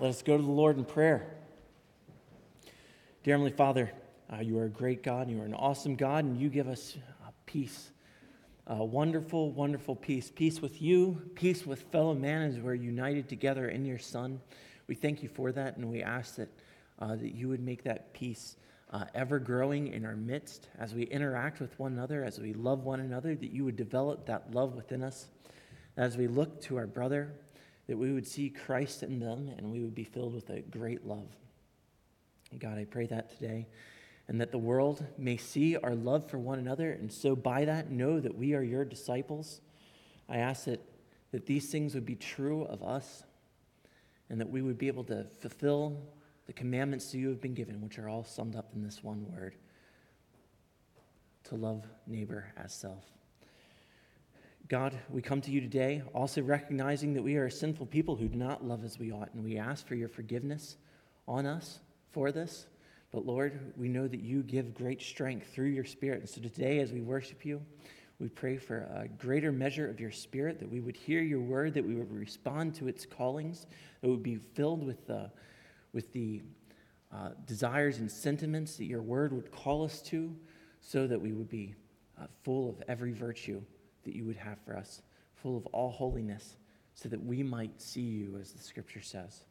Let 0.00 0.08
us 0.08 0.22
go 0.22 0.38
to 0.38 0.42
the 0.42 0.50
Lord 0.50 0.78
in 0.78 0.86
prayer. 0.86 1.26
Dear 3.22 3.34
Heavenly 3.34 3.50
Father, 3.50 3.92
uh, 4.32 4.38
you 4.40 4.56
are 4.56 4.64
a 4.64 4.70
great 4.70 5.02
God, 5.02 5.28
you 5.28 5.38
are 5.42 5.44
an 5.44 5.52
awesome 5.52 5.94
God, 5.94 6.24
and 6.24 6.40
you 6.40 6.48
give 6.48 6.68
us 6.68 6.96
uh, 7.22 7.32
peace. 7.44 7.90
Wonderful, 8.66 9.50
wonderful 9.50 9.94
peace. 9.94 10.32
Peace 10.34 10.62
with 10.62 10.80
you, 10.80 11.20
peace 11.34 11.66
with 11.66 11.82
fellow 11.92 12.14
man 12.14 12.48
as 12.48 12.58
we're 12.58 12.72
united 12.72 13.28
together 13.28 13.68
in 13.68 13.84
your 13.84 13.98
Son. 13.98 14.40
We 14.86 14.94
thank 14.94 15.22
you 15.22 15.28
for 15.28 15.52
that, 15.52 15.76
and 15.76 15.90
we 15.90 16.02
ask 16.02 16.36
that, 16.36 16.48
uh, 16.98 17.16
that 17.16 17.34
you 17.34 17.48
would 17.48 17.60
make 17.60 17.84
that 17.84 18.14
peace 18.14 18.56
uh, 18.92 19.04
ever 19.14 19.38
growing 19.38 19.88
in 19.88 20.06
our 20.06 20.16
midst 20.16 20.68
as 20.78 20.94
we 20.94 21.02
interact 21.02 21.60
with 21.60 21.78
one 21.78 21.92
another, 21.92 22.24
as 22.24 22.38
we 22.38 22.54
love 22.54 22.84
one 22.84 23.00
another, 23.00 23.34
that 23.34 23.52
you 23.52 23.66
would 23.66 23.76
develop 23.76 24.24
that 24.24 24.50
love 24.54 24.74
within 24.76 25.02
us. 25.02 25.28
As 25.98 26.16
we 26.16 26.26
look 26.26 26.58
to 26.62 26.78
our 26.78 26.86
brother, 26.86 27.34
that 27.86 27.96
we 27.96 28.12
would 28.12 28.26
see 28.26 28.50
Christ 28.50 29.02
in 29.02 29.18
them 29.18 29.50
and 29.56 29.72
we 29.72 29.80
would 29.80 29.94
be 29.94 30.04
filled 30.04 30.34
with 30.34 30.50
a 30.50 30.60
great 30.60 31.06
love. 31.06 31.28
God, 32.58 32.78
I 32.78 32.84
pray 32.84 33.06
that 33.06 33.30
today, 33.30 33.68
and 34.28 34.40
that 34.40 34.50
the 34.50 34.58
world 34.58 35.04
may 35.16 35.36
see 35.36 35.76
our 35.76 35.94
love 35.94 36.28
for 36.28 36.38
one 36.38 36.58
another, 36.58 36.92
and 36.92 37.12
so 37.12 37.36
by 37.36 37.64
that 37.64 37.90
know 37.90 38.18
that 38.18 38.36
we 38.36 38.54
are 38.54 38.62
your 38.62 38.84
disciples. 38.84 39.60
I 40.28 40.38
ask 40.38 40.64
that, 40.64 40.80
that 41.32 41.46
these 41.46 41.70
things 41.70 41.94
would 41.94 42.06
be 42.06 42.16
true 42.16 42.64
of 42.64 42.82
us, 42.82 43.22
and 44.28 44.40
that 44.40 44.50
we 44.50 44.62
would 44.62 44.78
be 44.78 44.88
able 44.88 45.04
to 45.04 45.26
fulfill 45.40 46.00
the 46.46 46.52
commandments 46.52 47.12
that 47.12 47.18
you 47.18 47.28
have 47.28 47.40
been 47.40 47.54
given, 47.54 47.80
which 47.80 47.98
are 47.98 48.08
all 48.08 48.24
summed 48.24 48.56
up 48.56 48.70
in 48.74 48.82
this 48.82 49.02
one 49.04 49.24
word 49.32 49.54
to 51.44 51.54
love 51.54 51.86
neighbor 52.06 52.52
as 52.56 52.72
self. 52.72 53.04
God, 54.70 54.96
we 55.08 55.20
come 55.20 55.40
to 55.40 55.50
you 55.50 55.60
today 55.60 56.00
also 56.14 56.42
recognizing 56.42 57.12
that 57.14 57.24
we 57.24 57.34
are 57.34 57.50
sinful 57.50 57.86
people 57.86 58.14
who 58.14 58.28
do 58.28 58.38
not 58.38 58.64
love 58.64 58.84
as 58.84 59.00
we 59.00 59.10
ought, 59.10 59.34
and 59.34 59.42
we 59.42 59.58
ask 59.58 59.84
for 59.84 59.96
your 59.96 60.08
forgiveness 60.08 60.76
on 61.26 61.44
us 61.44 61.80
for 62.12 62.30
this. 62.30 62.66
But 63.10 63.26
Lord, 63.26 63.72
we 63.76 63.88
know 63.88 64.06
that 64.06 64.20
you 64.20 64.44
give 64.44 64.72
great 64.72 65.02
strength 65.02 65.52
through 65.52 65.70
your 65.70 65.84
Spirit. 65.84 66.20
And 66.20 66.28
so 66.28 66.40
today, 66.40 66.78
as 66.78 66.92
we 66.92 67.00
worship 67.00 67.44
you, 67.44 67.60
we 68.20 68.28
pray 68.28 68.58
for 68.58 68.88
a 68.94 69.08
greater 69.08 69.50
measure 69.50 69.90
of 69.90 69.98
your 69.98 70.12
Spirit, 70.12 70.60
that 70.60 70.70
we 70.70 70.78
would 70.78 70.96
hear 70.96 71.20
your 71.20 71.40
word, 71.40 71.74
that 71.74 71.84
we 71.84 71.96
would 71.96 72.12
respond 72.12 72.76
to 72.76 72.86
its 72.86 73.04
callings, 73.04 73.66
that 74.02 74.06
we 74.06 74.12
would 74.12 74.22
be 74.22 74.36
filled 74.36 74.86
with 74.86 75.04
the 75.08 75.32
with 75.92 76.12
the 76.12 76.42
uh, 77.12 77.30
desires 77.44 77.98
and 77.98 78.08
sentiments 78.08 78.76
that 78.76 78.84
your 78.84 79.02
word 79.02 79.32
would 79.32 79.50
call 79.50 79.84
us 79.84 80.00
to, 80.02 80.32
so 80.80 81.08
that 81.08 81.20
we 81.20 81.32
would 81.32 81.48
be 81.48 81.74
uh, 82.22 82.26
full 82.44 82.68
of 82.68 82.80
every 82.86 83.10
virtue 83.10 83.60
that 84.04 84.14
you 84.14 84.24
would 84.24 84.36
have 84.36 84.58
for 84.64 84.76
us, 84.76 85.02
full 85.34 85.56
of 85.56 85.66
all 85.66 85.90
holiness, 85.90 86.56
so 86.94 87.08
that 87.08 87.24
we 87.24 87.42
might 87.42 87.80
see 87.80 88.00
you 88.00 88.38
as 88.40 88.52
the 88.52 88.62
scripture 88.62 89.00
says. 89.00 89.44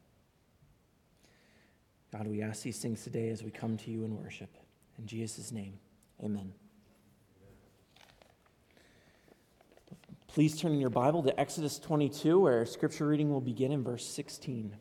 God, 2.12 2.26
we 2.26 2.42
ask 2.42 2.62
these 2.62 2.78
things 2.78 3.04
today 3.04 3.28
as 3.28 3.42
we 3.42 3.50
come 3.50 3.76
to 3.78 3.90
you 3.90 4.04
in 4.04 4.16
worship. 4.16 4.50
In 4.98 5.06
Jesus' 5.06 5.52
name, 5.52 5.78
amen. 6.22 6.52
Please 10.26 10.60
turn 10.60 10.72
in 10.72 10.80
your 10.80 10.90
Bible 10.90 11.22
to 11.24 11.40
Exodus 11.40 11.78
22, 11.78 12.38
where 12.38 12.64
scripture 12.64 13.06
reading 13.06 13.30
will 13.30 13.40
begin 13.40 13.72
in 13.72 13.82
verse 13.82 14.06
16. 14.06 14.76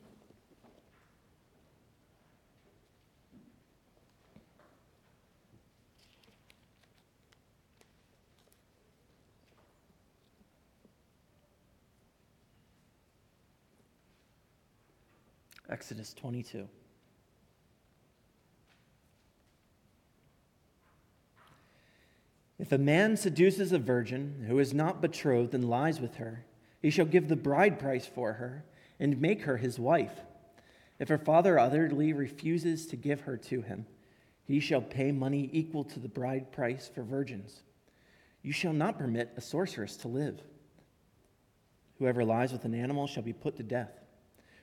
Exodus 15.80 16.14
22. 16.14 16.68
If 22.60 22.74
a 22.74 22.78
man 22.78 23.16
seduces 23.16 23.72
a 23.72 23.80
virgin 23.80 24.44
who 24.46 24.60
is 24.60 24.74
not 24.74 25.02
betrothed 25.02 25.54
and 25.54 25.70
lies 25.70 26.02
with 26.02 26.16
her, 26.16 26.44
he 26.82 26.90
shall 26.90 27.06
give 27.06 27.30
the 27.30 27.38
bride 27.38 27.80
price 27.80 28.06
for 28.06 28.34
her 28.34 28.66
and 29.00 29.22
make 29.22 29.44
her 29.44 29.56
his 29.56 29.80
wife. 29.80 30.20
If 31.00 31.08
her 31.08 31.18
father 31.18 31.58
utterly 31.58 32.12
refuses 32.12 32.86
to 32.88 32.98
give 32.98 33.22
her 33.22 33.38
to 33.38 33.62
him, 33.62 33.86
he 34.44 34.60
shall 34.60 34.82
pay 34.82 35.14
money 35.14 35.50
equal 35.54 35.86
to 35.86 36.00
the 36.02 36.10
bride 36.10 36.52
price 36.52 36.92
for 36.94 37.04
virgins. 37.04 37.62
You 38.42 38.52
shall 38.52 38.74
not 38.74 39.00
permit 39.00 39.32
a 39.38 39.42
sorceress 39.42 39.96
to 39.96 40.10
live. 40.10 40.42
Whoever 42.00 42.26
lies 42.26 42.52
with 42.52 42.66
an 42.66 42.76
animal 42.76 43.08
shall 43.08 43.24
be 43.24 43.32
put 43.32 43.56
to 43.56 43.64
death. 43.64 43.99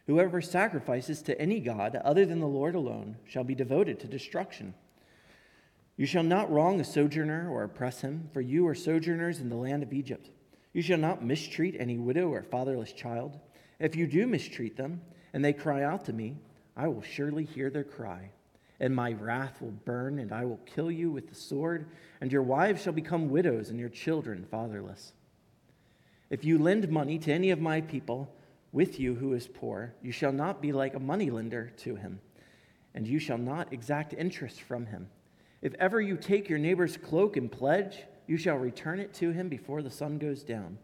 Whoever 0.07 0.41
sacrifices 0.41 1.21
to 1.23 1.41
any 1.41 1.59
god 1.59 1.97
other 1.97 2.25
than 2.25 2.39
the 2.39 2.47
Lord 2.47 2.75
alone 2.75 3.17
shall 3.25 3.45
be 3.45 3.55
devoted 3.55 3.99
to 4.01 4.07
destruction. 4.07 4.75
You 5.97 6.07
shall 6.07 6.23
not 6.23 6.51
wrong 6.51 6.79
a 6.79 6.85
sojourner 6.85 7.51
or 7.51 7.65
oppress 7.65 8.03
him, 8.03 8.29
for 8.33 8.41
you 8.41 8.69
are 8.69 8.75
sojourners 8.75 9.41
in 9.41 9.49
the 9.49 9.57
land 9.57 9.83
of 9.83 9.93
Egypt. 9.93 10.31
You 10.73 10.83
shall 10.83 10.99
not 10.99 11.25
mistreat 11.25 11.75
any 11.79 11.99
widow 11.99 12.29
or 12.29 12.43
fatherless 12.43 12.93
child. 12.93 13.41
If 13.81 13.97
you 13.97 14.07
do 14.07 14.27
mistreat 14.27 14.77
them, 14.77 15.01
and 15.33 15.45
they 15.45 15.53
cry 15.53 15.83
out 15.83 16.05
to 16.05 16.13
me, 16.13 16.37
I 16.77 16.87
will 16.89 17.03
surely 17.03 17.45
hear 17.45 17.71
their 17.71 17.85
cry, 17.85 18.31
and 18.79 18.95
my 18.95 19.13
wrath 19.13 19.61
will 19.63 19.73
burn, 19.73 20.19
and 20.19 20.33
I 20.33 20.45
will 20.45 20.61
kill 20.67 20.91
you 20.91 21.11
with 21.11 21.29
the 21.29 21.35
sword, 21.35 21.87
and 22.21 22.31
your 22.31 22.43
wives 22.43 22.83
shall 22.83 22.93
become 22.93 23.31
widows, 23.31 23.71
and 23.71 23.81
your 23.81 23.89
children 23.89 24.47
fatherless. 24.51 25.15
If 26.29 26.45
you 26.45 26.59
lend 26.59 26.89
money 26.91 27.19
to 27.21 27.33
any 27.33 27.51
of 27.51 27.61
my 27.61 27.81
people, 27.81 28.36
with 28.73 29.01
you 29.01 29.15
who 29.15 29.33
is 29.33 29.49
poor. 29.49 29.95
You 30.03 30.13
shall 30.13 30.33
not 30.33 30.61
be 30.61 30.73
like 30.73 30.95
a 30.95 31.01
moneylender 31.01 31.73
to 31.79 31.97
him, 31.97 32.21
and 32.95 33.07
you 33.07 33.19
shall 33.19 33.39
not 33.39 33.73
exact 33.73 34.15
interest 34.15 34.61
from 34.63 34.87
him. 34.87 35.09
If 35.63 35.75
ever 35.75 36.01
you 36.01 36.17
take 36.17 36.49
your 36.49 36.59
neighbor's 36.59 36.97
cloak 36.97 37.37
and 37.37 37.51
pledge, 37.51 38.05
you 38.27 38.37
shall 38.37 38.57
return 38.57 39.01
it 39.01 39.15
to 39.15 39.31
him 39.31 39.49
before 39.49 39.83
the 39.83 39.91
sun 39.91 40.19
goes 40.19 40.43
down, 40.43 40.79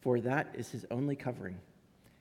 for 0.00 0.20
that 0.20 0.54
is 0.56 0.70
his 0.70 0.86
only 0.90 1.16
covering, 1.16 1.58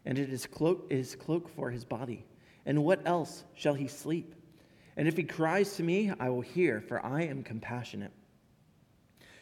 and 0.05 0.17
it 0.19 0.31
is 0.31 0.45
cloak, 0.45 0.91
his 0.91 1.15
cloak 1.15 1.49
for 1.49 1.71
his 1.71 1.85
body. 1.85 2.25
And 2.65 2.83
what 2.83 3.01
else 3.05 3.43
shall 3.55 3.73
he 3.73 3.87
sleep? 3.87 4.35
And 4.97 5.07
if 5.07 5.17
he 5.17 5.23
cries 5.23 5.75
to 5.77 5.83
me, 5.83 6.11
I 6.19 6.29
will 6.29 6.41
hear, 6.41 6.81
for 6.81 7.03
I 7.05 7.23
am 7.23 7.43
compassionate. 7.43 8.11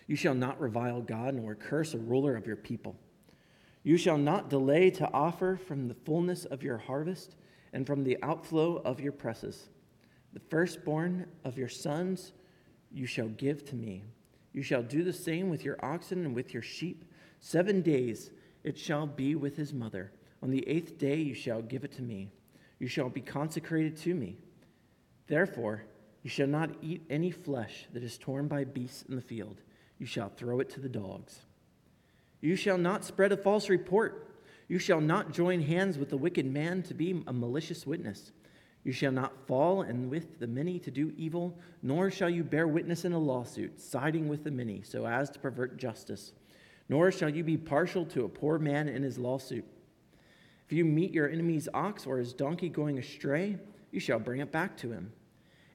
You 0.07 0.15
shall 0.15 0.33
not 0.33 0.59
revile 0.59 1.01
God 1.01 1.35
nor 1.35 1.55
curse 1.55 1.93
a 1.93 1.97
ruler 1.97 2.35
of 2.35 2.47
your 2.47 2.55
people. 2.55 2.95
You 3.89 3.97
shall 3.97 4.19
not 4.19 4.51
delay 4.51 4.91
to 4.91 5.11
offer 5.13 5.55
from 5.55 5.87
the 5.87 5.95
fullness 5.95 6.45
of 6.45 6.61
your 6.61 6.77
harvest 6.77 7.35
and 7.73 7.87
from 7.87 8.03
the 8.03 8.19
outflow 8.21 8.75
of 8.85 8.99
your 8.99 9.11
presses. 9.11 9.69
The 10.31 10.41
firstborn 10.41 11.25
of 11.43 11.57
your 11.57 11.69
sons 11.69 12.33
you 12.91 13.07
shall 13.07 13.29
give 13.29 13.65
to 13.65 13.75
me. 13.75 14.03
You 14.53 14.61
shall 14.61 14.83
do 14.83 15.03
the 15.03 15.11
same 15.11 15.49
with 15.49 15.65
your 15.65 15.83
oxen 15.83 16.23
and 16.23 16.35
with 16.35 16.53
your 16.53 16.61
sheep. 16.61 17.03
Seven 17.39 17.81
days 17.81 18.29
it 18.63 18.77
shall 18.77 19.07
be 19.07 19.33
with 19.33 19.57
his 19.57 19.73
mother. 19.73 20.11
On 20.43 20.51
the 20.51 20.69
eighth 20.69 20.99
day 20.99 21.15
you 21.15 21.33
shall 21.33 21.63
give 21.63 21.83
it 21.83 21.93
to 21.93 22.03
me. 22.03 22.29
You 22.77 22.87
shall 22.87 23.09
be 23.09 23.21
consecrated 23.21 23.97
to 24.03 24.13
me. 24.13 24.37
Therefore, 25.25 25.81
you 26.21 26.29
shall 26.29 26.45
not 26.45 26.75
eat 26.83 27.07
any 27.09 27.31
flesh 27.31 27.87
that 27.93 28.03
is 28.03 28.19
torn 28.19 28.47
by 28.47 28.65
beasts 28.65 29.01
in 29.09 29.15
the 29.15 29.21
field. 29.23 29.63
You 29.97 30.05
shall 30.05 30.29
throw 30.29 30.59
it 30.59 30.69
to 30.69 30.79
the 30.79 30.89
dogs. 30.89 31.39
You 32.41 32.55
shall 32.55 32.77
not 32.77 33.03
spread 33.03 33.31
a 33.31 33.37
false 33.37 33.69
report. 33.69 34.27
You 34.67 34.79
shall 34.79 35.01
not 35.01 35.33
join 35.33 35.61
hands 35.61 35.97
with 35.97 36.09
the 36.09 36.17
wicked 36.17 36.45
man 36.45 36.83
to 36.83 36.93
be 36.93 37.23
a 37.27 37.33
malicious 37.33 37.85
witness. 37.85 38.31
You 38.83 38.93
shall 38.93 39.11
not 39.11 39.45
fall 39.45 39.81
and 39.81 40.09
with 40.09 40.39
the 40.39 40.47
many 40.47 40.79
to 40.79 40.91
do 40.91 41.13
evil, 41.17 41.57
nor 41.81 42.09
shall 42.09 42.29
you 42.29 42.43
bear 42.43 42.67
witness 42.67 43.03
in 43.03 43.11
a 43.11 43.19
lawsuit, 43.19 43.81
siding 43.81 44.29
with 44.29 44.43
the 44.43 44.51
many, 44.51 44.83
so 44.83 45.05
as 45.05 45.29
to 45.31 45.39
pervert 45.39 45.77
justice. 45.77 46.31
Nor 46.87 47.11
shall 47.11 47.29
you 47.29 47.43
be 47.43 47.57
partial 47.57 48.05
to 48.05 48.23
a 48.23 48.29
poor 48.29 48.57
man 48.57 48.87
in 48.87 49.03
his 49.03 49.17
lawsuit. 49.17 49.65
If 50.65 50.73
you 50.73 50.85
meet 50.85 51.11
your 51.11 51.29
enemy's 51.29 51.67
ox 51.73 52.05
or 52.05 52.19
his 52.19 52.33
donkey 52.33 52.69
going 52.69 52.99
astray, 52.99 53.57
you 53.91 53.99
shall 53.99 54.19
bring 54.19 54.39
it 54.39 54.51
back 54.51 54.77
to 54.77 54.91
him. 54.91 55.11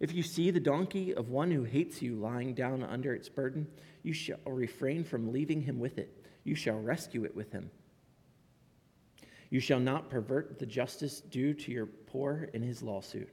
If 0.01 0.15
you 0.15 0.23
see 0.23 0.51
the 0.51 0.61
donkey 0.61 1.15
of 1.15 1.29
one 1.29 1.51
who 1.51 1.65
hates 1.65 2.01
you 2.01 2.15
lying 2.17 2.55
down 2.55 2.83
under 2.83 3.13
its 3.13 3.29
burden, 3.29 3.67
you 4.03 4.13
shall 4.13 4.39
refrain 4.47 5.05
from 5.05 5.33
leaving 5.33 5.61
him 5.63 5.79
with 5.79 5.99
it 5.99 6.24
you 6.45 6.55
shall 6.55 6.79
rescue 6.79 7.25
it 7.25 7.35
with 7.35 7.51
him. 7.51 7.71
You 9.51 9.61
shall 9.61 9.81
not 9.81 10.11
pervert 10.11 10.59
the 10.59 10.67
justice 10.67 11.21
due 11.21 11.55
to 11.55 11.73
your 11.73 11.87
poor 11.87 12.51
in 12.55 12.63
his 12.63 12.83
lawsuit. 12.83 13.31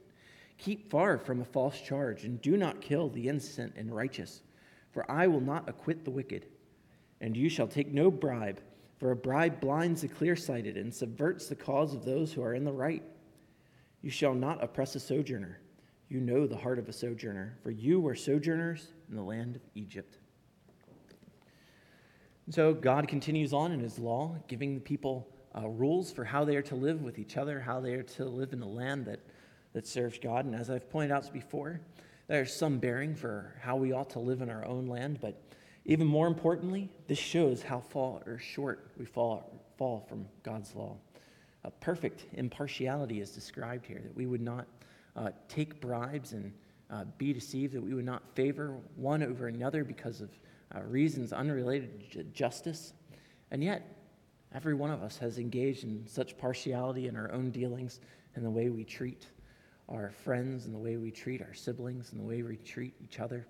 Keep 0.58 0.90
far 0.90 1.18
from 1.18 1.40
a 1.40 1.44
false 1.44 1.80
charge, 1.80 2.24
and 2.24 2.40
do 2.40 2.56
not 2.56 2.80
kill 2.80 3.08
the 3.08 3.28
innocent 3.28 3.74
and 3.76 3.94
righteous, 3.94 4.42
for 4.92 5.10
I 5.10 5.26
will 5.26 5.40
not 5.40 5.68
acquit 5.68 6.04
the 6.04 6.10
wicked. 6.10 6.46
And 7.20 7.36
you 7.36 7.48
shall 7.48 7.66
take 7.66 7.92
no 7.92 8.10
bribe, 8.10 8.60
for 8.98 9.10
a 9.10 9.16
bribe 9.16 9.60
blinds 9.60 10.02
the 10.02 10.08
clear 10.08 10.36
sighted 10.36 10.76
and 10.76 10.94
subverts 10.94 11.48
the 11.48 11.56
cause 11.56 11.94
of 11.94 12.04
those 12.04 12.32
who 12.32 12.42
are 12.42 12.54
in 12.54 12.64
the 12.64 12.72
right. 12.72 13.02
You 14.00 14.10
shall 14.10 14.34
not 14.34 14.62
oppress 14.62 14.94
a 14.94 15.00
sojourner. 15.00 15.58
You 16.08 16.20
know 16.20 16.46
the 16.46 16.56
heart 16.56 16.78
of 16.78 16.88
a 16.88 16.92
sojourner, 16.92 17.58
for 17.62 17.70
you 17.70 17.98
were 17.98 18.14
sojourners 18.14 18.88
in 19.08 19.16
the 19.16 19.22
land 19.22 19.56
of 19.56 19.62
Egypt. 19.74 20.18
So 22.50 22.74
God 22.74 23.06
continues 23.06 23.52
on 23.52 23.72
in 23.72 23.80
his 23.80 23.98
law, 23.98 24.36
giving 24.48 24.74
the 24.74 24.80
people 24.80 25.28
uh, 25.56 25.68
rules 25.68 26.10
for 26.10 26.24
how 26.24 26.44
they 26.44 26.56
are 26.56 26.62
to 26.62 26.74
live 26.74 27.02
with 27.02 27.18
each 27.18 27.36
other, 27.36 27.60
how 27.60 27.80
they 27.80 27.94
are 27.94 28.02
to 28.02 28.24
live 28.24 28.52
in 28.52 28.62
a 28.62 28.68
land 28.68 29.06
that, 29.06 29.20
that 29.74 29.86
serves 29.86 30.18
God. 30.18 30.44
And 30.44 30.54
as 30.54 30.68
I've 30.68 30.90
pointed 30.90 31.12
out 31.12 31.32
before, 31.32 31.80
there's 32.26 32.54
some 32.54 32.78
bearing 32.78 33.14
for 33.14 33.54
how 33.60 33.76
we 33.76 33.92
ought 33.92 34.10
to 34.10 34.18
live 34.18 34.42
in 34.42 34.50
our 34.50 34.64
own 34.66 34.88
land. 34.88 35.20
But 35.20 35.40
even 35.84 36.06
more 36.06 36.26
importantly, 36.26 36.90
this 37.06 37.18
shows 37.18 37.62
how 37.62 37.80
far 37.80 38.22
or 38.26 38.38
short 38.38 38.90
we 38.98 39.04
fall, 39.04 39.64
fall 39.76 40.04
from 40.08 40.26
God's 40.42 40.74
law. 40.74 40.96
A 41.64 41.70
perfect 41.70 42.26
impartiality 42.32 43.20
is 43.20 43.30
described 43.30 43.86
here, 43.86 44.00
that 44.02 44.16
we 44.16 44.26
would 44.26 44.40
not 44.40 44.66
uh, 45.14 45.30
take 45.48 45.80
bribes 45.80 46.32
and 46.32 46.52
uh, 46.90 47.04
be 47.18 47.32
deceived, 47.32 47.74
that 47.74 47.82
we 47.82 47.94
would 47.94 48.04
not 48.04 48.22
favor 48.34 48.74
one 48.96 49.22
over 49.22 49.46
another 49.46 49.84
because 49.84 50.20
of 50.20 50.30
uh, 50.74 50.80
reasons 50.82 51.32
unrelated 51.32 52.10
to 52.12 52.24
justice. 52.24 52.92
And 53.50 53.62
yet, 53.62 53.96
every 54.54 54.74
one 54.74 54.90
of 54.90 55.02
us 55.02 55.18
has 55.18 55.38
engaged 55.38 55.84
in 55.84 56.06
such 56.06 56.38
partiality 56.38 57.08
in 57.08 57.16
our 57.16 57.30
own 57.32 57.50
dealings 57.50 58.00
and 58.34 58.44
the 58.44 58.50
way 58.50 58.70
we 58.70 58.84
treat 58.84 59.26
our 59.88 60.10
friends 60.10 60.66
and 60.66 60.74
the 60.74 60.78
way 60.78 60.96
we 60.96 61.10
treat 61.10 61.42
our 61.42 61.54
siblings 61.54 62.12
and 62.12 62.20
the 62.20 62.24
way 62.24 62.42
we 62.42 62.56
treat 62.56 62.94
each 63.02 63.20
other. 63.20 63.46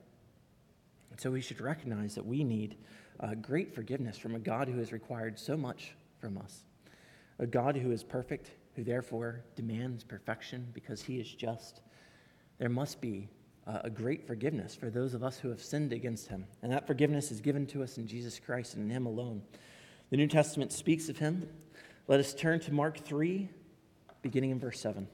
And 1.11 1.21
so 1.21 1.31
we 1.31 1.41
should 1.41 1.61
recognize 1.61 2.15
that 2.15 2.25
we 2.25 2.43
need 2.43 2.77
uh, 3.21 3.35
great 3.35 3.75
forgiveness 3.75 4.19
from 4.19 4.35
a 4.35 4.39
God 4.39 4.69
who 4.69 4.79
has 4.79 4.93
required 4.93 5.39
so 5.39 5.57
much 5.57 5.95
from 6.19 6.39
us, 6.39 6.65
a 7.39 7.47
God 7.47 7.77
who 7.77 7.93
is 7.93 8.03
perfect, 8.03 8.51
who 8.75 8.83
therefore 8.83 9.45
demands 9.55 10.03
perfection 10.03 10.67
because 10.73 11.03
he 11.03 11.21
is 11.21 11.29
just. 11.29 11.83
There 12.59 12.71
must 12.71 13.01
be 13.01 13.29
uh, 13.67 13.81
a 13.85 13.91
great 13.91 14.26
forgiveness 14.26 14.75
for 14.75 14.91
those 14.91 15.14
of 15.14 15.23
us 15.23 15.38
who 15.38 15.49
have 15.49 15.62
sinned 15.62 15.93
against 15.93 16.29
him. 16.29 16.47
And 16.62 16.73
that 16.73 16.87
forgiveness 16.87 17.31
is 17.31 17.41
given 17.41 17.67
to 17.69 17.82
us 17.82 17.99
in 17.99 18.06
Jesus 18.06 18.38
Christ 18.38 18.75
and 18.75 18.85
in 18.85 18.91
him 18.91 19.06
alone. 19.06 19.43
The 20.11 20.17
New 20.17 20.26
Testament 20.26 20.73
speaks 20.73 21.09
of 21.09 21.19
him. 21.19 21.49
Let 22.09 22.20
us 22.20 22.35
turn 22.35 22.61
to 22.61 22.73
Mark 22.73 22.99
3, 22.99 23.49
beginning 24.23 24.50
in 24.50 24.59
verse 24.59 24.81
7. 24.81 25.06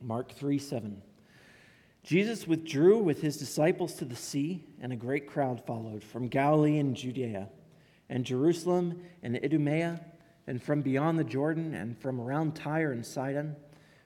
Mark 0.00 0.32
3 0.32 0.58
7. 0.58 1.02
Jesus 2.04 2.46
withdrew 2.46 2.98
with 2.98 3.22
his 3.22 3.38
disciples 3.38 3.94
to 3.94 4.04
the 4.04 4.14
sea, 4.14 4.62
and 4.78 4.92
a 4.92 4.96
great 4.96 5.26
crowd 5.26 5.64
followed 5.64 6.04
from 6.04 6.28
Galilee 6.28 6.78
and 6.78 6.94
Judea, 6.94 7.48
and 8.10 8.26
Jerusalem 8.26 9.00
and 9.22 9.40
Idumea, 9.42 10.04
and 10.46 10.62
from 10.62 10.82
beyond 10.82 11.18
the 11.18 11.24
Jordan, 11.24 11.72
and 11.72 11.98
from 11.98 12.20
around 12.20 12.54
Tyre 12.54 12.92
and 12.92 13.04
Sidon. 13.04 13.56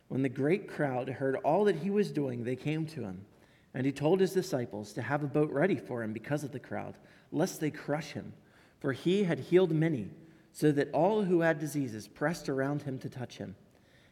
When 0.06 0.22
the 0.22 0.28
great 0.28 0.68
crowd 0.68 1.08
heard 1.08 1.34
all 1.44 1.64
that 1.64 1.74
he 1.74 1.90
was 1.90 2.12
doing, 2.12 2.44
they 2.44 2.54
came 2.54 2.86
to 2.86 3.02
him. 3.02 3.26
And 3.74 3.84
he 3.84 3.90
told 3.90 4.20
his 4.20 4.32
disciples 4.32 4.92
to 4.92 5.02
have 5.02 5.24
a 5.24 5.28
boat 5.28 5.50
ready 5.50 5.76
for 5.76 6.04
him 6.04 6.12
because 6.12 6.44
of 6.44 6.52
the 6.52 6.60
crowd, 6.60 6.96
lest 7.32 7.60
they 7.60 7.72
crush 7.72 8.12
him. 8.12 8.32
For 8.78 8.92
he 8.92 9.24
had 9.24 9.40
healed 9.40 9.72
many, 9.72 10.08
so 10.52 10.70
that 10.70 10.92
all 10.92 11.24
who 11.24 11.40
had 11.40 11.58
diseases 11.58 12.06
pressed 12.06 12.48
around 12.48 12.82
him 12.82 13.00
to 13.00 13.10
touch 13.10 13.38
him. 13.38 13.56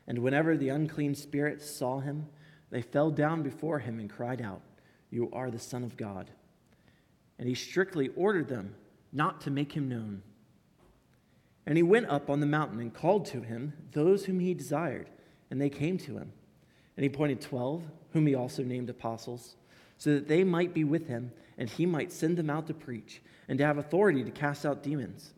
And 0.09 0.19
whenever 0.19 0.57
the 0.57 0.71
unclean 0.71 1.15
spirits 1.15 1.71
saw 1.71 2.01
him, 2.01 2.27
they 2.71 2.83
fell 2.83 3.11
down 3.11 3.43
before 3.43 3.79
him 3.79 3.99
and 3.99 4.11
cried 4.11 4.43
out, 4.43 4.63
You 5.11 5.31
are 5.33 5.51
the 5.51 5.59
Son 5.59 5.85
of 5.85 5.97
God. 5.97 6.31
And 7.39 7.49
he 7.49 7.55
strictly 7.55 8.09
ordered 8.17 8.49
them 8.49 8.75
not 9.13 9.41
to 9.43 9.51
make 9.51 9.73
him 9.73 9.89
known. 9.89 10.23
And 11.67 11.77
he 11.77 11.83
went 11.83 12.07
up 12.09 12.31
on 12.31 12.41
the 12.41 12.47
mountain 12.47 12.81
and 12.81 12.93
called 12.93 13.27
to 13.27 13.41
him 13.41 13.73
those 13.93 14.25
whom 14.25 14.41
he 14.41 14.55
desired, 14.55 15.09
and 15.51 15.61
they 15.61 15.71
came 15.71 15.99
to 15.99 16.17
him. 16.17 16.33
And 16.97 17.03
he 17.03 17.07
appointed 17.07 17.41
twelve, 17.41 17.83
whom 18.13 18.27
he 18.27 18.35
also 18.35 18.63
named 18.63 18.89
apostles, 18.89 19.57
so 19.99 20.15
that 20.15 20.29
they 20.29 20.45
might 20.45 20.73
be 20.73 20.85
with 20.85 21.09
him, 21.09 21.33
and 21.59 21.69
he 21.69 21.87
might 21.87 22.13
send 22.13 22.37
them 22.37 22.51
out 22.51 22.67
to 22.69 22.75
preach, 22.75 23.21
and 23.49 23.59
to 23.59 23.67
have 23.67 23.79
authority 23.79 24.25
to 24.25 24.31
cast 24.31 24.65
out 24.65 24.83
demons. 24.83 25.33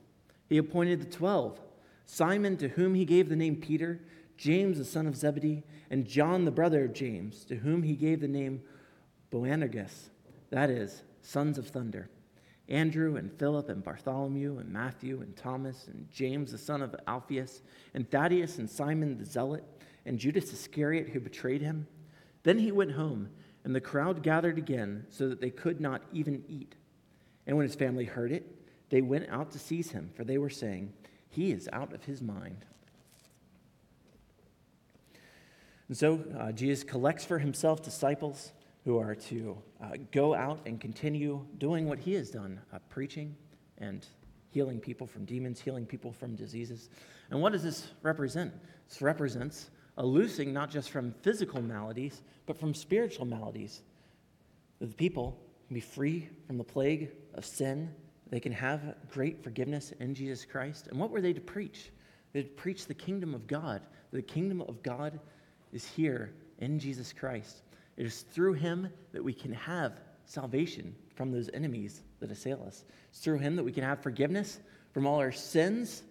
He 0.48 0.58
appointed 0.58 1.00
the 1.00 1.16
twelve 1.16 1.60
Simon, 2.06 2.56
to 2.56 2.69
whom 2.69 2.94
he 2.94 3.04
gave 3.04 3.28
the 3.28 3.36
name 3.36 3.56
Peter 3.56 4.00
James 4.38 4.79
the 4.79 4.85
son 4.85 5.06
of 5.06 5.17
Zebedee, 5.17 5.64
and 5.90 6.06
John 6.06 6.44
the 6.44 6.50
brother 6.50 6.85
of 6.85 6.94
James, 6.94 7.44
to 7.46 7.56
whom 7.56 7.82
he 7.82 7.94
gave 7.94 8.20
the 8.20 8.29
name 8.29 8.62
Boanerges, 9.31 10.08
that 10.50 10.70
is, 10.70 11.02
sons 11.20 11.58
of 11.58 11.69
thunder. 11.69 12.08
Andrew 12.69 13.17
and 13.17 13.32
Philip 13.32 13.69
and 13.69 13.82
Bartholomew 13.82 14.58
and 14.58 14.70
Matthew 14.70 15.23
and 15.23 15.35
Thomas 15.37 15.88
and 15.88 16.08
James 16.11 16.52
the 16.52 16.58
son 16.58 16.82
of 16.82 16.94
Alphaeus 17.06 17.62
and 17.94 18.11
Thaddeus 18.11 18.58
and 18.58 18.69
Simon 18.69 19.19
the 19.19 19.25
zealot 19.25 19.64
and 20.06 20.19
Judas 20.19 20.52
Iscariot 20.52 21.08
who 21.08 21.20
betrayed 21.20 21.62
him. 21.62 21.87
Then 22.44 22.58
he 22.58 22.70
went 22.73 22.93
home, 22.93 23.31
and 23.64 23.75
the 23.75 23.81
crowd 23.81 24.23
gathered 24.23 24.56
again 24.56 25.06
so 25.11 25.29
that 25.29 25.41
they 25.41 25.50
could 25.50 25.81
not 25.81 26.02
even 26.12 26.44
eat. 26.49 26.76
And 27.46 27.56
when 27.56 27.67
his 27.67 27.75
family 27.75 28.05
heard 28.05 28.31
it, 28.31 28.46
they 28.91 29.02
went 29.02 29.29
out 29.31 29.50
to 29.52 29.58
seize 29.58 29.91
him, 29.91 30.11
for 30.14 30.25
they 30.25 30.38
were 30.38 30.50
saying, 30.50 30.93
He 31.29 31.50
is 31.50 31.69
out 31.73 31.93
of 31.93 32.05
his 32.05 32.23
mind. 32.23 32.64
And 35.88 35.96
so 35.96 36.23
uh, 36.38 36.52
Jesus 36.52 36.85
collects 36.85 37.25
for 37.25 37.38
himself 37.38 37.82
disciples 37.82 38.52
who 38.85 38.99
are 38.99 39.14
to 39.14 39.56
uh, 39.82 39.96
go 40.12 40.35
out 40.35 40.61
and 40.67 40.81
continue 40.81 41.44
doing 41.58 41.88
what 41.88 41.99
he 41.99 42.14
has 42.14 42.31
done 42.31 42.61
uh, 42.73 42.79
preaching 42.88 43.35
and 43.79 44.06
healing 44.50 44.81
people 44.81 45.06
from 45.06 45.25
demons, 45.25 45.61
healing 45.61 45.87
people 45.87 46.12
from 46.12 46.35
diseases. 46.35 46.90
And 47.31 47.40
what 47.40 47.52
does 47.52 47.62
this 47.62 47.88
represent? 48.02 48.52
This 48.88 49.02
represents 49.02 49.70
a 49.99 50.05
loosing 50.05 50.52
not 50.52 50.70
just 50.70 50.90
from 50.90 51.12
physical 51.23 51.61
maladies, 51.61 52.23
but 52.46 52.58
from 52.58 52.73
spiritual 52.73 53.26
maladies. 53.26 53.82
The 54.81 54.87
people 54.87 55.38
can 55.67 55.75
be 55.75 55.81
free 55.81 56.29
from 56.46 56.56
the 56.56 56.64
plague 56.64 57.11
of 57.34 57.44
sin. 57.44 57.94
They 58.31 58.41
can 58.41 58.52
have 58.52 58.94
great 59.11 59.43
forgiveness 59.43 59.93
in 60.00 60.14
Jesus 60.14 60.44
Christ. 60.44 60.87
And 60.88 60.99
what 60.99 61.11
were 61.11 61.20
they 61.20 61.32
to 61.32 61.41
preach? 61.41 61.91
They 62.32 62.43
to 62.43 62.49
preach 62.49 62.87
the 62.87 62.94
kingdom 62.94 63.34
of 63.34 63.46
God. 63.46 63.82
The 64.12 64.23
kingdom 64.23 64.62
of 64.62 64.82
God 64.82 65.19
is 65.73 65.87
here 65.87 66.32
in 66.59 66.79
Jesus 66.79 67.12
Christ. 67.12 67.62
It 67.97 68.06
is 68.06 68.23
through 68.23 68.55
him 68.55 68.88
that 69.12 69.23
we 69.23 69.32
can 69.32 69.53
have 69.53 70.00
salvation 70.25 70.94
from 71.15 71.32
those 71.32 71.50
enemies 71.55 72.03
that 72.20 72.31
assail 72.31 72.62
us. 72.67 72.85
It's 73.11 73.20
through 73.20 73.38
him 73.38 73.56
that 73.56 73.65
we 73.65 73.73
can 73.73 73.82
have 73.82 74.03
forgiveness 74.03 74.61
from 74.93 75.06
all 75.06 75.19
our 75.19 75.32
sins 75.32 76.03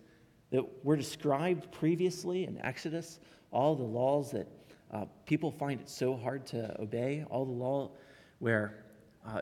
that 0.52 0.64
were 0.84 0.96
described 0.96 1.72
previously 1.72 2.46
in 2.46 2.60
Exodus, 2.64 3.20
all 3.52 3.76
the 3.76 3.84
laws 3.84 4.32
that 4.32 4.48
uh, 4.92 5.06
people 5.26 5.52
find 5.52 5.80
it 5.80 5.90
so 5.90 6.16
hard 6.16 6.46
to 6.48 6.80
obey, 6.82 7.26
all 7.30 7.46
the 7.46 7.52
law 7.52 7.92
where 8.40 8.84
uh, 9.26 9.42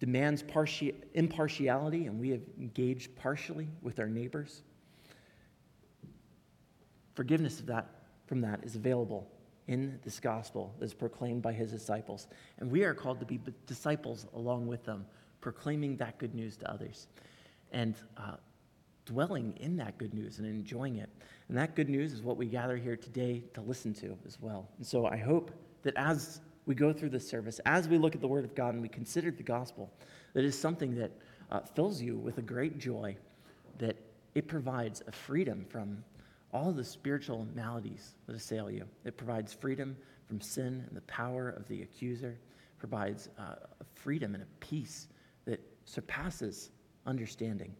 demands 0.00 0.42
parti- 0.42 0.94
impartiality 1.14 2.06
and 2.06 2.18
we 2.18 2.30
have 2.30 2.42
engaged 2.58 3.14
partially 3.16 3.68
with 3.82 3.98
our 3.98 4.08
neighbors. 4.08 4.62
Forgiveness 7.14 7.60
of 7.60 7.66
that, 7.66 7.88
from 8.26 8.40
that 8.40 8.62
is 8.64 8.76
available 8.76 9.30
in 9.68 9.98
this 10.04 10.20
gospel 10.20 10.74
that 10.78 10.84
is 10.84 10.94
proclaimed 10.94 11.42
by 11.42 11.52
his 11.52 11.72
disciples. 11.72 12.28
And 12.58 12.70
we 12.70 12.84
are 12.84 12.94
called 12.94 13.20
to 13.20 13.26
be 13.26 13.40
disciples 13.66 14.26
along 14.34 14.66
with 14.66 14.84
them, 14.84 15.06
proclaiming 15.40 15.96
that 15.96 16.18
good 16.18 16.34
news 16.34 16.56
to 16.58 16.70
others 16.70 17.08
and 17.72 17.94
uh, 18.16 18.36
dwelling 19.04 19.54
in 19.58 19.76
that 19.76 19.98
good 19.98 20.14
news 20.14 20.38
and 20.38 20.46
enjoying 20.46 20.96
it. 20.96 21.08
And 21.48 21.56
that 21.56 21.74
good 21.74 21.88
news 21.88 22.12
is 22.12 22.22
what 22.22 22.36
we 22.36 22.46
gather 22.46 22.76
here 22.76 22.96
today 22.96 23.42
to 23.54 23.60
listen 23.60 23.94
to 23.94 24.16
as 24.26 24.38
well. 24.40 24.68
And 24.78 24.86
so 24.86 25.06
I 25.06 25.16
hope 25.16 25.50
that 25.82 25.94
as 25.96 26.40
we 26.66 26.74
go 26.74 26.92
through 26.92 27.10
this 27.10 27.28
service, 27.28 27.60
as 27.64 27.88
we 27.88 27.98
look 27.98 28.14
at 28.14 28.20
the 28.20 28.28
Word 28.28 28.44
of 28.44 28.54
God 28.54 28.74
and 28.74 28.82
we 28.82 28.88
consider 28.88 29.30
the 29.30 29.42
gospel, 29.42 29.92
that 30.34 30.44
is 30.44 30.58
something 30.58 30.94
that 30.96 31.12
uh, 31.50 31.60
fills 31.60 32.02
you 32.02 32.16
with 32.16 32.38
a 32.38 32.42
great 32.42 32.78
joy, 32.78 33.16
that 33.78 33.96
it 34.34 34.48
provides 34.48 35.02
a 35.06 35.12
freedom 35.12 35.64
from 35.68 36.02
all 36.56 36.72
the 36.72 36.82
spiritual 36.82 37.46
maladies 37.54 38.14
that 38.26 38.34
assail 38.34 38.70
you. 38.70 38.84
It 39.04 39.18
provides 39.18 39.52
freedom 39.52 39.94
from 40.26 40.40
sin 40.40 40.84
and 40.88 40.96
the 40.96 41.02
power 41.02 41.50
of 41.50 41.68
the 41.68 41.82
accuser, 41.82 42.38
provides 42.78 43.28
uh, 43.38 43.56
a 43.80 43.84
freedom 43.94 44.34
and 44.34 44.42
a 44.42 44.46
peace 44.58 45.08
that 45.44 45.60
surpasses 45.84 46.70
understanding. 47.04 47.74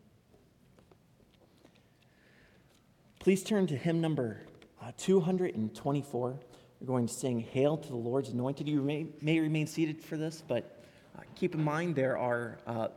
Please 3.18 3.42
turn 3.42 3.66
to 3.66 3.76
hymn 3.76 4.00
number 4.00 4.42
uh, 4.82 4.92
224. 4.98 6.38
We're 6.78 6.86
going 6.86 7.06
to 7.06 7.14
sing 7.14 7.40
Hail 7.40 7.78
to 7.78 7.88
the 7.88 7.96
Lord's 7.96 8.28
Anointed. 8.28 8.68
You 8.68 8.82
may, 8.82 9.06
may 9.22 9.40
remain 9.40 9.66
seated 9.66 10.04
for 10.04 10.18
this, 10.18 10.42
but 10.46 10.84
uh, 11.18 11.22
keep 11.34 11.54
in 11.54 11.64
mind 11.64 11.96
there 11.96 12.18
are 12.18 12.58
uh, 12.66 12.88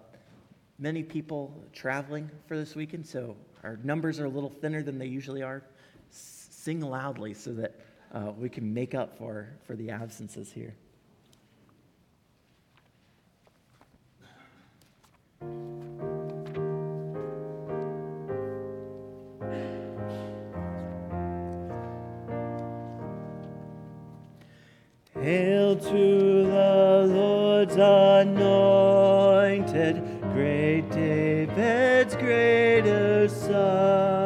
many 0.78 1.04
people 1.04 1.64
traveling 1.72 2.30
for 2.48 2.58
this 2.58 2.76
weekend, 2.76 3.08
so 3.08 3.38
our 3.64 3.78
numbers 3.84 4.20
are 4.20 4.26
a 4.26 4.30
little 4.30 4.50
thinner 4.50 4.82
than 4.82 4.98
they 4.98 5.06
usually 5.06 5.44
are. 5.44 5.64
Sing 6.12 6.82
loudly 6.82 7.34
so 7.34 7.54
that 7.54 7.76
uh, 8.14 8.32
we 8.38 8.50
can 8.50 8.74
make 8.74 8.96
up 8.96 9.18
for, 9.18 9.50
for 9.66 9.76
the 9.76 9.90
absences 9.92 10.52
here. 10.52 10.76
Hail 25.22 25.76
to 25.76 26.44
the 26.48 27.06
Lord's 27.14 27.76
anointed. 27.76 28.89
Greater 33.60 34.19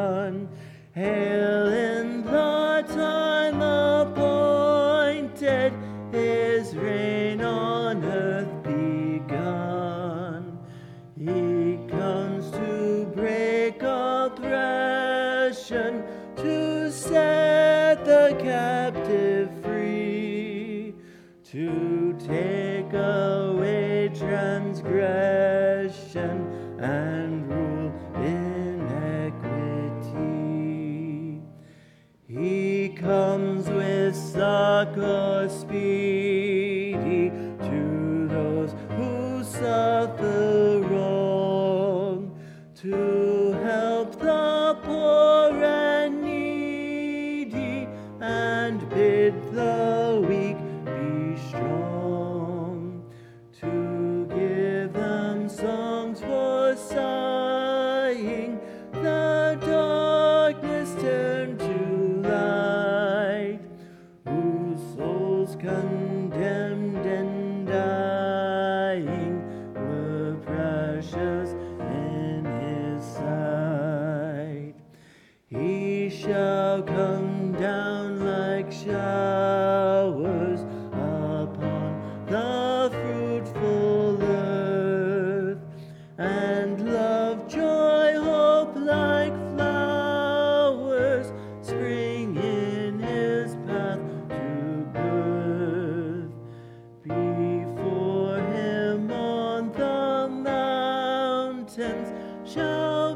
小 102.46 102.62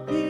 兵 0.08 0.27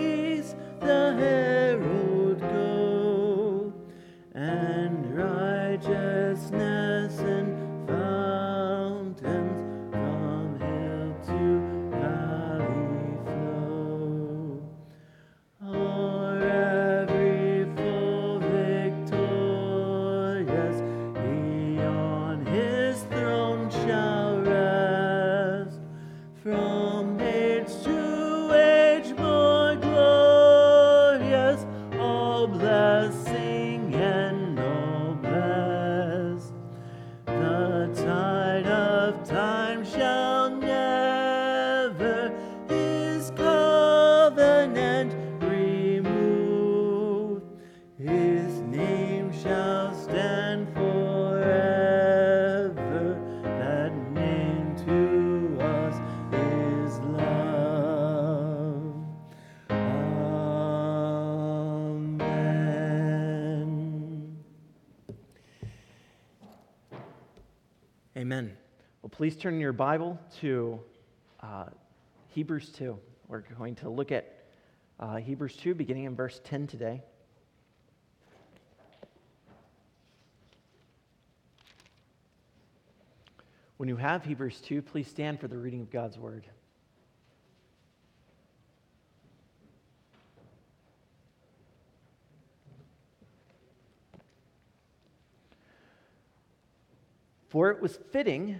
please 69.38 69.44
turn 69.44 69.60
your 69.60 69.74
Bible 69.74 70.20
to 70.42 70.80
uh, 71.42 71.66
Hebrews 72.30 72.70
2. 72.70 72.98
We're 73.28 73.42
going 73.42 73.76
to 73.76 73.90
look 73.90 74.12
at 74.12 74.46
uh, 75.00 75.18
Hebrews 75.18 75.56
2, 75.58 75.76
beginning 75.76 76.06
in 76.06 76.16
verse 76.16 76.42
10 76.44 76.66
today. 76.66 77.04
When 83.78 83.88
you 83.88 83.96
have 83.98 84.26
Hebrews 84.26 84.60
2, 84.62 84.82
please 84.82 85.08
stand 85.08 85.40
for 85.40 85.48
the 85.48 85.58
reading 85.58 85.82
of 85.82 85.92
God's 85.92 86.18
word. 86.18 86.48
For 97.50 97.70
it 97.70 97.80
was 97.80 98.00
fitting 98.12 98.60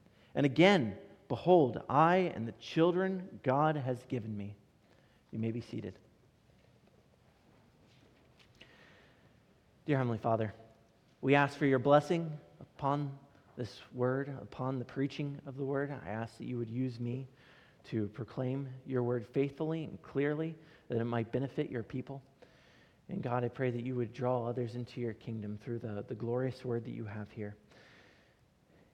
And 0.35 0.45
again, 0.45 0.95
behold, 1.27 1.81
I 1.89 2.31
and 2.35 2.47
the 2.47 2.53
children 2.53 3.27
God 3.43 3.75
has 3.75 3.97
given 4.09 4.35
me. 4.35 4.55
You 5.31 5.39
may 5.39 5.51
be 5.51 5.61
seated. 5.61 5.93
Dear 9.85 9.97
Heavenly 9.97 10.19
Father, 10.19 10.53
we 11.21 11.35
ask 11.35 11.57
for 11.57 11.65
your 11.65 11.79
blessing 11.79 12.31
upon 12.59 13.11
this 13.57 13.81
word, 13.93 14.33
upon 14.41 14.79
the 14.79 14.85
preaching 14.85 15.37
of 15.45 15.57
the 15.57 15.63
word. 15.63 15.93
I 16.05 16.09
ask 16.09 16.37
that 16.37 16.45
you 16.45 16.57
would 16.57 16.69
use 16.69 16.99
me 16.99 17.27
to 17.89 18.07
proclaim 18.09 18.67
your 18.85 19.03
word 19.03 19.25
faithfully 19.33 19.85
and 19.85 20.01
clearly, 20.01 20.55
that 20.87 20.99
it 20.99 21.05
might 21.05 21.31
benefit 21.31 21.69
your 21.69 21.83
people. 21.83 22.21
And 23.09 23.21
God, 23.21 23.43
I 23.43 23.49
pray 23.49 23.71
that 23.71 23.83
you 23.83 23.95
would 23.95 24.13
draw 24.13 24.47
others 24.47 24.75
into 24.75 25.01
your 25.01 25.13
kingdom 25.13 25.59
through 25.63 25.79
the, 25.79 26.05
the 26.07 26.15
glorious 26.15 26.63
word 26.63 26.85
that 26.85 26.91
you 26.91 27.05
have 27.05 27.29
here. 27.31 27.55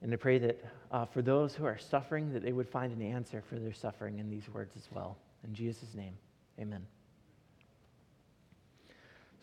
And 0.01 0.13
I 0.13 0.15
pray 0.15 0.37
that 0.37 0.63
uh, 0.91 1.05
for 1.05 1.21
those 1.21 1.55
who 1.55 1.65
are 1.65 1.77
suffering, 1.77 2.31
that 2.33 2.43
they 2.43 2.53
would 2.53 2.69
find 2.69 2.93
an 2.93 3.01
answer 3.01 3.41
for 3.41 3.55
their 3.55 3.73
suffering 3.73 4.19
in 4.19 4.29
these 4.29 4.47
words 4.49 4.75
as 4.75 4.87
well. 4.91 5.17
In 5.43 5.53
Jesus' 5.53 5.95
name, 5.95 6.13
amen. 6.59 6.85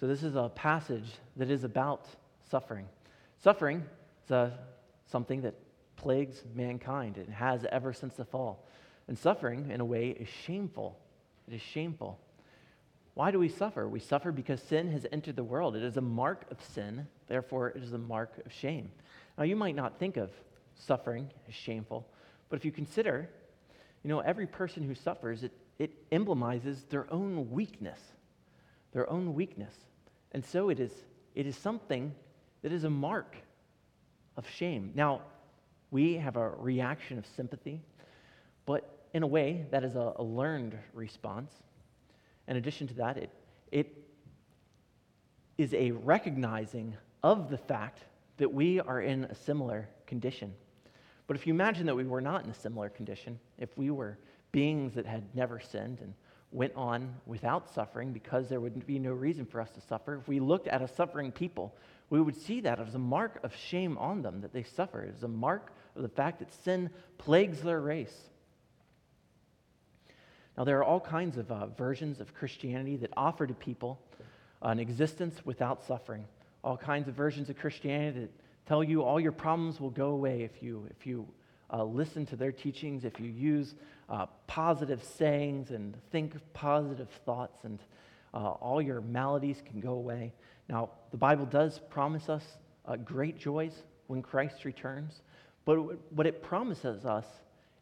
So, 0.01 0.07
this 0.07 0.23
is 0.23 0.37
a 0.37 0.51
passage 0.55 1.07
that 1.37 1.51
is 1.51 1.65
about 1.65 2.07
suffering. 2.51 2.87
Suffering 3.43 3.85
is 4.25 4.31
a, 4.31 4.59
something 5.07 5.43
that 5.43 5.55
plagues 5.97 6.43
mankind. 6.55 7.17
It 7.17 7.29
has 7.29 7.65
ever 7.71 7.93
since 7.93 8.15
the 8.15 8.25
fall. 8.25 8.67
And 9.09 9.19
suffering, 9.19 9.71
in 9.71 9.81
a 9.81 9.85
way, 9.85 10.09
is 10.09 10.29
shameful. 10.29 10.99
It 11.49 11.55
is 11.55 11.63
shameful. 11.63 12.19
Why 13.15 13.31
do 13.31 13.39
we 13.39 13.49
suffer? 13.49 13.89
We 13.89 14.01
suffer 14.01 14.33
because 14.33 14.61
sin 14.63 14.91
has 14.91 15.07
entered 15.13 15.37
the 15.37 15.45
world. 15.45 15.77
It 15.77 15.83
is 15.83 15.97
a 15.97 16.01
mark 16.01 16.47
of 16.51 16.61
sin, 16.63 17.07
therefore, 17.29 17.69
it 17.69 17.83
is 17.83 17.93
a 17.93 17.99
mark 17.99 18.43
of 18.45 18.53
shame. 18.53 18.91
Now, 19.37 19.45
you 19.45 19.57
might 19.57 19.75
not 19.75 19.99
think 19.99 20.17
of 20.17 20.31
suffering 20.75 21.31
as 21.49 21.55
shameful. 21.55 22.07
But 22.49 22.57
if 22.57 22.65
you 22.65 22.73
consider, 22.73 23.29
you 24.03 24.09
know, 24.09 24.21
every 24.21 24.47
person 24.47 24.83
who 24.83 24.95
suffers, 24.95 25.43
it, 25.43 25.53
it 25.79 25.93
emblemizes 26.13 26.85
their 26.85 27.13
own 27.13 27.51
weakness, 27.51 27.99
their 28.93 29.11
own 29.11 29.35
weakness. 29.35 29.75
And 30.33 30.45
so 30.45 30.69
it 30.69 30.81
is, 30.81 30.93
it 31.35 31.47
is 31.47 31.57
something 31.57 32.15
that 32.63 32.73
is 32.73 32.85
a 32.85 32.91
mark 32.91 33.37
of 34.37 34.49
shame. 34.49 34.93
Now, 34.95 35.23
we 35.91 36.15
have 36.15 36.37
a 36.37 36.51
reaction 36.51 37.19
of 37.19 37.27
sympathy, 37.37 37.81
but 38.67 39.07
in 39.13 39.23
a 39.23 39.27
way, 39.27 39.67
that 39.71 39.85
is 39.85 39.95
a, 39.95 40.13
a 40.17 40.23
learned 40.23 40.77
response. 40.93 41.53
In 42.49 42.57
addition 42.57 42.89
to 42.89 42.95
that, 42.95 43.17
it, 43.17 43.31
it 43.71 43.97
is 45.57 45.73
a 45.73 45.93
recognizing 45.93 46.97
of 47.23 47.49
the 47.49 47.59
fact 47.59 48.01
that 48.37 48.53
we 48.53 48.81
are 48.81 49.01
in 49.01 49.25
a 49.25 49.35
similar 49.35 49.89
condition. 50.07 50.53
But 51.27 51.37
if 51.37 51.47
you 51.47 51.55
imagine 51.55 51.87
that 51.87 51.97
we 51.97 52.05
were 52.05 52.21
not 52.21 52.45
in 52.45 52.51
a 52.51 52.55
similar 52.55 52.89
condition, 52.89 53.39
if 53.59 53.77
we 53.79 53.91
were 53.91 54.19
beings 54.53 54.95
that 54.95 55.07
had 55.07 55.35
never 55.35 55.61
sinned 55.61 56.01
and 56.01 56.15
went 56.53 56.73
on 56.77 57.15
without 57.27 57.73
suffering 57.75 58.13
because 58.13 58.49
there 58.49 58.61
would 58.61 58.87
be 58.87 58.99
no 58.99 59.13
reason 59.13 59.45
for 59.45 59.61
us 59.61 59.71
to 59.71 59.81
suffer, 59.81 60.17
if 60.17 60.29
we 60.29 60.39
looked 60.39 60.69
at 60.69 60.83
a 60.83 60.89
suffering 60.89 61.33
people, 61.33 61.75
we 62.11 62.21
would 62.21 62.37
see 62.37 62.61
that 62.61 62.79
as 62.79 62.95
a 62.95 62.99
mark 62.99 63.41
of 63.43 63.55
shame 63.57 63.97
on 63.99 64.23
them 64.23 64.41
that 64.43 64.53
they 64.53 64.63
suffer, 64.63 65.09
as 65.15 65.23
a 65.23 65.29
mark 65.29 65.73
of 65.97 66.03
the 66.03 66.09
fact 66.09 66.39
that 66.41 66.53
sin 66.53 66.91
plagues 67.19 67.63
their 67.63 67.81
race. 67.81 68.15
Now, 70.57 70.65
there 70.65 70.79
are 70.79 70.85
all 70.85 71.01
kinds 71.01 71.37
of 71.37 71.51
uh, 71.51 71.67
versions 71.67 72.21
of 72.21 72.35
Christianity 72.35 72.97
that 72.99 73.11
offer 73.17 73.47
to 73.47 73.55
people 73.55 74.01
an 74.63 74.79
existence 74.79 75.45
without 75.45 75.83
suffering. 75.85 76.27
All 76.65 76.77
kinds 76.77 77.09
of 77.09 77.15
versions 77.15 77.51
of 77.51 77.59
Christianity 77.59 78.21
that 78.21 78.31
tell 78.67 78.83
you 78.83 79.03
all 79.03 79.21
your 79.21 79.33
problems 79.33 79.81
will 79.81 79.91
go 79.91 80.09
away 80.09 80.43
if 80.43 80.63
you, 80.63 80.89
if 80.91 81.07
you 81.07 81.29
uh, 81.71 81.85
listen 81.85 82.25
to 82.27 82.37
their 82.37 82.53
teachings, 82.53 83.05
if 83.05 83.21
you 83.21 83.29
use 83.31 83.75
uh, 84.09 84.27
positive 84.47 85.05
sayings 85.05 85.71
and 85.71 85.95
think 86.11 86.35
positive 86.55 87.09
thoughts, 87.27 87.65
and 87.65 87.79
uh, 88.33 88.39
all 88.39 88.81
your 88.81 89.03
maladies 89.03 89.63
can 89.65 89.79
go 89.81 89.93
away. 89.93 90.33
Now, 90.69 90.91
the 91.11 91.19
Bible 91.19 91.45
does 91.45 91.79
promise 91.91 92.31
us 92.31 92.45
uh, 92.87 92.97
great 92.97 93.39
joys 93.39 93.75
when 94.07 94.23
Christ 94.23 94.65
returns, 94.65 95.21
but 95.67 95.77
what 96.13 96.27
it 96.27 96.43
promises 96.43 97.05
us 97.05 97.27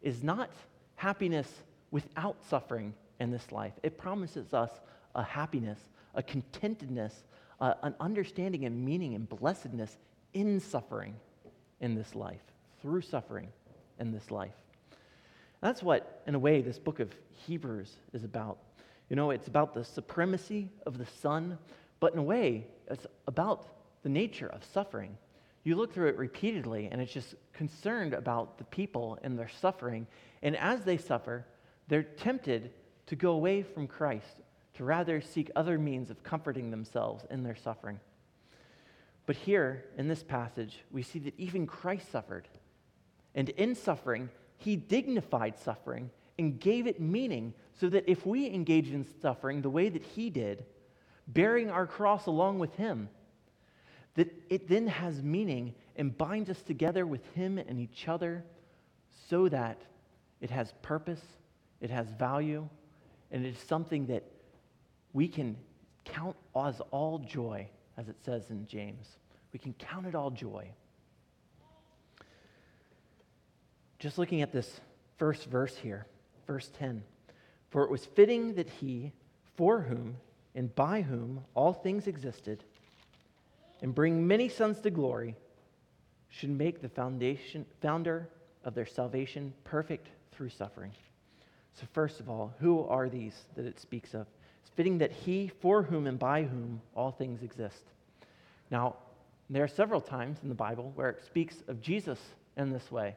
is 0.02 0.24
not 0.24 0.50
happiness 0.96 1.48
without 1.92 2.36
suffering 2.50 2.94
in 3.20 3.30
this 3.30 3.52
life. 3.52 3.74
It 3.84 3.96
promises 3.96 4.52
us 4.52 4.70
a 5.14 5.22
happiness 5.22 5.78
a 6.14 6.22
contentedness, 6.22 7.12
uh, 7.60 7.74
an 7.82 7.94
understanding 8.00 8.64
and 8.64 8.84
meaning 8.84 9.14
and 9.14 9.28
blessedness 9.28 9.96
in 10.34 10.60
suffering 10.60 11.14
in 11.80 11.94
this 11.94 12.14
life, 12.14 12.42
through 12.80 13.00
suffering 13.00 13.48
in 13.98 14.12
this 14.12 14.30
life. 14.30 14.54
That's 15.60 15.82
what, 15.82 16.22
in 16.26 16.34
a 16.34 16.38
way, 16.38 16.60
this 16.60 16.78
book 16.78 17.00
of 17.00 17.14
Hebrews 17.46 17.96
is 18.12 18.24
about. 18.24 18.58
You 19.08 19.16
know, 19.16 19.30
it's 19.30 19.48
about 19.48 19.74
the 19.74 19.84
supremacy 19.84 20.68
of 20.86 20.98
the 20.98 21.06
Son, 21.06 21.58
but 22.00 22.12
in 22.12 22.18
a 22.18 22.22
way, 22.22 22.66
it's 22.90 23.06
about 23.26 23.68
the 24.02 24.08
nature 24.08 24.48
of 24.48 24.64
suffering. 24.64 25.16
You 25.64 25.76
look 25.76 25.92
through 25.92 26.08
it 26.08 26.16
repeatedly, 26.16 26.88
and 26.90 27.00
it's 27.00 27.12
just 27.12 27.36
concerned 27.52 28.14
about 28.14 28.58
the 28.58 28.64
people 28.64 29.18
and 29.22 29.38
their 29.38 29.48
suffering. 29.48 30.06
And 30.42 30.56
as 30.56 30.82
they 30.82 30.96
suffer, 30.96 31.46
they're 31.86 32.02
tempted 32.02 32.72
to 33.06 33.16
go 33.16 33.32
away 33.32 33.62
from 33.62 33.86
Christ 33.86 34.41
to 34.74 34.84
rather 34.84 35.20
seek 35.20 35.50
other 35.54 35.78
means 35.78 36.10
of 36.10 36.22
comforting 36.22 36.70
themselves 36.70 37.24
in 37.30 37.42
their 37.42 37.56
suffering. 37.56 38.00
But 39.26 39.36
here 39.36 39.84
in 39.96 40.08
this 40.08 40.22
passage, 40.22 40.78
we 40.90 41.02
see 41.02 41.18
that 41.20 41.38
even 41.38 41.66
Christ 41.66 42.10
suffered. 42.10 42.48
And 43.34 43.50
in 43.50 43.74
suffering, 43.74 44.30
he 44.58 44.76
dignified 44.76 45.58
suffering 45.58 46.10
and 46.38 46.58
gave 46.58 46.86
it 46.86 47.00
meaning 47.00 47.54
so 47.78 47.88
that 47.88 48.04
if 48.06 48.26
we 48.26 48.46
engage 48.46 48.90
in 48.90 49.06
suffering 49.20 49.62
the 49.62 49.70
way 49.70 49.88
that 49.88 50.02
he 50.02 50.30
did, 50.30 50.64
bearing 51.28 51.70
our 51.70 51.86
cross 51.86 52.26
along 52.26 52.58
with 52.58 52.74
him, 52.76 53.08
that 54.14 54.32
it 54.50 54.68
then 54.68 54.86
has 54.86 55.22
meaning 55.22 55.74
and 55.96 56.16
binds 56.16 56.50
us 56.50 56.62
together 56.62 57.06
with 57.06 57.24
him 57.34 57.58
and 57.58 57.78
each 57.78 58.08
other 58.08 58.44
so 59.28 59.48
that 59.48 59.80
it 60.40 60.50
has 60.50 60.74
purpose, 60.82 61.22
it 61.80 61.90
has 61.90 62.08
value, 62.10 62.68
and 63.30 63.46
it 63.46 63.50
is 63.50 63.58
something 63.58 64.06
that 64.06 64.24
we 65.12 65.28
can 65.28 65.56
count 66.04 66.36
as 66.56 66.80
all 66.90 67.18
joy, 67.18 67.68
as 67.96 68.08
it 68.08 68.16
says 68.24 68.50
in 68.50 68.66
James. 68.66 69.06
We 69.52 69.58
can 69.58 69.74
count 69.74 70.06
it 70.06 70.14
all 70.14 70.30
joy. 70.30 70.68
Just 73.98 74.18
looking 74.18 74.42
at 74.42 74.52
this 74.52 74.80
first 75.18 75.46
verse 75.46 75.76
here, 75.76 76.06
verse 76.46 76.70
10 76.78 77.02
For 77.70 77.84
it 77.84 77.90
was 77.90 78.04
fitting 78.04 78.54
that 78.54 78.68
he, 78.68 79.12
for 79.56 79.80
whom 79.80 80.16
and 80.54 80.74
by 80.74 81.02
whom 81.02 81.44
all 81.54 81.72
things 81.72 82.06
existed, 82.06 82.64
and 83.80 83.94
bring 83.94 84.26
many 84.26 84.48
sons 84.48 84.80
to 84.80 84.90
glory, 84.90 85.36
should 86.28 86.50
make 86.50 86.80
the 86.80 86.88
foundation, 86.88 87.66
founder 87.80 88.28
of 88.64 88.74
their 88.74 88.86
salvation 88.86 89.52
perfect 89.64 90.08
through 90.32 90.48
suffering. 90.48 90.92
So, 91.74 91.86
first 91.92 92.20
of 92.20 92.28
all, 92.28 92.54
who 92.58 92.84
are 92.84 93.08
these 93.08 93.44
that 93.54 93.66
it 93.66 93.78
speaks 93.78 94.14
of? 94.14 94.26
It's 94.62 94.70
fitting 94.70 94.98
that 94.98 95.12
he, 95.12 95.50
for 95.60 95.82
whom 95.82 96.06
and 96.06 96.18
by 96.18 96.44
whom 96.44 96.80
all 96.94 97.10
things 97.10 97.42
exist. 97.42 97.82
Now, 98.70 98.96
there 99.50 99.64
are 99.64 99.68
several 99.68 100.00
times 100.00 100.38
in 100.42 100.48
the 100.48 100.54
Bible 100.54 100.92
where 100.94 101.10
it 101.10 101.22
speaks 101.24 101.56
of 101.68 101.82
Jesus 101.82 102.18
in 102.56 102.72
this 102.72 102.90
way, 102.90 103.16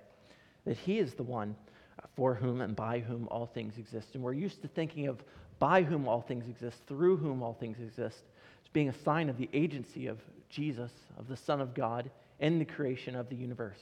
that 0.66 0.78
he 0.78 1.00
is 1.00 1.14
the 1.14 1.24
one 1.24 1.56
uh, 2.02 2.08
for 2.16 2.34
whom 2.34 2.62
and 2.62 2.76
by 2.76 3.00
whom 3.00 3.28
all 3.30 3.46
things 3.46 3.78
exist. 3.78 4.16
And 4.16 4.24
we're 4.24 4.34
used 4.34 4.62
to 4.64 4.68
thinking 4.68 5.08
of 5.08 5.24
by 5.60 5.84
whom 5.84 6.08
all 6.08 6.22
things 6.22 6.48
exist, 6.48 6.78
through 6.88 7.18
whom 7.18 7.42
all 7.42 7.54
things 7.54 7.78
exist, 7.80 8.24
as 8.64 8.70
being 8.74 8.90
a 8.90 9.04
sign 9.04 9.30
of 9.30 9.38
the 9.38 9.50
agency 9.54 10.08
of 10.08 10.20
Jesus, 10.50 10.92
of 11.18 11.28
the 11.28 11.38
Son 11.38 11.62
of 11.62 11.74
God, 11.74 12.10
in 12.40 12.60
the 12.60 12.66
creation 12.66 13.16
of 13.16 13.30
the 13.30 13.36
universe. 13.36 13.80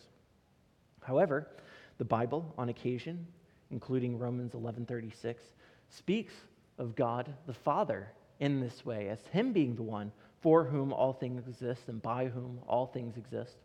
However, 1.01 1.47
the 1.97 2.05
Bible, 2.05 2.53
on 2.57 2.69
occasion, 2.69 3.25
including 3.71 4.19
Romans 4.19 4.53
11:36, 4.53 5.35
speaks 5.89 6.33
of 6.77 6.95
God 6.95 7.33
the 7.47 7.53
Father 7.53 8.09
in 8.39 8.59
this 8.59 8.85
way, 8.85 9.09
as 9.09 9.19
Him 9.31 9.53
being 9.53 9.75
the 9.75 9.83
one 9.83 10.11
for 10.41 10.63
whom 10.63 10.91
all 10.91 11.13
things 11.13 11.47
exist 11.47 11.83
and 11.87 12.01
by 12.01 12.25
whom 12.25 12.59
all 12.67 12.87
things 12.87 13.15
exist. 13.17 13.55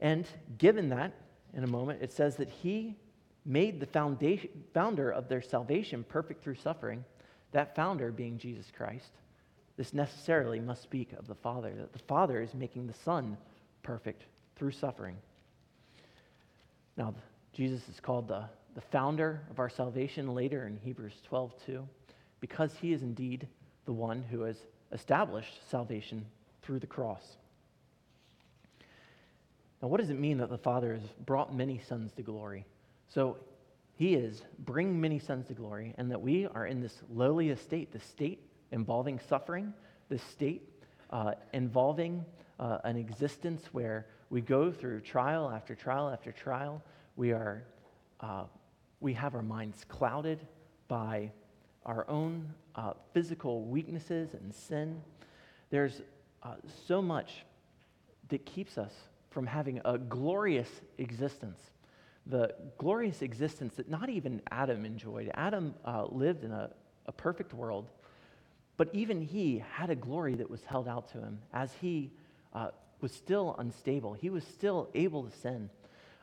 And 0.00 0.26
given 0.58 0.90
that, 0.90 1.12
in 1.52 1.64
a 1.64 1.68
moment, 1.68 2.02
it 2.02 2.12
says 2.12 2.36
that 2.36 2.48
He 2.48 2.96
made 3.44 3.80
the 3.80 3.86
foundation, 3.86 4.50
founder 4.72 5.10
of 5.10 5.28
their 5.28 5.42
salvation 5.42 6.04
perfect 6.08 6.42
through 6.42 6.54
suffering, 6.56 7.04
that 7.52 7.74
founder 7.74 8.10
being 8.10 8.38
Jesus 8.38 8.70
Christ. 8.74 9.10
This 9.76 9.92
necessarily 9.92 10.60
must 10.60 10.82
speak 10.82 11.12
of 11.14 11.26
the 11.26 11.34
Father, 11.34 11.72
that 11.76 11.92
the 11.92 11.98
Father 11.98 12.40
is 12.40 12.54
making 12.54 12.86
the 12.86 12.94
Son 12.94 13.36
perfect 13.82 14.24
through 14.56 14.70
suffering. 14.70 15.16
Now, 16.96 17.14
Jesus 17.52 17.88
is 17.88 17.98
called 17.98 18.28
the 18.28 18.44
the 18.74 18.80
founder 18.80 19.42
of 19.50 19.58
our 19.58 19.68
salvation 19.68 20.34
later 20.34 20.66
in 20.66 20.78
Hebrews 20.78 21.14
12 21.24 21.54
2, 21.66 21.88
because 22.40 22.72
he 22.80 22.92
is 22.92 23.02
indeed 23.02 23.46
the 23.84 23.92
one 23.92 24.22
who 24.30 24.42
has 24.42 24.56
established 24.92 25.68
salvation 25.70 26.24
through 26.62 26.80
the 26.80 26.86
cross. 26.86 27.36
Now, 29.80 29.88
what 29.88 30.00
does 30.00 30.10
it 30.10 30.18
mean 30.18 30.38
that 30.38 30.50
the 30.50 30.58
Father 30.58 30.94
has 30.94 31.02
brought 31.26 31.54
many 31.54 31.78
sons 31.78 32.12
to 32.12 32.22
glory? 32.22 32.64
So, 33.08 33.36
he 33.96 34.14
is 34.14 34.42
bring 34.58 35.00
many 35.00 35.20
sons 35.20 35.46
to 35.48 35.54
glory, 35.54 35.94
and 35.98 36.10
that 36.10 36.20
we 36.20 36.46
are 36.46 36.66
in 36.66 36.80
this 36.80 37.00
lowly 37.12 37.50
estate, 37.50 37.92
the 37.92 38.00
state 38.00 38.40
involving 38.72 39.20
suffering, 39.28 39.72
the 40.08 40.18
state 40.18 40.68
uh, 41.10 41.34
involving 41.52 42.24
uh, 42.58 42.78
an 42.84 42.96
existence 42.96 43.62
where 43.72 44.06
we 44.30 44.40
go 44.40 44.72
through 44.72 45.00
trial 45.00 45.50
after 45.50 45.74
trial 45.74 46.10
after 46.10 46.32
trial. 46.32 46.82
We 47.16 47.30
are 47.32 47.62
uh, 48.20 48.44
we 49.04 49.12
have 49.12 49.34
our 49.34 49.42
minds 49.42 49.84
clouded 49.86 50.40
by 50.88 51.30
our 51.84 52.08
own 52.08 52.48
uh, 52.74 52.94
physical 53.12 53.60
weaknesses 53.66 54.32
and 54.32 54.52
sin. 54.52 54.98
There's 55.68 56.00
uh, 56.42 56.54
so 56.88 57.02
much 57.02 57.44
that 58.30 58.46
keeps 58.46 58.78
us 58.78 58.94
from 59.30 59.46
having 59.46 59.78
a 59.84 59.98
glorious 59.98 60.70
existence. 60.96 61.60
The 62.28 62.54
glorious 62.78 63.20
existence 63.20 63.74
that 63.74 63.90
not 63.90 64.08
even 64.08 64.40
Adam 64.50 64.86
enjoyed. 64.86 65.30
Adam 65.34 65.74
uh, 65.84 66.06
lived 66.06 66.42
in 66.42 66.52
a, 66.52 66.70
a 67.04 67.12
perfect 67.12 67.52
world, 67.52 67.90
but 68.78 68.88
even 68.94 69.20
he 69.20 69.62
had 69.70 69.90
a 69.90 69.94
glory 69.94 70.34
that 70.36 70.48
was 70.48 70.64
held 70.64 70.88
out 70.88 71.12
to 71.12 71.18
him 71.18 71.38
as 71.52 71.70
he 71.78 72.10
uh, 72.54 72.68
was 73.02 73.12
still 73.12 73.54
unstable. 73.58 74.14
He 74.14 74.30
was 74.30 74.44
still 74.44 74.88
able 74.94 75.24
to 75.24 75.36
sin. 75.36 75.68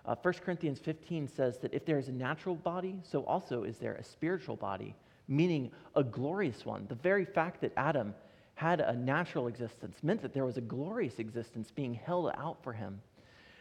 Uh, 0.06 0.16
1 0.22 0.34
Corinthians 0.36 0.80
15 0.80 1.28
says 1.28 1.58
that 1.60 1.74
if 1.74 1.86
there 1.86 2.00
is 2.00 2.08
a 2.08 2.12
natural 2.12 2.56
body, 2.56 3.00
so 3.04 3.22
also 3.26 3.64
is 3.64 3.78
there 3.78 3.94
a 3.94 4.04
spiritual 4.04 4.56
body, 4.56 4.96
meaning 5.28 5.72
a 5.96 6.04
glorious 6.04 6.66
one. 6.66 6.86
The 6.88 6.96
very 6.96 7.26
fact 7.26 7.62
that 7.62 7.74
Adam 7.78 8.14
had 8.56 8.82
a 8.82 8.96
natural 8.96 9.48
existence 9.48 9.98
meant 10.04 10.22
that 10.22 10.34
there 10.34 10.46
was 10.46 10.58
a 10.58 10.62
glorious 10.62 11.20
existence 11.20 11.72
being 11.72 11.94
held 11.94 12.32
out 12.38 12.64
for 12.64 12.74
him. 12.74 13.02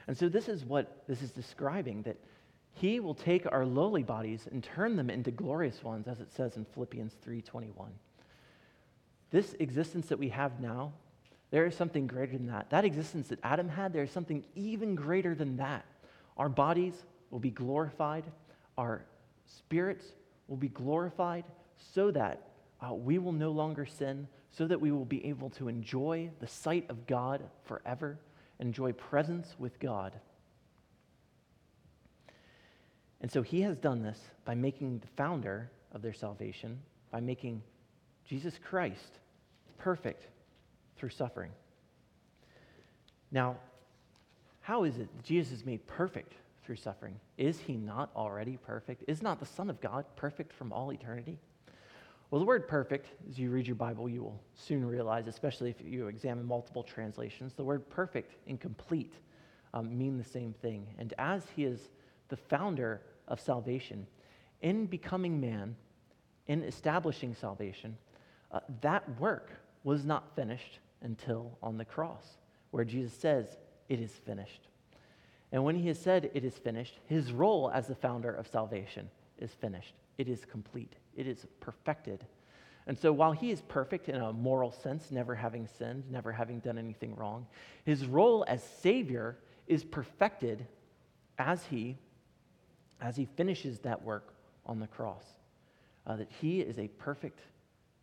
And 0.06 0.16
so 0.16 0.28
this 0.28 0.48
is 0.48 0.64
what 0.64 1.04
this 1.06 1.22
is 1.22 1.30
describing 1.30 2.02
that 2.02 2.16
he 2.74 3.00
will 3.00 3.14
take 3.14 3.50
our 3.50 3.64
lowly 3.64 4.02
bodies 4.02 4.48
and 4.50 4.62
turn 4.62 4.96
them 4.96 5.10
into 5.10 5.30
glorious 5.30 5.82
ones 5.82 6.08
as 6.08 6.20
it 6.20 6.32
says 6.32 6.56
in 6.56 6.64
Philippians 6.64 7.14
3:21. 7.24 7.90
This 9.30 9.54
existence 9.60 10.08
that 10.08 10.18
we 10.18 10.30
have 10.30 10.60
now, 10.60 10.92
there 11.50 11.66
is 11.66 11.74
something 11.74 12.06
greater 12.06 12.36
than 12.36 12.46
that. 12.48 12.70
That 12.70 12.84
existence 12.84 13.28
that 13.28 13.38
Adam 13.42 13.68
had, 13.68 13.92
there 13.92 14.02
is 14.02 14.10
something 14.10 14.44
even 14.54 14.94
greater 14.94 15.34
than 15.34 15.56
that. 15.58 15.84
Our 16.40 16.48
bodies 16.48 16.94
will 17.30 17.38
be 17.38 17.50
glorified, 17.50 18.24
our 18.78 19.04
spirits 19.44 20.06
will 20.48 20.56
be 20.56 20.70
glorified 20.70 21.44
so 21.92 22.10
that 22.12 22.48
uh, 22.80 22.94
we 22.94 23.18
will 23.18 23.32
no 23.32 23.50
longer 23.50 23.84
sin, 23.84 24.26
so 24.50 24.66
that 24.66 24.80
we 24.80 24.90
will 24.90 25.04
be 25.04 25.24
able 25.26 25.50
to 25.50 25.68
enjoy 25.68 26.30
the 26.40 26.46
sight 26.46 26.86
of 26.88 27.06
God 27.06 27.42
forever, 27.64 28.18
enjoy 28.58 28.92
presence 28.92 29.54
with 29.58 29.78
God. 29.80 30.14
And 33.20 33.30
so 33.30 33.42
he 33.42 33.60
has 33.60 33.78
done 33.78 34.02
this 34.02 34.18
by 34.46 34.54
making 34.54 35.00
the 35.00 35.08
founder 35.08 35.70
of 35.92 36.00
their 36.00 36.14
salvation, 36.14 36.80
by 37.10 37.20
making 37.20 37.62
Jesus 38.24 38.54
Christ 38.64 39.18
perfect 39.76 40.26
through 40.96 41.10
suffering. 41.10 41.52
Now, 43.30 43.58
how 44.60 44.84
is 44.84 44.98
it 44.98 45.08
that 45.16 45.24
Jesus 45.24 45.52
is 45.52 45.66
made 45.66 45.86
perfect 45.86 46.34
through 46.64 46.76
suffering? 46.76 47.18
Is 47.38 47.58
he 47.58 47.76
not 47.76 48.10
already 48.14 48.56
perfect? 48.56 49.04
Is 49.08 49.22
not 49.22 49.40
the 49.40 49.46
Son 49.46 49.70
of 49.70 49.80
God 49.80 50.04
perfect 50.16 50.52
from 50.52 50.72
all 50.72 50.92
eternity? 50.92 51.38
Well, 52.30 52.38
the 52.38 52.46
word 52.46 52.68
perfect, 52.68 53.08
as 53.28 53.38
you 53.38 53.50
read 53.50 53.66
your 53.66 53.74
Bible, 53.74 54.08
you 54.08 54.22
will 54.22 54.40
soon 54.54 54.86
realize, 54.86 55.26
especially 55.26 55.70
if 55.70 55.82
you 55.84 56.06
examine 56.06 56.46
multiple 56.46 56.84
translations, 56.84 57.54
the 57.54 57.64
word 57.64 57.88
perfect 57.90 58.36
and 58.46 58.60
complete 58.60 59.14
um, 59.74 59.98
mean 59.98 60.16
the 60.16 60.24
same 60.24 60.52
thing. 60.62 60.86
And 60.98 61.12
as 61.18 61.44
he 61.56 61.64
is 61.64 61.90
the 62.28 62.36
founder 62.36 63.02
of 63.26 63.40
salvation, 63.40 64.06
in 64.62 64.86
becoming 64.86 65.40
man, 65.40 65.74
in 66.46 66.62
establishing 66.62 67.34
salvation, 67.34 67.96
uh, 68.52 68.60
that 68.80 69.18
work 69.18 69.50
was 69.82 70.04
not 70.04 70.34
finished 70.36 70.78
until 71.02 71.58
on 71.62 71.78
the 71.78 71.84
cross, 71.84 72.36
where 72.70 72.84
Jesus 72.84 73.12
says, 73.12 73.56
It 73.90 74.00
is 74.00 74.12
finished. 74.12 74.68
And 75.52 75.64
when 75.64 75.74
he 75.74 75.88
has 75.88 75.98
said 75.98 76.30
it 76.32 76.44
is 76.44 76.54
finished, 76.54 76.98
his 77.06 77.32
role 77.32 77.70
as 77.74 77.88
the 77.88 77.94
founder 77.94 78.32
of 78.32 78.46
salvation 78.46 79.10
is 79.38 79.50
finished. 79.50 79.94
It 80.16 80.28
is 80.28 80.44
complete. 80.44 80.94
It 81.16 81.26
is 81.26 81.46
perfected. 81.58 82.24
And 82.86 82.96
so 82.96 83.12
while 83.12 83.32
he 83.32 83.50
is 83.50 83.60
perfect 83.62 84.08
in 84.08 84.14
a 84.14 84.32
moral 84.32 84.70
sense, 84.70 85.10
never 85.10 85.34
having 85.34 85.66
sinned, 85.66 86.04
never 86.08 86.32
having 86.32 86.60
done 86.60 86.78
anything 86.78 87.16
wrong, 87.16 87.46
his 87.84 88.06
role 88.06 88.44
as 88.46 88.62
Savior 88.62 89.36
is 89.66 89.82
perfected 89.82 90.66
as 91.38 91.64
he, 91.64 91.98
as 93.00 93.16
he 93.16 93.24
finishes 93.24 93.80
that 93.80 94.02
work 94.02 94.34
on 94.66 94.78
the 94.78 94.86
cross. 94.86 95.24
Uh, 96.06 96.16
that 96.16 96.30
he 96.40 96.60
is 96.60 96.78
a 96.78 96.88
perfect 96.88 97.40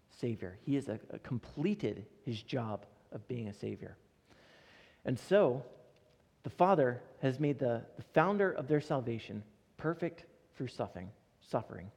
Savior. 0.10 0.58
He 0.66 0.76
has 0.76 0.90
completed 1.24 2.06
his 2.26 2.42
job 2.42 2.86
of 3.12 3.26
being 3.28 3.48
a 3.48 3.54
Savior. 3.54 3.96
And 5.06 5.18
so 5.18 5.64
the 6.48 6.56
Father 6.56 7.02
has 7.22 7.42
made 7.42 7.60
the, 7.60 7.82
the 7.98 8.04
founder 8.14 8.54
of 8.54 8.70
their 8.70 8.80
salvation 8.80 9.44
perfect 9.76 10.24
through 10.56 10.70
suffering. 10.70 11.10
suffering. 11.42 11.92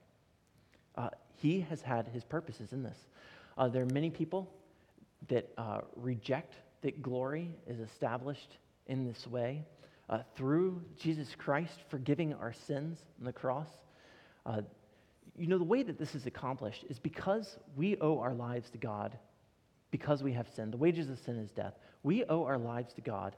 Uh, 0.97 1.11
he 1.37 1.61
has 1.61 1.81
had 1.81 2.09
his 2.09 2.25
purposes 2.25 2.73
in 2.73 2.83
this. 2.83 2.97
Uh, 3.57 3.69
there 3.69 3.85
are 3.85 3.95
many 3.95 4.11
people 4.11 4.53
that 5.29 5.49
uh, 5.57 5.83
reject 5.95 6.57
that 6.83 7.01
glory 7.01 7.55
is 7.69 7.79
established 7.79 8.59
in 8.89 9.07
this 9.07 9.25
way 9.29 9.63
uh, 10.09 10.19
through 10.35 10.83
Jesus 10.99 11.37
Christ 11.39 11.85
forgiving 11.89 12.35
our 12.35 12.53
sins 12.53 12.99
on 13.21 13.27
the 13.27 13.33
cross. 13.33 13.69
Uh, 14.45 14.63
you 15.39 15.47
know, 15.47 15.59
the 15.59 15.65
way 15.65 15.85
that 15.85 15.97
this 15.97 16.17
is 16.17 16.27
accomplished 16.27 16.85
is 16.89 16.99
because 16.99 17.57
we 17.77 17.97
owe 18.01 18.19
our 18.19 18.35
lives 18.35 18.69
to 18.71 18.79
God 18.79 19.17
because 19.93 20.25
we 20.25 20.33
have 20.33 20.49
sinned. 20.49 20.73
The 20.73 20.79
wages 20.79 21.09
of 21.09 21.21
sin 21.21 21.37
is 21.37 21.53
death. 21.53 21.75
We 22.03 22.25
owe 22.25 22.43
our 22.43 22.59
lives 22.59 22.93
to 22.95 23.01
God 23.01 23.37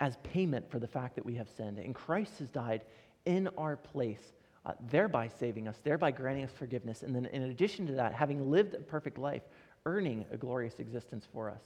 as 0.00 0.16
payment 0.22 0.70
for 0.70 0.78
the 0.78 0.86
fact 0.86 1.14
that 1.14 1.24
we 1.24 1.34
have 1.34 1.48
sinned. 1.48 1.78
And 1.78 1.94
Christ 1.94 2.38
has 2.38 2.48
died 2.48 2.82
in 3.26 3.48
our 3.56 3.76
place, 3.76 4.32
uh, 4.66 4.72
thereby 4.90 5.28
saving 5.28 5.68
us, 5.68 5.78
thereby 5.82 6.10
granting 6.10 6.44
us 6.44 6.52
forgiveness. 6.52 7.02
And 7.02 7.14
then, 7.14 7.26
in 7.26 7.42
addition 7.44 7.86
to 7.86 7.92
that, 7.94 8.12
having 8.12 8.50
lived 8.50 8.74
a 8.74 8.80
perfect 8.80 9.18
life, 9.18 9.42
earning 9.86 10.24
a 10.32 10.36
glorious 10.36 10.78
existence 10.78 11.26
for 11.32 11.50
us. 11.50 11.62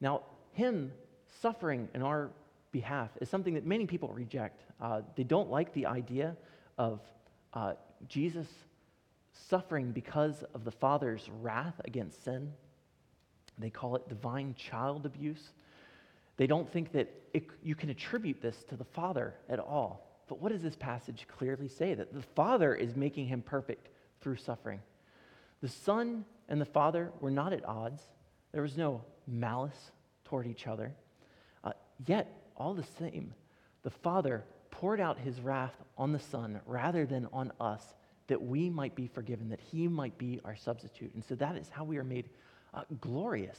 Now, 0.00 0.22
Him 0.52 0.92
suffering 1.40 1.88
in 1.94 2.02
our 2.02 2.30
behalf 2.72 3.10
is 3.20 3.28
something 3.28 3.54
that 3.54 3.64
many 3.64 3.86
people 3.86 4.08
reject. 4.08 4.64
Uh, 4.80 5.02
they 5.14 5.24
don't 5.24 5.50
like 5.50 5.72
the 5.72 5.86
idea 5.86 6.36
of 6.78 7.00
uh, 7.54 7.74
Jesus 8.08 8.46
suffering 9.32 9.92
because 9.92 10.42
of 10.54 10.64
the 10.64 10.70
Father's 10.70 11.28
wrath 11.40 11.80
against 11.84 12.24
sin. 12.24 12.52
They 13.58 13.70
call 13.70 13.96
it 13.96 14.08
divine 14.08 14.54
child 14.54 15.06
abuse. 15.06 15.52
They 16.36 16.46
don't 16.46 16.70
think 16.70 16.92
that 16.92 17.08
it, 17.32 17.46
you 17.62 17.74
can 17.74 17.90
attribute 17.90 18.40
this 18.40 18.64
to 18.64 18.76
the 18.76 18.84
Father 18.84 19.34
at 19.48 19.58
all. 19.58 20.06
But 20.28 20.40
what 20.40 20.52
does 20.52 20.62
this 20.62 20.76
passage 20.76 21.26
clearly 21.28 21.68
say? 21.68 21.94
That 21.94 22.12
the 22.12 22.22
Father 22.22 22.74
is 22.74 22.96
making 22.96 23.26
him 23.26 23.42
perfect 23.42 23.88
through 24.20 24.36
suffering. 24.36 24.80
The 25.62 25.68
Son 25.68 26.24
and 26.48 26.60
the 26.60 26.66
Father 26.66 27.12
were 27.20 27.30
not 27.30 27.52
at 27.52 27.64
odds, 27.64 28.02
there 28.52 28.62
was 28.62 28.76
no 28.76 29.02
malice 29.26 29.90
toward 30.24 30.46
each 30.46 30.66
other. 30.66 30.94
Uh, 31.62 31.72
yet, 32.06 32.50
all 32.56 32.74
the 32.74 32.86
same, 32.98 33.34
the 33.82 33.90
Father 33.90 34.44
poured 34.70 35.00
out 35.00 35.18
his 35.18 35.40
wrath 35.40 35.74
on 35.96 36.12
the 36.12 36.18
Son 36.18 36.60
rather 36.66 37.06
than 37.06 37.28
on 37.32 37.52
us 37.60 37.94
that 38.26 38.42
we 38.42 38.68
might 38.68 38.94
be 38.94 39.06
forgiven, 39.06 39.48
that 39.50 39.60
he 39.60 39.88
might 39.88 40.16
be 40.18 40.40
our 40.44 40.56
substitute. 40.56 41.14
And 41.14 41.24
so 41.24 41.34
that 41.36 41.56
is 41.56 41.68
how 41.68 41.84
we 41.84 41.96
are 41.96 42.04
made 42.04 42.28
uh, 42.74 42.82
glorious 43.00 43.58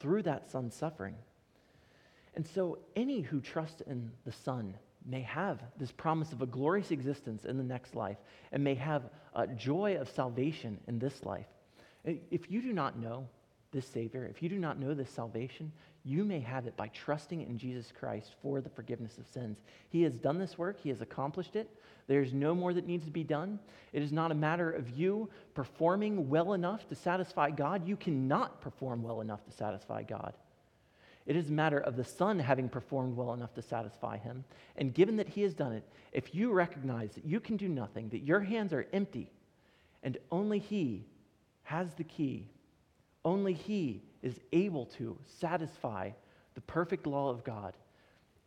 through 0.00 0.22
that 0.24 0.50
Son's 0.50 0.74
suffering. 0.74 1.14
And 2.34 2.46
so, 2.46 2.78
any 2.96 3.20
who 3.20 3.40
trust 3.40 3.82
in 3.86 4.10
the 4.24 4.32
Son 4.32 4.74
may 5.06 5.22
have 5.22 5.60
this 5.78 5.90
promise 5.90 6.32
of 6.32 6.42
a 6.42 6.46
glorious 6.46 6.90
existence 6.90 7.44
in 7.44 7.56
the 7.56 7.64
next 7.64 7.94
life 7.94 8.18
and 8.52 8.62
may 8.62 8.74
have 8.74 9.10
a 9.34 9.46
joy 9.46 9.96
of 9.96 10.08
salvation 10.08 10.78
in 10.86 10.98
this 10.98 11.24
life. 11.24 11.46
If 12.04 12.50
you 12.50 12.62
do 12.62 12.72
not 12.72 12.98
know 12.98 13.26
this 13.72 13.86
Savior, 13.86 14.26
if 14.26 14.42
you 14.42 14.48
do 14.48 14.58
not 14.58 14.78
know 14.78 14.94
this 14.94 15.10
salvation, 15.10 15.72
you 16.04 16.24
may 16.24 16.40
have 16.40 16.66
it 16.66 16.76
by 16.76 16.88
trusting 16.88 17.42
in 17.42 17.58
Jesus 17.58 17.92
Christ 17.92 18.34
for 18.42 18.60
the 18.60 18.70
forgiveness 18.70 19.18
of 19.18 19.26
sins. 19.26 19.58
He 19.90 20.02
has 20.02 20.16
done 20.16 20.38
this 20.38 20.56
work, 20.56 20.80
He 20.80 20.88
has 20.88 21.02
accomplished 21.02 21.56
it. 21.56 21.70
There's 22.06 22.32
no 22.32 22.54
more 22.54 22.72
that 22.72 22.86
needs 22.86 23.04
to 23.04 23.12
be 23.12 23.22
done. 23.22 23.60
It 23.92 24.02
is 24.02 24.10
not 24.10 24.32
a 24.32 24.34
matter 24.34 24.70
of 24.70 24.88
you 24.90 25.28
performing 25.54 26.28
well 26.28 26.54
enough 26.54 26.88
to 26.88 26.94
satisfy 26.94 27.50
God. 27.50 27.86
You 27.86 27.96
cannot 27.96 28.60
perform 28.60 29.02
well 29.02 29.20
enough 29.20 29.44
to 29.44 29.52
satisfy 29.52 30.02
God. 30.02 30.34
It 31.26 31.36
is 31.36 31.48
a 31.48 31.52
matter 31.52 31.78
of 31.78 31.96
the 31.96 32.04
Son 32.04 32.38
having 32.38 32.68
performed 32.68 33.16
well 33.16 33.32
enough 33.32 33.54
to 33.54 33.62
satisfy 33.62 34.16
him. 34.16 34.44
And 34.76 34.94
given 34.94 35.16
that 35.16 35.28
he 35.28 35.42
has 35.42 35.54
done 35.54 35.72
it, 35.72 35.84
if 36.12 36.34
you 36.34 36.52
recognize 36.52 37.12
that 37.12 37.24
you 37.24 37.40
can 37.40 37.56
do 37.56 37.68
nothing, 37.68 38.08
that 38.08 38.24
your 38.24 38.40
hands 38.40 38.72
are 38.72 38.86
empty, 38.92 39.30
and 40.02 40.18
only 40.32 40.58
he 40.58 41.04
has 41.64 41.94
the 41.94 42.04
key, 42.04 42.48
only 43.24 43.52
he 43.52 44.02
is 44.22 44.40
able 44.52 44.86
to 44.86 45.16
satisfy 45.26 46.10
the 46.54 46.60
perfect 46.62 47.06
law 47.06 47.30
of 47.30 47.44
God, 47.44 47.74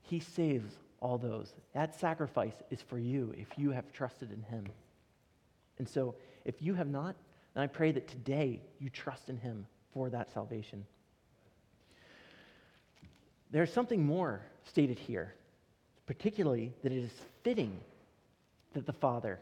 he 0.02 0.20
saves 0.20 0.74
all 1.00 1.18
those. 1.18 1.54
That 1.74 2.00
sacrifice 2.00 2.56
is 2.70 2.82
for 2.82 2.98
you 2.98 3.34
if 3.38 3.48
you 3.58 3.72
have 3.72 3.92
trusted 3.92 4.32
in 4.32 4.42
him. 4.44 4.68
And 5.78 5.88
so, 5.88 6.16
if 6.46 6.62
you 6.62 6.74
have 6.74 6.88
not, 6.88 7.16
then 7.54 7.64
I 7.64 7.68
pray 7.68 7.92
that 7.92 8.08
today 8.08 8.62
you 8.80 8.90
trust 8.90 9.30
in 9.30 9.38
him 9.38 9.66
for 9.94 10.10
that 10.10 10.34
salvation. 10.34 10.86
There's 13.54 13.72
something 13.72 14.04
more 14.04 14.42
stated 14.66 14.98
here, 14.98 15.36
particularly 16.08 16.74
that 16.82 16.92
it 16.92 17.04
is 17.04 17.12
fitting 17.44 17.80
that 18.74 18.88
the 18.88 18.94
Father 18.94 19.40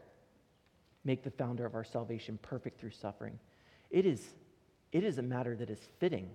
make 1.02 1.24
the 1.24 1.30
founder 1.30 1.64
of 1.64 1.74
our 1.74 1.82
salvation 1.82 2.38
perfect 2.42 2.78
through 2.78 2.90
suffering. 2.90 3.38
It 3.90 4.04
is, 4.04 4.22
it 4.92 5.02
is 5.02 5.16
a 5.16 5.22
matter 5.22 5.56
that 5.56 5.70
is 5.70 5.78
fitting. 5.98 6.28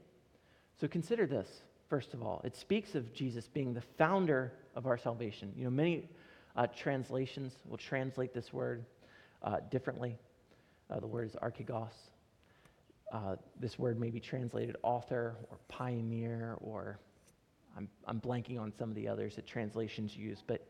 So 0.81 0.87
consider 0.87 1.27
this, 1.27 1.47
first 1.87 2.15
of 2.15 2.23
all. 2.23 2.41
It 2.43 2.55
speaks 2.55 2.95
of 2.95 3.13
Jesus 3.13 3.47
being 3.47 3.75
the 3.75 3.83
founder 3.99 4.53
of 4.75 4.87
our 4.87 4.97
salvation. 4.97 5.53
You 5.55 5.65
know, 5.65 5.69
many 5.69 6.09
uh, 6.55 6.65
translations 6.75 7.53
will 7.69 7.77
translate 7.77 8.33
this 8.33 8.51
word 8.51 8.85
uh, 9.43 9.57
differently. 9.69 10.17
Uh, 10.89 10.99
the 10.99 11.07
word 11.07 11.27
is 11.27 11.35
archegos. 11.35 11.93
Uh, 13.11 13.35
this 13.59 13.77
word 13.77 13.99
may 13.99 14.09
be 14.09 14.19
translated 14.19 14.77
author 14.81 15.35
or 15.51 15.57
pioneer 15.67 16.57
or 16.59 16.97
I'm, 17.77 17.87
I'm 18.05 18.19
blanking 18.19 18.59
on 18.59 18.73
some 18.77 18.89
of 18.89 18.95
the 18.95 19.07
others 19.07 19.35
that 19.35 19.45
translations 19.45 20.15
use, 20.15 20.43
but 20.45 20.67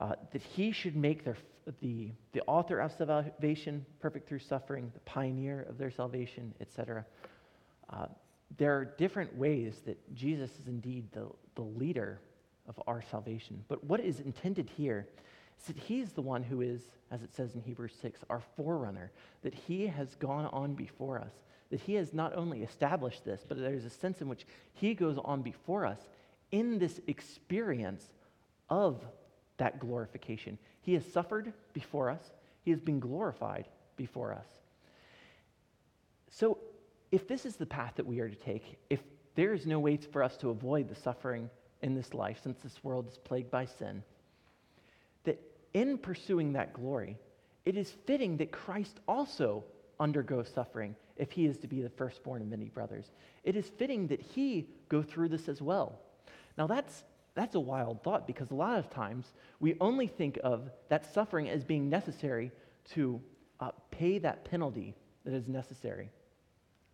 uh, 0.00 0.14
that 0.32 0.42
he 0.42 0.70
should 0.70 0.94
make 0.94 1.24
their, 1.24 1.36
the, 1.80 2.10
the 2.32 2.42
author 2.42 2.78
of 2.80 2.92
salvation 2.92 3.84
perfect 4.00 4.28
through 4.28 4.38
suffering, 4.40 4.90
the 4.94 5.00
pioneer 5.00 5.66
of 5.68 5.78
their 5.78 5.90
salvation, 5.90 6.54
etc. 6.60 7.04
Uh, 7.90 8.06
there 8.56 8.76
are 8.76 8.84
different 8.84 9.36
ways 9.36 9.74
that 9.86 10.14
Jesus 10.14 10.50
is 10.60 10.68
indeed 10.68 11.06
the, 11.12 11.26
the 11.54 11.62
leader 11.62 12.20
of 12.68 12.80
our 12.86 13.02
salvation. 13.10 13.64
But 13.68 13.82
what 13.84 14.00
is 14.00 14.20
intended 14.20 14.70
here 14.76 15.06
is 15.58 15.66
that 15.66 15.76
he 15.76 16.00
is 16.00 16.12
the 16.12 16.22
one 16.22 16.42
who 16.42 16.60
is, 16.60 16.82
as 17.10 17.22
it 17.22 17.34
says 17.34 17.54
in 17.54 17.60
Hebrews 17.62 17.94
6, 18.00 18.20
our 18.30 18.42
forerunner, 18.56 19.10
that 19.42 19.54
he 19.54 19.86
has 19.86 20.14
gone 20.16 20.46
on 20.46 20.74
before 20.74 21.18
us, 21.18 21.32
that 21.70 21.80
he 21.80 21.94
has 21.94 22.14
not 22.14 22.36
only 22.36 22.62
established 22.62 23.24
this, 23.24 23.44
but 23.46 23.58
there's 23.58 23.84
a 23.84 23.90
sense 23.90 24.20
in 24.20 24.28
which 24.28 24.46
he 24.74 24.94
goes 24.94 25.18
on 25.24 25.42
before 25.42 25.84
us 25.84 25.98
in 26.52 26.78
this 26.78 27.00
experience 27.06 28.08
of 28.70 29.04
that 29.58 29.78
glorification. 29.80 30.58
He 30.80 30.94
has 30.94 31.04
suffered 31.04 31.52
before 31.72 32.10
us, 32.10 32.22
he 32.62 32.70
has 32.70 32.80
been 32.80 33.00
glorified 33.00 33.66
before 33.96 34.32
us. 34.32 34.46
So, 36.30 36.58
if 37.10 37.26
this 37.26 37.46
is 37.46 37.56
the 37.56 37.66
path 37.66 37.94
that 37.96 38.06
we 38.06 38.20
are 38.20 38.28
to 38.28 38.36
take, 38.36 38.78
if 38.90 39.00
there 39.34 39.54
is 39.54 39.66
no 39.66 39.78
way 39.78 39.96
for 39.96 40.22
us 40.22 40.36
to 40.38 40.50
avoid 40.50 40.88
the 40.88 40.94
suffering 40.94 41.48
in 41.82 41.94
this 41.94 42.12
life, 42.12 42.38
since 42.42 42.58
this 42.58 42.84
world 42.84 43.08
is 43.08 43.16
plagued 43.16 43.50
by 43.50 43.64
sin, 43.64 44.02
that 45.24 45.40
in 45.72 45.96
pursuing 45.96 46.52
that 46.52 46.74
glory, 46.74 47.16
it 47.64 47.76
is 47.76 47.92
fitting 48.06 48.36
that 48.38 48.52
Christ 48.52 49.00
also 49.08 49.64
undergo 50.00 50.42
suffering 50.42 50.94
if 51.16 51.32
he 51.32 51.46
is 51.46 51.56
to 51.58 51.66
be 51.66 51.82
the 51.82 51.88
firstborn 51.88 52.42
of 52.42 52.48
many 52.48 52.68
brothers. 52.68 53.10
It 53.44 53.56
is 53.56 53.66
fitting 53.66 54.06
that 54.08 54.20
he 54.20 54.68
go 54.88 55.02
through 55.02 55.28
this 55.30 55.48
as 55.48 55.60
well. 55.60 55.98
Now, 56.58 56.66
that's, 56.66 57.04
that's 57.36 57.54
a 57.54 57.60
wild 57.60 58.02
thought 58.02 58.26
because 58.26 58.50
a 58.50 58.54
lot 58.54 58.78
of 58.78 58.90
times 58.90 59.32
we 59.60 59.76
only 59.80 60.08
think 60.08 60.40
of 60.42 60.68
that 60.88 61.14
suffering 61.14 61.48
as 61.48 61.62
being 61.62 61.88
necessary 61.88 62.50
to 62.94 63.20
uh, 63.60 63.70
pay 63.92 64.18
that 64.18 64.44
penalty 64.44 64.96
that 65.24 65.32
is 65.32 65.46
necessary. 65.46 66.10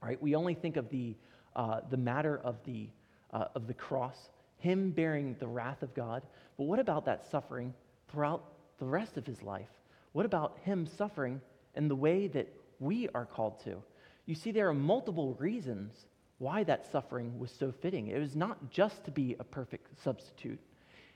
Right? 0.03 0.21
We 0.21 0.35
only 0.35 0.53
think 0.53 0.77
of 0.77 0.91
the, 0.91 1.17
uh, 1.57 1.81
the 1.89 1.97
matter 1.97 2.39
of 2.45 2.57
the, 2.67 2.91
uh, 3.33 3.47
of 3.55 3.67
the 3.67 3.73
cross, 3.73 4.29
him 4.59 4.91
bearing 4.91 5.35
the 5.39 5.47
wrath 5.47 5.83
of 5.83 5.95
God. 5.95 6.23
But 6.59 6.65
what 6.65 6.79
about 6.79 7.07
that 7.07 7.27
suffering 7.31 7.73
throughout 8.13 8.45
the 8.79 8.85
rest 8.85 9.17
of 9.17 9.25
his 9.25 9.43
life? 9.43 9.71
What 10.13 10.27
about 10.27 10.59
him 10.63 10.87
suffering 10.87 11.41
in 11.75 11.89
the 11.89 11.97
way 11.97 12.27
that 12.29 12.53
we 12.81 13.09
are 13.15 13.25
called 13.25 13.65
to? 13.65 13.83
You 14.27 14.35
see, 14.35 14.53
there 14.53 14.69
are 14.69 14.75
multiple 14.75 15.35
reasons 15.39 16.05
why 16.39 16.65
that 16.65 16.91
suffering 16.91 17.39
was 17.39 17.51
so 17.51 17.73
fitting. 17.73 18.09
It 18.09 18.19
was 18.19 18.37
not 18.37 18.71
just 18.71 19.05
to 19.05 19.11
be 19.11 19.37
a 19.39 19.45
perfect 19.45 20.03
substitute, 20.03 20.61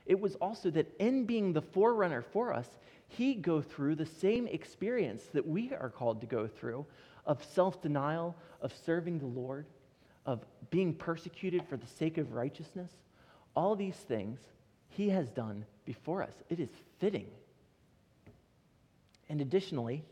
it 0.05 0.19
was 0.19 0.35
also 0.35 0.71
that 0.71 0.91
in 0.99 1.25
being 1.25 1.53
the 1.53 1.61
forerunner 1.61 2.21
for 2.23 2.51
us, 2.53 2.67
he 3.07 3.35
go 3.35 3.61
through 3.61 3.95
the 3.95 4.05
same 4.05 4.47
experience 4.47 5.23
that 5.33 5.47
we 5.47 5.71
are 5.73 5.89
called 5.89 6.21
to 6.21 6.27
go 6.27 6.47
through 6.47 6.85
of 7.25 7.43
self 7.43 7.81
denial, 7.81 8.35
of 8.61 8.73
serving 8.85 9.19
the 9.19 9.25
Lord, 9.25 9.65
of 10.25 10.43
being 10.71 10.93
persecuted 10.93 11.63
for 11.67 11.77
the 11.77 11.87
sake 11.87 12.17
of 12.17 12.33
righteousness. 12.33 12.91
All 13.55 13.75
these 13.75 13.95
things 13.95 14.39
he 14.89 15.09
has 15.09 15.29
done 15.29 15.65
before 15.85 16.23
us. 16.23 16.33
It 16.49 16.59
is 16.59 16.69
fitting. 16.99 17.27
And 19.29 19.41
additionally, 19.41 20.03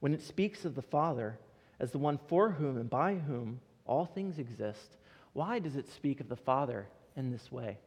when 0.00 0.12
it 0.12 0.22
speaks 0.22 0.64
of 0.64 0.74
the 0.74 0.82
Father 0.82 1.38
as 1.80 1.90
the 1.90 1.98
one 1.98 2.18
for 2.28 2.50
whom 2.50 2.76
and 2.76 2.88
by 2.88 3.14
whom 3.14 3.60
all 3.86 4.06
things 4.06 4.38
exist, 4.38 4.96
why 5.32 5.58
does 5.58 5.76
it 5.76 5.88
speak 5.88 6.20
of 6.20 6.28
the 6.28 6.36
Father 6.36 6.86
in 7.16 7.30
this 7.30 7.50
way? 7.52 7.78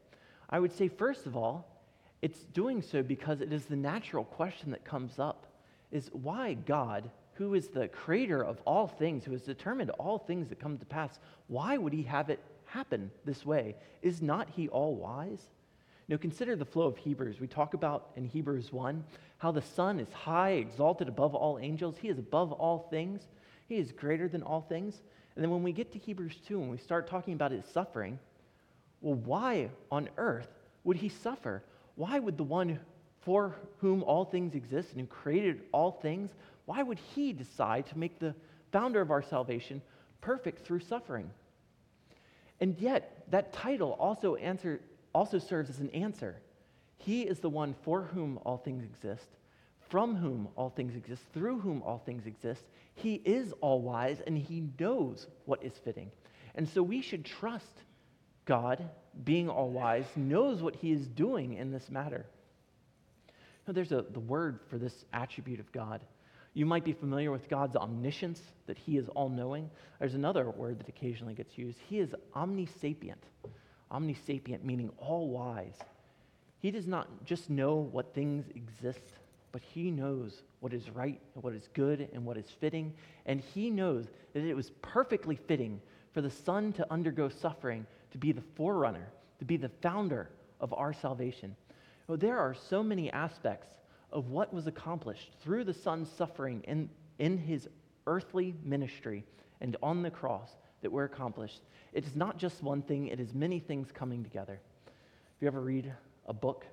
I 0.50 0.60
would 0.60 0.72
say, 0.72 0.88
first 0.88 1.26
of 1.26 1.36
all, 1.36 1.68
it's 2.22 2.44
doing 2.54 2.82
so 2.82 3.02
because 3.02 3.42
it 3.42 3.54
is 3.54 3.66
the 3.66 3.76
natural 3.76 4.24
question 4.24 4.72
that 4.72 4.84
comes 4.84 5.20
up 5.20 5.46
is 5.92 6.10
why 6.12 6.54
God, 6.54 7.10
who 7.34 7.54
is 7.54 7.70
the 7.70 7.88
creator 7.88 8.44
of 8.44 8.62
all 8.66 8.88
things, 8.88 9.24
who 9.24 9.32
has 9.32 9.42
determined 9.42 9.90
all 9.92 10.18
things 10.18 10.50
that 10.50 10.60
come 10.60 10.78
to 10.78 10.86
pass, 10.86 11.20
why 11.48 11.78
would 11.78 11.94
he 11.94 12.04
have 12.04 12.30
it 12.30 12.40
happen 12.66 13.10
this 13.26 13.46
way? 13.46 13.76
Is 14.02 14.22
not 14.22 14.50
he 14.50 14.68
all 14.68 14.96
wise? 14.96 15.42
Now 16.08 16.18
consider 16.18 16.56
the 16.56 16.66
flow 16.66 16.88
of 16.88 16.98
Hebrews. 16.98 17.40
We 17.40 17.48
talk 17.48 17.74
about 17.74 18.10
in 18.16 18.26
Hebrews 18.26 18.74
1 18.74 19.04
how 19.38 19.52
the 19.52 19.62
Son 19.62 20.00
is 20.00 20.12
high, 20.12 20.52
exalted 20.52 21.08
above 21.08 21.34
all 21.34 21.60
angels. 21.60 21.96
He 22.02 22.10
is 22.10 22.20
above 22.20 22.52
all 22.52 22.88
things. 22.90 23.22
He 23.68 23.78
is 23.78 23.92
greater 23.92 24.28
than 24.28 24.44
all 24.44 24.62
things. 24.62 25.02
And 25.40 25.46
then 25.46 25.52
when 25.52 25.64
we 25.64 25.72
get 25.72 25.94
to 25.94 25.98
Hebrews 25.98 26.36
2 26.50 26.62
and 26.62 26.70
we 26.70 26.78
start 26.78 27.08
talking 27.08 27.34
about 27.34 27.54
his 27.54 27.64
suffering, 27.64 28.20
well, 29.00 29.16
why 29.16 29.70
on 29.90 30.10
earth 30.18 30.50
would 30.84 30.98
he 30.98 31.08
suffer? 31.08 31.64
Why 31.96 32.20
would 32.20 32.36
the 32.38 32.44
one 32.44 32.78
for 33.22 33.56
whom 33.78 34.04
all 34.04 34.26
things 34.26 34.54
exist 34.54 34.90
and 34.92 35.00
who 35.00 35.08
created 35.08 35.62
all 35.72 35.92
things, 35.92 36.32
why 36.66 36.84
would 36.84 37.00
he 37.16 37.32
decide 37.32 37.88
to 37.88 37.98
make 37.98 38.20
the 38.20 38.36
founder 38.74 39.00
of 39.00 39.12
our 39.12 39.22
salvation 39.22 39.82
perfect 40.20 40.66
through 40.66 40.82
suffering? 40.82 41.32
And 42.60 42.78
yet, 42.78 43.24
that 43.32 43.54
title 43.54 43.92
also, 43.94 44.36
answer, 44.36 44.82
also 45.16 45.40
serves 45.40 45.70
as 45.70 45.80
an 45.80 45.90
answer. 45.92 46.36
He 46.98 47.22
is 47.22 47.40
the 47.40 47.50
one 47.50 47.76
for 47.84 48.02
whom 48.02 48.40
all 48.44 48.58
things 48.58 48.84
exist, 48.84 49.30
from 49.90 50.16
whom 50.16 50.48
all 50.56 50.70
things 50.70 50.96
exist, 50.96 51.24
through 51.34 51.60
whom 51.60 51.82
all 51.84 52.02
things 52.06 52.26
exist. 52.26 52.64
He 52.96 53.16
is 53.26 53.54
all 53.62 53.82
wise 53.82 54.22
and 54.26 54.38
he 54.38 54.70
knows 54.80 55.28
what 55.46 55.64
is 55.64 55.74
fitting. 55.84 56.12
And 56.56 56.68
so 56.68 56.84
we 56.84 57.02
should 57.02 57.26
trust 57.26 57.84
God, 58.46 58.90
being 59.24 59.50
all 59.50 59.70
wise, 59.70 60.06
knows 60.16 60.62
what 60.62 60.76
he 60.76 60.92
is 60.92 61.08
doing 61.08 61.54
in 61.54 61.72
this 61.72 61.90
matter. 61.90 62.26
Now, 63.68 63.74
there's 63.74 63.92
a, 63.92 64.04
the 64.10 64.20
word 64.20 64.60
for 64.68 64.78
this 64.78 65.06
attribute 65.14 65.60
of 65.60 65.72
God. 65.72 66.02
You 66.56 66.66
might 66.66 66.84
be 66.84 66.94
familiar 66.94 67.32
with 67.32 67.48
God's 67.48 67.76
omniscience, 67.76 68.42
that 68.66 68.78
he 68.78 68.98
is 68.98 69.08
all 69.10 69.30
knowing. 69.30 69.70
There's 70.00 70.16
another 70.16 70.50
word 70.50 70.80
that 70.80 70.90
occasionally 70.90 71.36
gets 71.36 71.58
used. 71.58 71.78
He 71.88 72.00
is 72.00 72.16
omnisapient. 72.36 73.22
Omnisapient 73.92 74.64
meaning 74.64 74.90
all 74.98 75.30
wise. 75.30 75.78
He 76.60 76.72
does 76.72 76.88
not 76.88 77.08
just 77.24 77.50
know 77.50 77.76
what 77.76 78.14
things 78.14 78.46
exist, 78.56 79.19
but 79.52 79.62
he 79.62 79.92
knows 79.92 80.44
what 80.60 80.74
is 80.74 80.90
right 80.90 81.20
and 81.34 81.44
what 81.44 81.54
is 81.54 81.70
good 81.74 82.08
and 82.14 82.26
what 82.26 82.38
is 82.38 82.50
fitting. 82.60 82.94
And 83.26 83.42
he 83.42 83.70
knows 83.70 84.06
that 84.34 84.44
it 84.44 84.54
was 84.54 84.72
perfectly 84.82 85.36
fitting 85.36 85.82
for 86.14 86.22
the 86.22 86.30
Son 86.30 86.74
to 86.74 86.92
undergo 86.92 87.30
suffering, 87.30 87.86
to 88.12 88.18
be 88.18 88.32
the 88.32 88.44
forerunner, 88.56 89.10
to 89.40 89.46
be 89.46 89.58
the 89.58 89.70
founder 89.82 90.30
of 90.60 90.74
our 90.74 90.94
salvation. 90.94 91.56
Oh, 92.08 92.16
there 92.16 92.40
are 92.40 92.54
so 92.54 92.84
many 92.84 93.12
aspects 93.12 93.68
of 94.12 94.30
what 94.30 94.54
was 94.54 94.68
accomplished 94.68 95.32
through 95.42 95.64
the 95.64 95.74
Son's 95.74 96.10
suffering 96.10 96.64
in, 96.68 96.90
in 97.20 97.38
his 97.38 97.68
earthly 98.08 98.56
ministry 98.64 99.24
and 99.62 99.78
on 99.84 100.02
the 100.02 100.10
cross 100.10 100.50
that 100.82 100.92
were 100.92 101.04
accomplished. 101.04 101.62
It 101.94 102.06
is 102.06 102.16
not 102.16 102.38
just 102.38 102.64
one 102.64 102.82
thing, 102.82 103.08
it 103.08 103.20
is 103.20 103.34
many 103.34 103.60
things 103.60 103.90
coming 103.94 104.24
together. 104.24 104.60
If 104.88 105.42
you 105.42 105.48
ever 105.48 105.62
read 105.62 105.94
a 106.26 106.34
book 106.34 106.66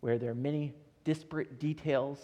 where 0.00 0.18
there 0.18 0.30
are 0.30 0.34
many 0.34 0.74
disparate 1.06 1.58
details, 1.58 2.18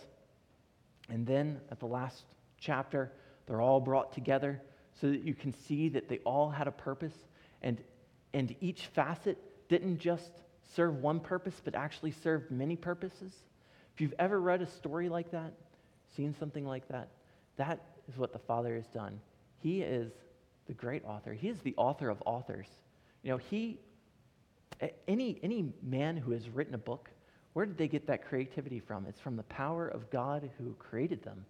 and 1.09 1.27
then 1.27 1.61
at 1.71 1.79
the 1.79 1.87
last 1.87 2.25
chapter, 2.59 3.13
they're 3.47 3.61
all 3.61 3.81
brought 3.81 4.13
together 4.13 4.61
so 5.01 5.09
that 5.09 5.23
you 5.23 5.35
can 5.35 5.55
see 5.55 5.89
that 5.89 6.09
they 6.09 6.19
all 6.19 6.51
had 6.51 6.67
a 6.67 6.73
purpose, 6.73 7.15
and, 7.63 7.81
and 8.35 8.55
each 8.61 8.87
facet 8.89 9.39
didn't 9.69 9.99
just 9.99 10.33
serve 10.75 10.97
one 10.97 11.21
purpose, 11.21 11.55
but 11.65 11.75
actually 11.75 12.11
served 12.11 12.51
many 12.51 12.77
purposes. 12.77 13.33
If 13.95 14.01
you've 14.01 14.15
ever 14.19 14.41
read 14.41 14.61
a 14.61 14.67
story 14.67 15.09
like 15.09 15.31
that, 15.31 15.53
seen 16.17 16.35
something 16.35 16.67
like 16.67 16.89
that, 16.89 17.09
that 17.57 17.81
is 18.09 18.19
what 18.19 18.33
the 18.33 18.39
Father 18.41 18.75
has 18.75 18.89
done. 18.89 19.21
He 19.59 19.83
is 19.83 20.13
the 20.67 20.75
great 20.75 21.05
author. 21.05 21.33
He 21.33 21.49
is 21.49 21.61
the 21.61 21.75
author 21.77 22.09
of 22.11 22.21
authors. 22.27 22.67
You 23.23 23.31
know, 23.31 23.37
he 23.37 23.79
any, 25.07 25.39
any 25.43 25.73
man 25.83 26.17
who 26.17 26.33
has 26.33 26.49
written 26.49 26.75
a 26.75 26.79
book, 26.79 27.11
where 27.53 27.67
did 27.67 27.77
they 27.77 27.89
get 27.89 28.07
that 28.07 28.27
creativity 28.27 28.81
from? 28.81 29.07
It's 29.07 29.21
from 29.21 29.37
the 29.37 29.43
power 29.45 29.89
of 29.89 30.11
God 30.11 30.49
who 30.59 30.75
created 30.79 31.23
them. 31.23 31.45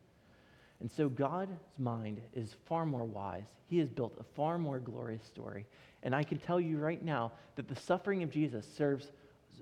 And 0.80 0.90
so 0.90 1.08
God's 1.08 1.56
mind 1.78 2.20
is 2.34 2.56
far 2.66 2.84
more 2.84 3.04
wise. 3.04 3.46
He 3.68 3.78
has 3.78 3.88
built 3.88 4.16
a 4.18 4.24
far 4.34 4.58
more 4.58 4.80
glorious 4.80 5.24
story. 5.24 5.64
And 6.02 6.14
I 6.14 6.24
can 6.24 6.38
tell 6.38 6.60
you 6.60 6.78
right 6.78 7.02
now 7.04 7.30
that 7.54 7.68
the 7.68 7.76
suffering 7.76 8.24
of 8.24 8.30
Jesus 8.30 8.66
serves 8.76 9.12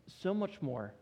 so 0.06 0.32
much 0.32 0.62
more 0.62 0.94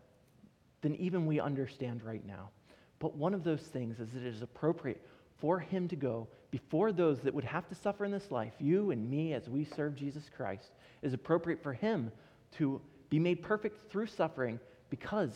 than 0.80 0.96
even 0.96 1.26
we 1.26 1.38
understand 1.38 2.02
right 2.02 2.26
now. 2.26 2.50
But 2.98 3.16
one 3.16 3.32
of 3.32 3.44
those 3.44 3.60
things 3.60 4.00
is 4.00 4.10
that 4.10 4.24
it 4.24 4.34
is 4.34 4.42
appropriate 4.42 5.00
for 5.38 5.60
him 5.60 5.86
to 5.88 5.96
go 5.96 6.26
before 6.50 6.90
those 6.90 7.20
that 7.20 7.34
would 7.34 7.44
have 7.44 7.68
to 7.68 7.74
suffer 7.74 8.04
in 8.04 8.10
this 8.10 8.30
life, 8.30 8.54
you 8.58 8.90
and 8.90 9.08
me 9.08 9.34
as 9.34 9.48
we 9.48 9.64
serve 9.64 9.94
Jesus 9.94 10.28
Christ, 10.34 10.70
is 11.02 11.12
appropriate 11.12 11.62
for 11.62 11.72
him 11.72 12.10
to 12.56 12.80
be 13.10 13.18
made 13.18 13.42
perfect 13.42 13.90
through 13.90 14.06
suffering 14.06 14.58
because 14.90 15.30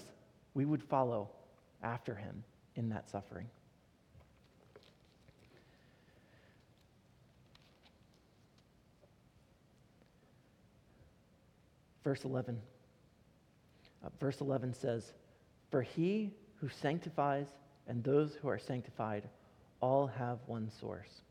we 0.54 0.64
would 0.64 0.82
follow 0.82 1.30
after 1.82 2.14
him 2.14 2.44
in 2.76 2.88
that 2.90 3.08
suffering. 3.08 3.46
Verse 12.04 12.24
11. 12.24 12.58
Uh, 14.04 14.08
verse 14.18 14.40
11 14.40 14.74
says, 14.74 15.12
For 15.70 15.82
he 15.82 16.32
who 16.56 16.68
sanctifies 16.68 17.46
and 17.86 18.02
those 18.02 18.34
who 18.34 18.48
are 18.48 18.58
sanctified 18.58 19.28
all 19.80 20.06
have 20.06 20.38
one 20.46 20.70
source. 20.80 21.22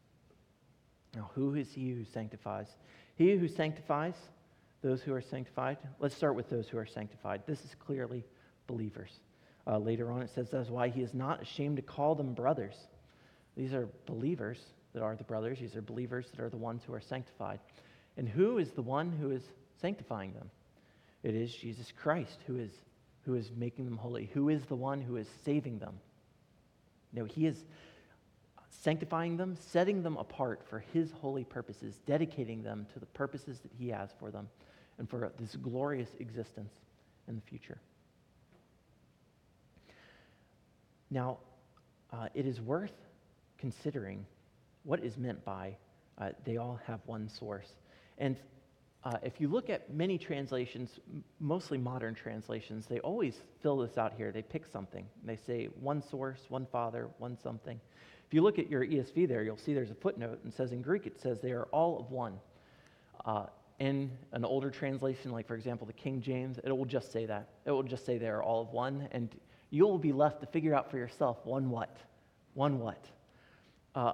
Now, 1.16 1.30
who 1.36 1.56
is 1.56 1.72
he 1.74 1.92
who 1.92 2.06
sanctifies? 2.06 2.68
He 3.16 3.36
who 3.36 3.48
sanctifies 3.48 4.16
those 4.82 5.02
who 5.02 5.14
are 5.14 5.22
sanctified? 5.22 5.78
Let's 6.00 6.16
start 6.16 6.36
with 6.36 6.50
those 6.50 6.68
who 6.68 6.78
are 6.78 6.86
sanctified. 6.86 7.44
This 7.46 7.64
is 7.64 7.76
clearly 7.76 8.26
believers. 8.68 9.12
Uh, 9.68 9.78
later 9.78 10.12
on, 10.12 10.22
it 10.22 10.30
says 10.34 10.50
that's 10.50 10.70
why 10.70 10.90
he 10.90 11.02
is 11.02 11.14
not 11.14 11.42
ashamed 11.42 11.76
to 11.76 11.82
call 11.82 12.16
them 12.16 12.34
brothers. 12.34 12.76
These 13.56 13.74
are 13.74 13.88
believers 14.06 14.60
that 14.94 15.04
are 15.04 15.16
the 15.16 15.24
brothers. 15.24 15.60
These 15.60 15.76
are 15.76 15.82
believers 15.82 16.28
that 16.32 16.42
are 16.42 16.50
the 16.50 16.58
ones 16.58 16.82
who 16.86 16.94
are 16.94 17.02
sanctified. 17.02 17.60
And 18.18 18.28
who 18.28 18.58
is 18.58 18.72
the 18.72 18.82
one 18.82 19.12
who 19.12 19.32
is 19.32 19.44
sanctifying 19.80 20.34
them? 20.34 20.50
It 21.24 21.36
is 21.36 21.54
Jesus 21.54 21.92
Christ 21.92 22.40
who 22.48 22.58
is, 22.58 22.72
who 23.26 23.36
is 23.36 23.52
making 23.56 23.86
them 23.86 23.98
holy. 23.98 24.32
Who 24.34 24.50
is 24.50 24.66
the 24.66 24.76
one 24.76 25.00
who 25.00 25.18
is 25.18 25.28
saving 25.46 25.78
them? 25.78 26.00
No, 27.14 27.26
he 27.26 27.46
is 27.46 27.64
sanctifying 28.70 29.38
them, 29.38 29.56
setting 29.56 30.02
them 30.02 30.18
apart 30.18 30.62
for 30.68 30.80
his 30.80 31.12
holy 31.12 31.44
purposes, 31.44 32.00
dedicating 32.08 32.64
them 32.64 32.88
to 32.94 33.00
the 33.00 33.06
purposes 33.06 33.60
that 33.60 33.72
he 33.78 33.90
has 33.90 34.10
for 34.18 34.32
them 34.32 34.48
and 34.98 35.10
for 35.10 35.32
this 35.40 35.56
glorious 35.56 36.10
existence 36.20 36.74
in 37.28 37.36
the 37.36 37.42
future. 37.42 37.80
Now, 41.10 41.40
uh, 42.14 42.28
it 42.34 42.46
is 42.46 42.62
worth 42.62 42.94
considering 43.58 44.26
what 44.84 45.04
is 45.04 45.18
meant 45.18 45.44
by 45.46 45.76
uh, 46.18 46.30
they 46.46 46.58
all 46.58 46.80
have 46.86 47.00
one 47.06 47.28
source. 47.30 47.68
And 48.18 48.38
uh, 49.04 49.18
if 49.24 49.42
you 49.42 49.48
look 49.48 49.70
at 49.70 49.92
many 49.94 50.18
translations, 50.18 51.00
m- 51.12 51.24
mostly 51.40 51.78
modern 51.78 52.14
translations, 52.14 52.86
they 52.88 53.00
always 53.00 53.36
fill 53.64 53.78
this 53.78 53.98
out 53.98 54.14
here. 54.16 54.32
They 54.32 54.44
pick 54.44 54.66
something. 54.72 55.06
They 55.24 55.38
say 55.48 55.70
one 55.80 56.04
source, 56.04 56.40
one 56.50 56.68
father, 56.72 57.10
one 57.18 57.38
something. 57.42 57.80
If 58.28 58.34
you 58.34 58.44
look 58.44 58.60
at 58.60 58.70
your 58.70 58.86
ESV 58.86 59.28
there, 59.28 59.44
you'll 59.44 59.58
see 59.58 59.74
there's 59.74 59.92
a 59.92 59.96
footnote 59.96 60.40
and 60.44 60.54
says 60.54 60.72
in 60.72 60.82
Greek 60.82 61.08
it 61.08 61.20
says 61.20 61.40
they 61.42 61.52
are 61.52 61.68
all 61.72 62.00
of 62.00 62.12
one. 62.12 62.40
Uh, 63.26 63.48
in 63.82 64.12
an 64.32 64.46
older 64.46 64.70
translation, 64.70 65.32
like 65.32 65.48
for 65.48 65.56
example 65.56 65.88
the 65.88 65.94
King 65.94 66.22
James, 66.22 66.60
it 66.64 66.72
will 66.72 66.86
just 66.86 67.12
say 67.12 67.26
that. 67.26 67.50
It 67.66 67.72
will 67.72 67.82
just 67.82 68.06
say 68.06 68.20
they 68.20 68.28
are 68.28 68.44
all 68.44 68.62
of 68.62 68.72
one, 68.72 69.10
and 69.12 69.28
you'll 69.72 69.98
be 69.98 70.12
left 70.12 70.40
to 70.42 70.46
figure 70.46 70.76
out 70.76 70.92
for 70.92 70.98
yourself 70.98 71.40
one 71.46 71.72
what? 71.72 71.98
One 72.54 72.78
what? 72.78 73.04
Uh, 73.96 74.14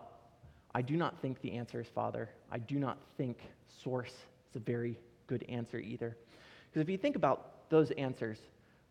I 0.73 0.81
do 0.81 0.95
not 0.95 1.21
think 1.21 1.41
the 1.41 1.51
answer 1.51 1.81
is 1.81 1.87
Father. 1.93 2.29
I 2.49 2.59
do 2.59 2.79
not 2.79 2.97
think 3.17 3.39
source 3.83 4.13
is 4.49 4.55
a 4.55 4.59
very 4.59 4.97
good 5.27 5.43
answer 5.49 5.79
either. 5.79 6.15
Because 6.69 6.81
if 6.81 6.89
you 6.89 6.97
think 6.97 7.17
about 7.17 7.69
those 7.69 7.91
answers, 7.91 8.37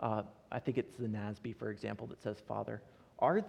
uh, 0.00 0.24
I 0.52 0.58
think 0.58 0.76
it's 0.76 0.98
the 0.98 1.08
NASB, 1.08 1.56
for 1.56 1.70
example, 1.70 2.06
that 2.08 2.22
says 2.22 2.36
Father. 2.46 2.82
Are, 3.20 3.42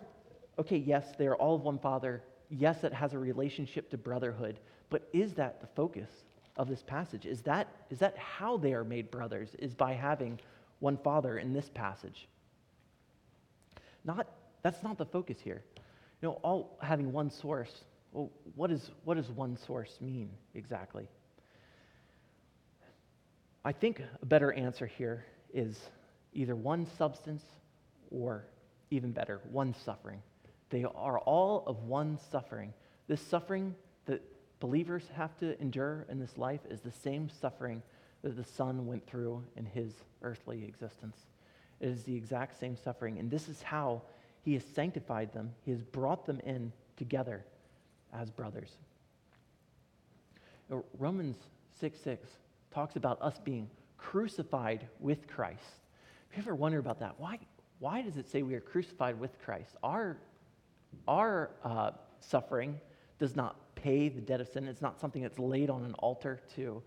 okay, 0.58 0.78
yes, 0.78 1.04
they 1.18 1.28
are 1.28 1.36
all 1.36 1.56
of 1.56 1.64
one 1.64 1.78
Father. 1.78 2.24
Yes, 2.50 2.86
it 2.86 2.94
has 2.94 3.12
a 3.12 3.20
relationship 3.20 3.90
to 3.90 3.98
brotherhood. 3.98 4.62
But 4.90 5.10
is 5.12 5.34
that 5.34 5.60
the 5.60 5.68
focus 5.76 6.10
of 6.58 6.68
this 6.68 6.84
passage? 6.84 7.26
Is 7.26 7.42
that, 7.44 7.68
is 7.90 8.00
that 8.00 8.18
how 8.18 8.58
they 8.58 8.74
are 8.74 8.84
made 8.84 9.10
brothers? 9.10 9.56
Is 9.60 9.74
by 9.74 9.94
having 9.94 10.40
one 10.80 10.98
Father 10.98 11.38
in 11.38 11.54
this 11.54 11.70
passage? 11.74 12.28
Not, 14.04 14.28
that's 14.64 14.84
not 14.84 14.98
the 14.98 15.06
focus 15.06 15.38
here. 15.42 15.64
You 16.22 16.30
know, 16.30 16.40
all 16.44 16.78
having 16.82 17.12
one 17.12 17.30
source. 17.30 17.84
Well, 18.12 18.32
what, 18.56 18.72
is, 18.72 18.92
what 19.04 19.18
does 19.18 19.30
one 19.30 19.58
source 19.58 19.98
mean 20.02 20.30
exactly? 20.56 21.08
I 23.64 23.72
think 23.72 24.02
a 24.22 24.26
better 24.26 24.54
answer 24.54 24.86
here 24.86 25.26
is 25.54 25.78
either 26.34 26.56
one 26.56 26.88
substance 26.98 27.44
or, 28.10 28.46
even 28.90 29.12
better, 29.12 29.42
one 29.52 29.76
suffering. 29.86 30.22
They 30.70 30.86
are 30.86 31.20
all 31.20 31.64
of 31.68 31.84
one 31.84 32.18
suffering. 32.32 32.74
This 33.08 33.22
suffering 33.22 33.76
that 34.06 34.22
believers 34.60 35.04
have 35.16 35.38
to 35.38 35.60
endure 35.62 36.06
in 36.10 36.20
this 36.20 36.38
life 36.38 36.62
is 36.70 36.82
the 36.82 36.92
same 36.92 37.30
suffering 37.30 37.82
that 38.24 38.36
the 38.36 38.44
Son 38.44 38.86
went 38.86 39.06
through 39.06 39.44
in 39.56 39.66
his 39.66 39.94
earthly 40.22 40.64
existence. 40.64 41.18
It 41.80 41.90
is 41.90 42.04
the 42.04 42.16
exact 42.16 42.60
same 42.60 42.76
suffering. 42.76 43.20
And 43.20 43.30
this 43.30 43.48
is 43.48 43.62
how 43.62 44.02
he 44.44 44.54
has 44.54 44.64
sanctified 44.64 45.34
them, 45.34 45.54
he 45.66 45.72
has 45.72 45.84
brought 45.84 46.26
them 46.26 46.40
in 46.46 46.72
together 46.96 47.44
as 48.14 48.32
brothers. 48.32 48.72
Romans 50.98 51.38
6 51.80 52.00
6 52.00 52.28
talks 52.72 52.96
about 52.96 53.22
us 53.22 53.40
being 53.44 53.70
crucified 53.98 54.88
with 55.00 55.28
Christ. 55.28 55.62
Have 56.30 56.46
you 56.46 56.52
ever 56.52 56.56
wondered 56.56 56.80
about 56.80 57.00
that? 57.00 57.16
Why, 57.18 57.40
why 57.80 58.02
does 58.02 58.18
it 58.18 58.30
say 58.30 58.42
we 58.42 58.56
are 58.56 58.62
crucified 58.62 59.20
with 59.20 59.40
Christ? 59.40 59.76
Our, 59.84 60.18
our 61.08 61.52
uh, 61.64 61.92
suffering 62.20 62.80
does 63.20 63.36
not 63.36 63.56
pay 63.76 64.10
the 64.10 64.22
debt 64.22 64.42
of 64.42 64.48
sin. 64.48 64.68
It's 64.68 64.82
not 64.82 65.00
something 65.00 65.22
that's 65.22 65.40
laid 65.40 65.70
on 65.70 65.84
an 65.84 65.94
altar 65.96 66.40
to, 66.56 66.82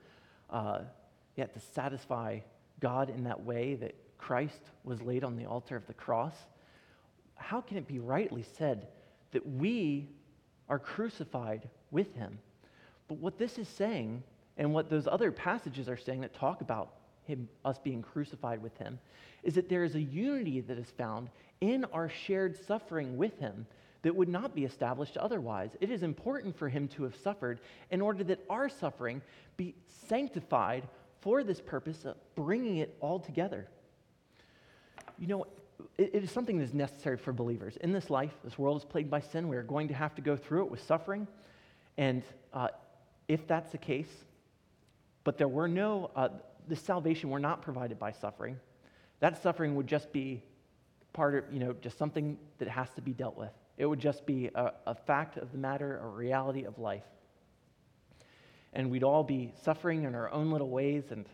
uh, 0.51 0.81
yet 1.37 1.55
to 1.55 1.61
satisfy 1.61 2.41
God 2.81 3.11
in 3.11 3.25
that 3.25 3.43
way 3.43 3.75
that 3.77 3.95
Christ 4.19 4.61
was 4.85 5.01
laid 5.03 5.25
on 5.25 5.37
the 5.37 5.47
altar 5.47 5.77
of 5.77 5.87
the 5.87 5.95
cross. 5.95 6.35
How 7.35 7.61
can 7.61 7.77
it 7.77 7.87
be 7.87 7.99
rightly 7.99 8.45
said 8.59 8.89
that 9.33 9.47
we 9.47 10.09
are 10.69 10.79
crucified 10.79 11.69
with 11.91 12.15
him? 12.15 12.39
But 13.09 13.19
what 13.19 13.39
this 13.39 13.59
is 13.59 13.69
saying, 13.69 14.23
and 14.57 14.73
what 14.73 14.91
those 14.91 15.07
other 15.07 15.33
passages 15.33 15.89
are 15.89 15.97
saying 15.97 16.21
that 16.21 16.35
talk 16.35 16.61
about 16.61 16.95
him, 17.25 17.49
us 17.65 17.79
being 17.79 18.03
crucified 18.03 18.63
with 18.63 18.77
him, 18.77 18.99
is 19.43 19.55
that 19.55 19.69
there 19.69 19.85
is 19.85 19.95
a 19.95 20.01
unity 20.01 20.61
that 20.61 20.79
is 20.79 20.91
found 20.99 21.31
in 21.61 21.85
our 21.87 22.09
shared 22.09 22.57
suffering 22.67 23.17
with 23.17 23.39
him 23.39 23.67
that 24.03 24.15
would 24.15 24.29
not 24.29 24.55
be 24.55 24.65
established 24.65 25.17
otherwise. 25.17 25.71
It 25.81 25.91
is 25.91 26.03
important 26.03 26.57
for 26.57 26.69
him 26.69 26.89
to 26.89 27.05
have 27.05 27.15
suffered 27.17 27.61
in 27.91 28.01
order 28.01 28.25
that 28.25 28.45
our 28.49 28.69
suffering 28.69 29.23
be 29.57 29.75
sanctified 30.09 30.89
for 31.21 31.45
this 31.45 31.61
purpose 31.61 32.05
of 32.05 32.17
bringing 32.35 32.79
it 32.79 32.97
all 33.01 33.19
together. 33.19 33.69
You 35.19 35.27
know, 35.27 35.47
it, 35.99 36.15
is 36.15 36.31
something 36.31 36.59
that 36.59 36.65
is 36.65 36.75
necessary 36.75 37.19
for 37.19 37.33
believers. 37.33 37.77
In 37.79 37.93
this 37.93 38.09
life, 38.09 38.33
this 38.43 38.59
world 38.59 38.79
is 38.79 38.85
plagued 38.85 39.11
by 39.11 39.21
sin. 39.21 39.49
We 39.49 39.57
are 39.57 39.63
going 39.63 39.89
to 39.89 39.95
have 39.95 40.15
to 40.15 40.23
go 40.23 40.37
through 40.37 40.65
it 40.65 40.71
with 40.71 40.83
suffering. 40.83 41.27
And 41.99 42.23
uh, 42.55 42.69
if 43.29 43.47
that's 43.47 43.73
the 43.73 43.79
case, 43.79 44.11
but 45.25 45.37
there 45.37 45.49
were 45.49 45.69
no, 45.69 46.11
uh, 46.17 46.29
the 46.69 46.77
salvation 46.77 47.29
were 47.29 47.39
not 47.39 47.61
provided 47.61 47.99
by 47.99 48.13
suffering, 48.13 48.59
that 49.21 49.43
suffering 49.43 49.75
would 49.75 49.87
just 49.87 50.11
be 50.13 50.43
part 51.13 51.35
of, 51.35 51.45
you 51.53 51.61
know, 51.61 51.75
just 51.83 51.99
something 51.99 52.39
that 52.59 52.69
has 52.69 52.89
to 52.93 53.03
be 53.03 53.13
dealt 53.13 53.37
with. 53.37 53.51
It 53.81 53.87
would 53.87 53.99
just 53.99 54.27
be 54.27 54.51
a, 54.55 54.75
a 54.87 54.95
fact 54.95 55.39
of 55.39 55.53
the 55.53 55.57
matter, 55.57 56.01
a 56.03 56.07
reality 56.07 56.65
of 56.65 56.79
life. 56.79 57.07
And 58.75 58.91
we'd 58.91 59.03
all 59.03 59.25
be 59.25 59.55
suffering 59.63 60.03
in 60.03 60.15
our 60.15 60.31
own 60.31 60.51
little 60.51 60.69
ways, 60.69 61.05
and, 61.11 61.25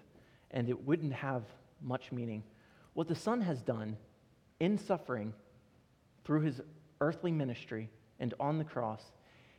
and 0.53 0.69
it 0.69 0.85
wouldn't 0.87 1.13
have 1.13 1.43
much 1.83 2.13
meaning. 2.13 2.45
What 2.95 3.09
the 3.09 3.17
Son 3.17 3.41
has 3.41 3.63
done 3.63 3.97
in 4.61 4.79
suffering 4.79 5.35
through 6.25 6.43
his 6.43 6.61
earthly 7.01 7.33
ministry 7.33 7.91
and 8.21 8.33
on 8.39 8.59
the 8.59 8.65
cross, 8.65 9.03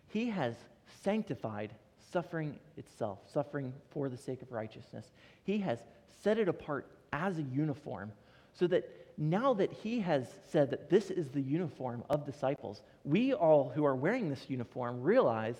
he 0.08 0.30
has 0.30 0.56
sanctified 1.04 1.74
suffering 2.14 2.58
itself, 2.78 3.20
suffering 3.30 3.74
for 3.90 4.08
the 4.08 4.16
sake 4.16 4.42
of 4.42 4.54
righteousness. 4.54 5.12
He 5.44 5.58
has 5.58 5.80
set 6.24 6.38
it 6.38 6.48
apart 6.48 6.90
as 7.12 7.38
a 7.38 7.44
uniform 7.44 8.14
so 8.54 8.66
that 8.68 8.90
now 9.18 9.54
that 9.56 9.72
he 9.72 10.00
has 10.02 10.28
said 10.48 10.70
that 10.70 10.90
this 10.90 11.10
is 11.10 11.30
the 11.30 11.42
uniform 11.42 12.04
of 12.10 12.26
disciples, 12.26 12.84
we 13.04 13.34
all 13.34 13.70
who 13.70 13.84
are 13.84 13.96
wearing 13.96 14.30
this 14.30 14.46
uniform 14.48 15.02
realize 15.02 15.56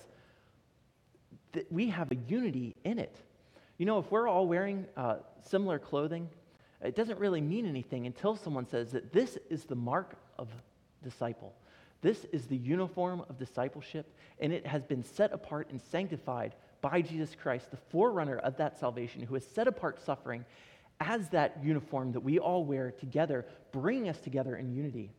that 1.52 1.70
we 1.72 1.88
have 1.88 2.12
a 2.12 2.16
unity 2.28 2.76
in 2.84 2.98
it. 2.98 3.16
You 3.78 3.86
know, 3.86 3.98
if 3.98 4.10
we're 4.10 4.28
all 4.28 4.46
wearing 4.46 4.86
uh, 4.96 5.16
similar 5.42 5.78
clothing, 5.78 6.28
it 6.82 6.94
doesn't 6.94 7.18
really 7.18 7.40
mean 7.40 7.66
anything 7.66 8.06
until 8.06 8.36
someone 8.36 8.66
says 8.66 8.92
that 8.92 9.12
this 9.12 9.38
is 9.50 9.64
the 9.64 9.74
mark 9.74 10.14
of 10.38 10.48
disciple. 11.02 11.54
This 12.00 12.26
is 12.26 12.46
the 12.46 12.56
uniform 12.56 13.24
of 13.28 13.38
discipleship, 13.38 14.14
and 14.38 14.52
it 14.52 14.64
has 14.66 14.84
been 14.84 15.02
set 15.02 15.32
apart 15.32 15.70
and 15.70 15.80
sanctified 15.80 16.54
by 16.80 17.02
Jesus 17.02 17.34
Christ, 17.34 17.72
the 17.72 17.76
forerunner 17.76 18.38
of 18.38 18.56
that 18.58 18.78
salvation, 18.78 19.22
who 19.22 19.34
has 19.34 19.44
set 19.44 19.66
apart 19.66 20.00
suffering 20.00 20.44
as 21.00 21.28
that 21.30 21.58
uniform 21.62 22.12
that 22.12 22.20
we 22.20 22.38
all 22.38 22.64
wear 22.64 22.90
together, 22.90 23.46
bringing 23.72 24.08
us 24.08 24.18
together 24.18 24.56
in 24.56 24.72
unity. 24.72 25.10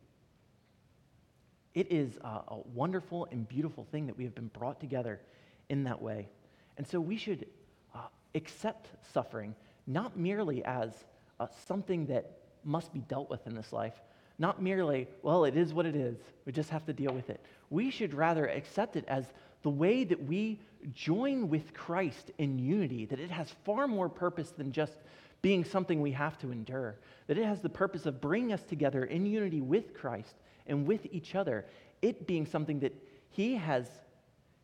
It 1.74 1.90
is 1.90 2.18
a, 2.22 2.42
a 2.48 2.60
wonderful 2.74 3.28
and 3.30 3.48
beautiful 3.48 3.86
thing 3.90 4.06
that 4.06 4.16
we 4.16 4.24
have 4.24 4.34
been 4.34 4.48
brought 4.48 4.80
together 4.80 5.20
in 5.68 5.84
that 5.84 6.02
way. 6.02 6.28
And 6.76 6.86
so 6.86 7.00
we 7.00 7.16
should 7.16 7.46
uh, 7.94 7.98
accept 8.34 8.88
suffering 9.12 9.54
not 9.86 10.16
merely 10.18 10.64
as 10.64 10.90
uh, 11.38 11.46
something 11.66 12.06
that 12.06 12.38
must 12.64 12.92
be 12.92 13.00
dealt 13.00 13.30
with 13.30 13.46
in 13.46 13.54
this 13.54 13.72
life, 13.72 14.00
not 14.38 14.62
merely, 14.62 15.08
well, 15.22 15.44
it 15.44 15.56
is 15.56 15.72
what 15.72 15.86
it 15.86 15.96
is, 15.96 16.16
we 16.44 16.52
just 16.52 16.70
have 16.70 16.84
to 16.86 16.92
deal 16.92 17.12
with 17.12 17.30
it. 17.30 17.40
We 17.70 17.90
should 17.90 18.14
rather 18.14 18.46
accept 18.48 18.96
it 18.96 19.04
as 19.08 19.26
the 19.62 19.70
way 19.70 20.04
that 20.04 20.22
we 20.22 20.60
join 20.94 21.48
with 21.48 21.74
Christ 21.74 22.30
in 22.38 22.58
unity, 22.58 23.04
that 23.06 23.20
it 23.20 23.30
has 23.30 23.50
far 23.64 23.86
more 23.86 24.08
purpose 24.08 24.50
than 24.50 24.72
just 24.72 24.96
being 25.42 25.64
something 25.64 26.00
we 26.00 26.12
have 26.12 26.38
to 26.38 26.52
endure, 26.52 26.96
that 27.26 27.38
it 27.38 27.44
has 27.44 27.60
the 27.60 27.68
purpose 27.68 28.06
of 28.06 28.20
bringing 28.20 28.52
us 28.52 28.62
together 28.62 29.04
in 29.04 29.24
unity 29.24 29.60
with 29.60 29.94
Christ 29.94 30.34
and 30.66 30.86
with 30.86 31.06
each 31.10 31.34
other, 31.34 31.66
it 32.02 32.26
being 32.26 32.46
something 32.46 32.80
that 32.80 32.94
He 33.30 33.56
has, 33.56 33.86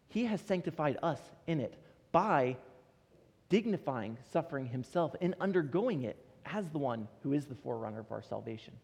he 0.08 0.26
has 0.26 0.40
sanctified 0.40 0.98
us 1.02 1.20
in 1.46 1.60
it 1.60 1.74
by 2.12 2.56
dignifying 3.48 4.18
suffering 4.32 4.66
himself 4.66 5.14
and 5.20 5.34
undergoing 5.40 6.02
it 6.02 6.24
as 6.44 6.68
the 6.70 6.78
one 6.78 7.08
who 7.22 7.32
is 7.32 7.46
the 7.46 7.54
forerunner 7.54 8.00
of 8.00 8.10
our 8.12 8.22
salvation. 8.22 8.74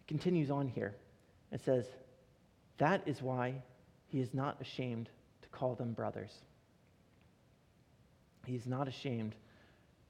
It 0.00 0.06
continues 0.08 0.50
on 0.50 0.68
here. 0.68 0.96
It 1.52 1.60
says, 1.64 1.86
That 2.78 3.02
is 3.06 3.22
why 3.22 3.62
he 4.06 4.20
is 4.20 4.34
not 4.34 4.60
ashamed 4.60 5.08
to 5.42 5.48
call 5.48 5.74
them 5.74 5.92
brothers. 5.92 6.32
He 8.46 8.54
is 8.54 8.66
not 8.66 8.88
ashamed 8.88 9.34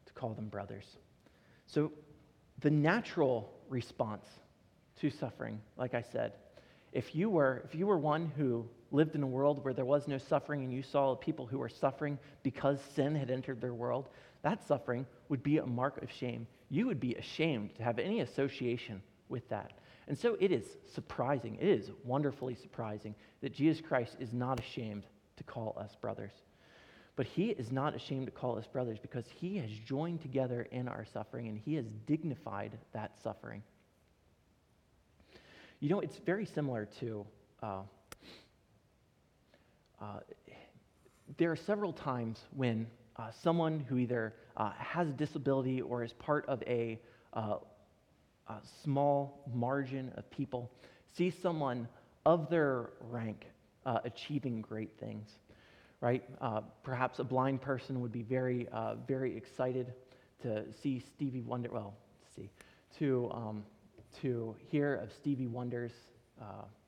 to 0.06 0.12
call 0.12 0.34
them 0.34 0.48
brothers. 0.48 0.86
So, 1.66 1.92
the 2.60 2.70
natural 2.70 3.52
response 3.68 4.26
to 5.00 5.10
suffering, 5.10 5.60
like 5.76 5.94
I 5.94 6.02
said, 6.02 6.32
if 6.92 7.14
you 7.14 7.30
were 7.30 7.62
if 7.64 7.74
you 7.74 7.86
were 7.86 7.98
one 7.98 8.32
who 8.36 8.66
lived 8.90 9.14
in 9.14 9.22
a 9.22 9.26
world 9.26 9.64
where 9.64 9.72
there 9.72 9.84
was 9.84 10.08
no 10.08 10.18
suffering 10.18 10.64
and 10.64 10.72
you 10.72 10.82
saw 10.82 11.14
people 11.14 11.46
who 11.46 11.58
were 11.58 11.68
suffering 11.68 12.18
because 12.42 12.80
sin 12.94 13.14
had 13.14 13.30
entered 13.30 13.60
their 13.60 13.74
world, 13.74 14.08
that 14.42 14.66
suffering 14.66 15.06
would 15.28 15.42
be 15.42 15.58
a 15.58 15.66
mark 15.66 16.02
of 16.02 16.10
shame. 16.10 16.46
You 16.68 16.86
would 16.86 17.00
be 17.00 17.14
ashamed 17.14 17.76
to 17.76 17.82
have 17.82 17.98
any 17.98 18.20
association 18.20 19.02
with 19.28 19.48
that. 19.48 19.72
And 20.08 20.18
so 20.18 20.36
it 20.40 20.50
is 20.50 20.64
surprising, 20.92 21.56
it 21.60 21.68
is 21.68 21.90
wonderfully 22.04 22.56
surprising 22.56 23.14
that 23.42 23.54
Jesus 23.54 23.80
Christ 23.80 24.16
is 24.18 24.32
not 24.32 24.58
ashamed 24.58 25.04
to 25.36 25.44
call 25.44 25.76
us 25.80 25.94
brothers. 26.00 26.32
But 27.20 27.26
he 27.26 27.50
is 27.50 27.70
not 27.70 27.94
ashamed 27.94 28.24
to 28.28 28.32
call 28.32 28.56
us 28.56 28.66
brothers 28.66 28.98
because 28.98 29.26
he 29.28 29.58
has 29.58 29.68
joined 29.68 30.22
together 30.22 30.66
in 30.70 30.88
our 30.88 31.04
suffering 31.12 31.48
and 31.48 31.58
he 31.58 31.74
has 31.74 31.84
dignified 32.06 32.78
that 32.94 33.12
suffering. 33.22 33.62
You 35.80 35.90
know, 35.90 36.00
it's 36.00 36.16
very 36.24 36.46
similar 36.46 36.88
to. 37.00 37.26
Uh, 37.62 37.82
uh, 40.00 40.20
there 41.36 41.50
are 41.50 41.56
several 41.56 41.92
times 41.92 42.38
when 42.56 42.86
uh, 43.16 43.30
someone 43.42 43.80
who 43.80 43.98
either 43.98 44.32
uh, 44.56 44.70
has 44.78 45.06
a 45.06 45.12
disability 45.12 45.82
or 45.82 46.02
is 46.02 46.14
part 46.14 46.48
of 46.48 46.62
a, 46.62 46.98
uh, 47.34 47.56
a 48.48 48.56
small 48.82 49.44
margin 49.52 50.10
of 50.16 50.30
people 50.30 50.70
sees 51.18 51.34
someone 51.42 51.86
of 52.24 52.48
their 52.48 52.88
rank 53.10 53.44
uh, 53.84 53.98
achieving 54.04 54.62
great 54.62 54.98
things, 54.98 55.28
right? 56.00 56.22
perhaps 56.82 57.18
a 57.18 57.24
blind 57.24 57.60
person 57.60 58.00
would 58.00 58.12
be 58.12 58.22
very, 58.22 58.68
very 59.06 59.36
excited 59.36 59.92
to 60.42 60.64
see 60.82 60.98
Stevie 60.98 61.42
Wonder, 61.42 61.68
well, 61.70 61.94
see, 62.34 62.50
to, 62.98 63.30
um, 63.32 63.64
to 64.22 64.56
hear 64.70 64.96
of 64.96 65.12
Stevie 65.12 65.46
Wonder's 65.46 65.92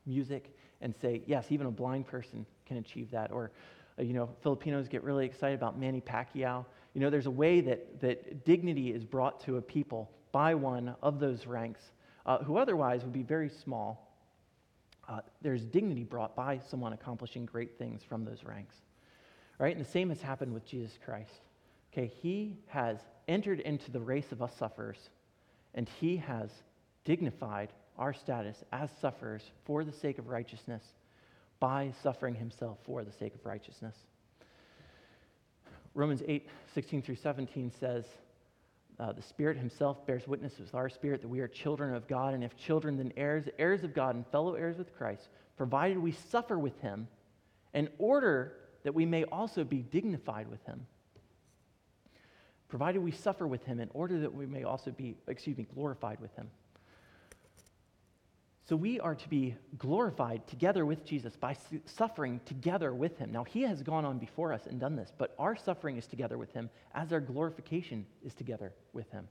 music 0.05 0.55
and 0.81 0.93
say, 1.01 1.21
yes, 1.25 1.45
even 1.49 1.67
a 1.67 1.71
blind 1.71 2.07
person 2.07 2.45
can 2.65 2.77
achieve 2.77 3.09
that. 3.11 3.31
Or, 3.31 3.51
uh, 3.97 4.03
you 4.03 4.13
know, 4.13 4.29
Filipinos 4.41 4.87
get 4.87 5.03
really 5.03 5.25
excited 5.25 5.55
about 5.55 5.79
Manny 5.79 6.01
Pacquiao. 6.01 6.65
You 6.93 7.01
know, 7.01 7.09
there's 7.09 7.25
a 7.25 7.31
way 7.31 7.61
that, 7.61 8.01
that 8.01 8.45
dignity 8.45 8.91
is 8.91 9.03
brought 9.03 9.39
to 9.45 9.57
a 9.57 9.61
people 9.61 10.11
by 10.31 10.53
one 10.55 10.95
of 11.01 11.19
those 11.19 11.47
ranks 11.47 11.81
uh, 12.25 12.39
who 12.39 12.57
otherwise 12.57 13.03
would 13.03 13.13
be 13.13 13.23
very 13.23 13.49
small. 13.49 14.17
Uh, 15.07 15.19
there's 15.41 15.63
dignity 15.63 16.03
brought 16.03 16.35
by 16.35 16.59
someone 16.69 16.93
accomplishing 16.93 17.45
great 17.45 17.77
things 17.77 18.01
from 18.07 18.23
those 18.23 18.43
ranks. 18.43 18.75
Right? 19.63 19.77
And 19.77 19.85
the 19.85 19.89
same 19.89 20.09
has 20.09 20.21
happened 20.21 20.53
with 20.53 20.65
Jesus 20.65 20.91
Christ. 21.05 21.39
Okay, 21.93 22.11
he 22.21 22.57
has 22.67 22.97
entered 23.29 23.61
into 23.61 23.91
the 23.91 24.01
race 24.01 24.33
of 24.33 24.41
us 24.41 24.51
sufferers, 24.59 24.97
and 25.73 25.87
he 26.01 26.17
has 26.17 26.49
dignified 27.05 27.69
our 27.97 28.11
status 28.11 28.61
as 28.73 28.89
sufferers 28.99 29.41
for 29.63 29.85
the 29.85 29.91
sake 29.93 30.19
of 30.19 30.27
righteousness 30.27 30.83
by 31.61 31.93
suffering 32.03 32.35
himself 32.35 32.77
for 32.83 33.05
the 33.05 33.13
sake 33.13 33.35
of 33.35 33.45
righteousness. 33.45 33.95
Romans 35.93 36.21
8, 36.27 36.45
16 36.73 37.01
through 37.01 37.15
17 37.15 37.71
says, 37.79 38.03
uh, 38.99 39.13
The 39.13 39.21
Spirit 39.21 39.55
himself 39.55 40.05
bears 40.05 40.27
witness 40.27 40.59
with 40.59 40.75
our 40.75 40.89
spirit 40.89 41.21
that 41.21 41.29
we 41.29 41.39
are 41.39 41.47
children 41.47 41.95
of 41.95 42.05
God, 42.09 42.33
and 42.33 42.43
if 42.43 42.53
children, 42.57 42.97
then 42.97 43.13
heirs, 43.15 43.45
heirs 43.57 43.85
of 43.85 43.93
God 43.93 44.15
and 44.15 44.27
fellow 44.27 44.55
heirs 44.55 44.77
with 44.77 44.93
Christ, 44.93 45.29
provided 45.55 45.97
we 45.97 46.11
suffer 46.11 46.59
with 46.59 46.77
him 46.81 47.07
in 47.73 47.87
order 47.97 48.57
that 48.83 48.93
we 48.93 49.05
may 49.05 49.23
also 49.25 49.63
be 49.63 49.81
dignified 49.81 50.47
with 50.49 50.63
him. 50.65 50.85
Provided 52.67 52.99
we 52.99 53.11
suffer 53.11 53.47
with 53.47 53.63
him 53.65 53.79
in 53.79 53.89
order 53.93 54.19
that 54.19 54.33
we 54.33 54.45
may 54.45 54.63
also 54.63 54.91
be, 54.91 55.15
excuse 55.27 55.57
me, 55.57 55.67
glorified 55.73 56.19
with 56.19 56.35
him. 56.35 56.49
So 58.65 58.77
we 58.77 58.99
are 58.99 59.13
to 59.13 59.29
be 59.29 59.55
glorified 59.77 60.47
together 60.47 60.85
with 60.85 61.05
Jesus 61.05 61.35
by 61.35 61.57
suffering 61.85 62.39
together 62.45 62.93
with 62.93 63.17
him. 63.17 63.31
Now, 63.31 63.43
he 63.43 63.63
has 63.63 63.83
gone 63.83 64.05
on 64.05 64.19
before 64.19 64.53
us 64.53 64.67
and 64.67 64.79
done 64.79 64.95
this, 64.95 65.11
but 65.17 65.35
our 65.37 65.55
suffering 65.55 65.97
is 65.97 66.07
together 66.07 66.37
with 66.37 66.53
him 66.53 66.69
as 66.95 67.11
our 67.11 67.19
glorification 67.19 68.05
is 68.25 68.33
together 68.33 68.73
with 68.93 69.09
him. 69.11 69.27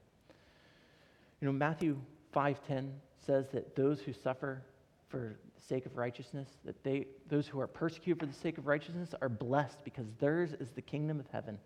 You 1.41 1.47
know, 1.47 1.51
Matthew 1.51 1.99
5:10 2.31 2.91
says 3.25 3.49
that 3.49 3.75
those 3.75 4.01
who 4.01 4.13
suffer 4.13 4.61
for 5.07 5.35
sake 5.67 5.85
of 5.85 5.97
righteousness, 5.97 6.49
that 6.65 6.83
they 6.83 7.07
those 7.29 7.47
who 7.47 7.59
are 7.59 7.67
persecuted 7.67 8.19
for 8.19 8.25
the 8.25 8.33
sake 8.33 8.57
of 8.57 8.67
righteousness 8.67 9.13
are 9.21 9.29
blessed 9.29 9.83
because 9.83 10.07
theirs 10.19 10.53
is 10.59 10.71
the 10.71 10.81
kingdom 10.81 11.19
of 11.19 11.27
heaven. 11.27 11.57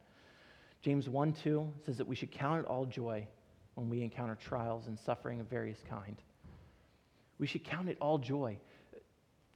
James 0.82 1.08
1:2 1.08 1.72
says 1.86 1.98
that 1.98 2.08
we 2.08 2.16
should 2.16 2.32
count 2.32 2.62
it 2.62 2.68
all 2.68 2.86
joy 2.86 3.28
when 3.76 3.90
we 3.90 4.02
encounter 4.02 4.36
trials 4.36 4.88
and 4.88 4.98
suffering 4.98 5.40
of 5.40 5.48
various 5.48 5.82
kind. 5.90 6.22
We 7.40 7.48
should 7.48 7.64
count 7.64 7.90
it 7.90 7.98
all 8.00 8.18
joy. 8.18 8.58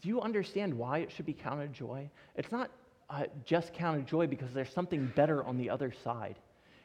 Do 0.02 0.10
you 0.10 0.22
understand 0.22 0.74
why 0.74 1.00
it 1.00 1.12
should 1.12 1.26
be 1.26 1.34
counted 1.34 1.74
joy? 1.74 2.10
It's 2.36 2.52
not 2.52 2.72
uh, 3.10 3.26
just 3.46 3.74
counted 3.74 4.08
joy 4.08 4.28
because 4.28 4.54
there's 4.54 4.72
something 4.72 5.12
better 5.16 5.44
on 5.44 5.58
the 5.58 5.70
other 5.70 5.92
side. 5.92 6.38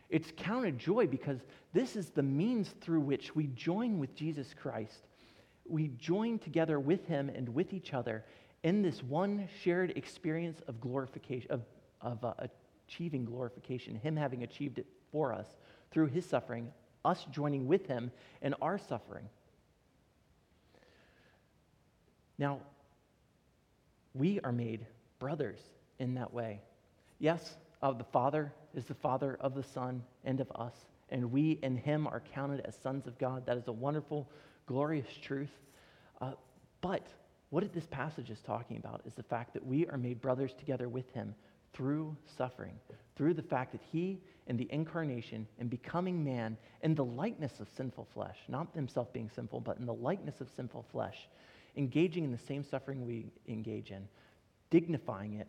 It's 0.09 0.33
counted 0.37 0.79
joy 0.79 1.07
because 1.07 1.41
this 1.73 1.97
is 1.97 2.11
the 2.11 2.23
means 2.23 2.75
through 2.81 3.01
which 3.01 3.35
we 3.35 3.49
join 3.49 3.99
with 3.99 4.15
Jesus 4.15 4.55
Christ. 4.55 5.06
We 5.69 5.89
join 5.99 6.39
together 6.39 6.79
with 6.79 7.07
him 7.07 7.29
and 7.29 7.49
with 7.49 7.73
each 7.73 7.95
other 7.95 8.25
in 8.63 8.83
this 8.83 9.03
one 9.03 9.49
shared 9.63 9.93
experience 9.97 10.61
of 10.69 10.81
glorification, 10.81 11.51
of, 11.51 11.63
of 12.01 12.25
uh, 12.25 12.35
achieving 12.89 13.25
glorification, 13.25 13.97
him 13.97 14.17
having 14.17 14.43
achieved 14.43 14.79
it 14.79 14.87
for 15.13 15.33
us 15.33 15.47
through 15.91 16.07
his 16.07 16.25
suffering, 16.27 16.73
us 17.05 17.27
joining 17.31 17.67
with 17.67 17.87
him 17.87 18.11
in 18.43 18.55
our 18.55 18.79
suffering. 18.79 19.29
Now, 22.39 22.61
we 24.15 24.41
are 24.41 24.53
made 24.53 24.87
brothers 25.19 25.61
in 25.99 26.15
that 26.15 26.33
way. 26.33 26.61
Yes, 27.19 27.57
uh, 27.83 27.93
the 27.93 28.05
Father 28.05 28.53
is 28.75 28.85
the 28.85 28.95
Father 28.95 29.37
of 29.41 29.55
the 29.55 29.63
Son 29.63 30.03
and 30.25 30.41
of 30.41 30.51
us, 30.55 30.75
and 31.11 31.31
we 31.31 31.59
in 31.63 31.77
Him 31.77 32.07
are 32.07 32.23
counted 32.35 32.61
as 32.61 32.77
sons 32.77 33.07
of 33.07 33.19
God. 33.19 33.47
That 33.47 33.57
is 33.57 33.69
a 33.69 33.73
wonderful, 33.73 34.29
glorious 34.67 35.07
truth. 35.23 35.51
Uh, 36.21 36.33
but 36.81 37.07
what 37.51 37.73
this 37.73 37.87
passage 37.87 38.31
is 38.31 38.41
talking 38.41 38.77
about 38.77 39.03
is 39.07 39.15
the 39.15 39.23
fact 39.23 39.55
that 39.55 39.65
we 39.65 39.87
are 39.87 39.97
made 39.97 40.21
brothers 40.21 40.53
together 40.59 40.89
with 40.89 41.11
Him 41.13 41.35
through 41.73 42.17
suffering, 42.37 42.75
through 43.17 43.35
the 43.35 43.43
fact 43.43 43.73
that 43.73 43.81
He, 43.93 44.21
in 44.47 44.57
the 44.57 44.69
incarnation 44.71 45.47
and 45.59 45.71
becoming 45.71 46.25
man, 46.25 46.57
in 46.83 46.95
the 46.95 47.05
likeness 47.05 47.61
of 47.61 47.69
sinful 47.77 48.09
flesh, 48.13 48.37
not 48.49 48.69
Himself 48.75 49.13
being 49.13 49.31
sinful, 49.35 49.61
but 49.61 49.79
in 49.79 49.87
the 49.87 49.95
likeness 49.95 50.41
of 50.41 50.49
sinful 50.57 50.85
flesh, 50.91 51.29
engaging 51.77 52.25
in 52.25 52.33
the 52.33 52.39
same 52.39 52.65
suffering 52.65 53.07
we 53.07 53.27
engage 53.49 53.91
in, 53.91 54.09
dignifying 54.71 55.35
it 55.35 55.49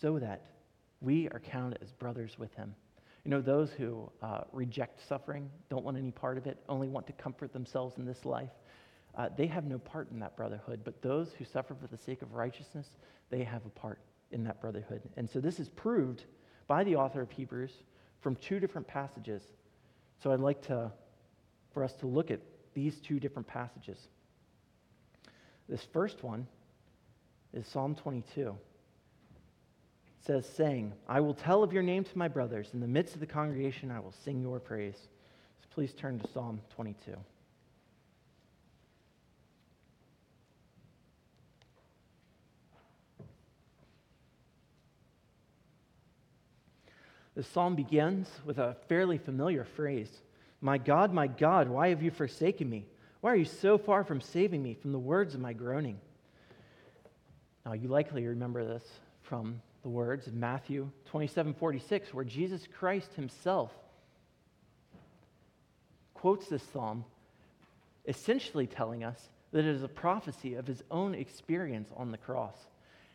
so 0.00 0.18
that 0.18 0.46
we 1.00 1.28
are 1.28 1.40
counted 1.40 1.78
as 1.82 1.92
brothers 1.92 2.38
with 2.38 2.54
him. 2.54 2.74
You 3.26 3.30
know, 3.30 3.40
those 3.40 3.72
who 3.72 4.08
uh, 4.22 4.42
reject 4.52 5.04
suffering, 5.08 5.50
don't 5.68 5.84
want 5.84 5.96
any 5.96 6.12
part 6.12 6.38
of 6.38 6.46
it, 6.46 6.58
only 6.68 6.86
want 6.86 7.08
to 7.08 7.12
comfort 7.14 7.52
themselves 7.52 7.98
in 7.98 8.04
this 8.04 8.24
life, 8.24 8.52
uh, 9.16 9.30
they 9.36 9.48
have 9.48 9.64
no 9.64 9.80
part 9.80 10.12
in 10.12 10.20
that 10.20 10.36
brotherhood. 10.36 10.82
But 10.84 11.02
those 11.02 11.32
who 11.36 11.44
suffer 11.44 11.74
for 11.74 11.88
the 11.88 11.96
sake 11.96 12.22
of 12.22 12.34
righteousness, 12.34 12.86
they 13.30 13.42
have 13.42 13.66
a 13.66 13.70
part 13.70 13.98
in 14.30 14.44
that 14.44 14.60
brotherhood. 14.60 15.02
And 15.16 15.28
so 15.28 15.40
this 15.40 15.58
is 15.58 15.68
proved 15.70 16.26
by 16.68 16.84
the 16.84 16.94
author 16.94 17.20
of 17.20 17.32
Hebrews 17.32 17.72
from 18.20 18.36
two 18.36 18.60
different 18.60 18.86
passages. 18.86 19.42
So 20.22 20.30
I'd 20.30 20.38
like 20.38 20.62
to, 20.68 20.92
for 21.74 21.82
us 21.82 21.94
to 21.94 22.06
look 22.06 22.30
at 22.30 22.38
these 22.74 23.00
two 23.00 23.18
different 23.18 23.48
passages. 23.48 24.06
This 25.68 25.82
first 25.92 26.22
one 26.22 26.46
is 27.52 27.66
Psalm 27.66 27.96
22. 27.96 28.56
Says, 30.26 30.44
saying, 30.44 30.92
I 31.08 31.20
will 31.20 31.34
tell 31.34 31.62
of 31.62 31.72
your 31.72 31.84
name 31.84 32.02
to 32.02 32.18
my 32.18 32.26
brothers. 32.26 32.70
In 32.74 32.80
the 32.80 32.88
midst 32.88 33.14
of 33.14 33.20
the 33.20 33.26
congregation, 33.26 33.92
I 33.92 34.00
will 34.00 34.14
sing 34.24 34.42
your 34.42 34.58
praise. 34.58 34.96
So 35.60 35.68
please 35.72 35.92
turn 35.92 36.18
to 36.18 36.28
Psalm 36.32 36.60
22. 36.74 37.14
The 47.36 47.44
psalm 47.44 47.76
begins 47.76 48.28
with 48.44 48.58
a 48.58 48.76
fairly 48.88 49.18
familiar 49.18 49.62
phrase 49.62 50.10
My 50.60 50.76
God, 50.76 51.12
my 51.12 51.28
God, 51.28 51.68
why 51.68 51.90
have 51.90 52.02
you 52.02 52.10
forsaken 52.10 52.68
me? 52.68 52.86
Why 53.20 53.30
are 53.30 53.36
you 53.36 53.44
so 53.44 53.78
far 53.78 54.02
from 54.02 54.20
saving 54.20 54.60
me 54.60 54.74
from 54.74 54.90
the 54.90 54.98
words 54.98 55.34
of 55.34 55.40
my 55.40 55.52
groaning? 55.52 56.00
Now, 57.64 57.74
you 57.74 57.86
likely 57.86 58.26
remember 58.26 58.64
this 58.64 58.82
from 59.22 59.60
the 59.86 59.90
words 59.90 60.26
of 60.26 60.34
Matthew 60.34 60.90
27 61.04 61.54
46, 61.54 62.12
where 62.12 62.24
Jesus 62.24 62.66
Christ 62.76 63.14
himself 63.14 63.70
quotes 66.12 66.48
this 66.48 66.64
psalm, 66.72 67.04
essentially 68.08 68.66
telling 68.66 69.04
us 69.04 69.28
that 69.52 69.60
it 69.60 69.66
is 69.66 69.84
a 69.84 69.88
prophecy 69.88 70.54
of 70.54 70.66
his 70.66 70.82
own 70.90 71.14
experience 71.14 71.88
on 71.96 72.10
the 72.10 72.18
cross. 72.18 72.56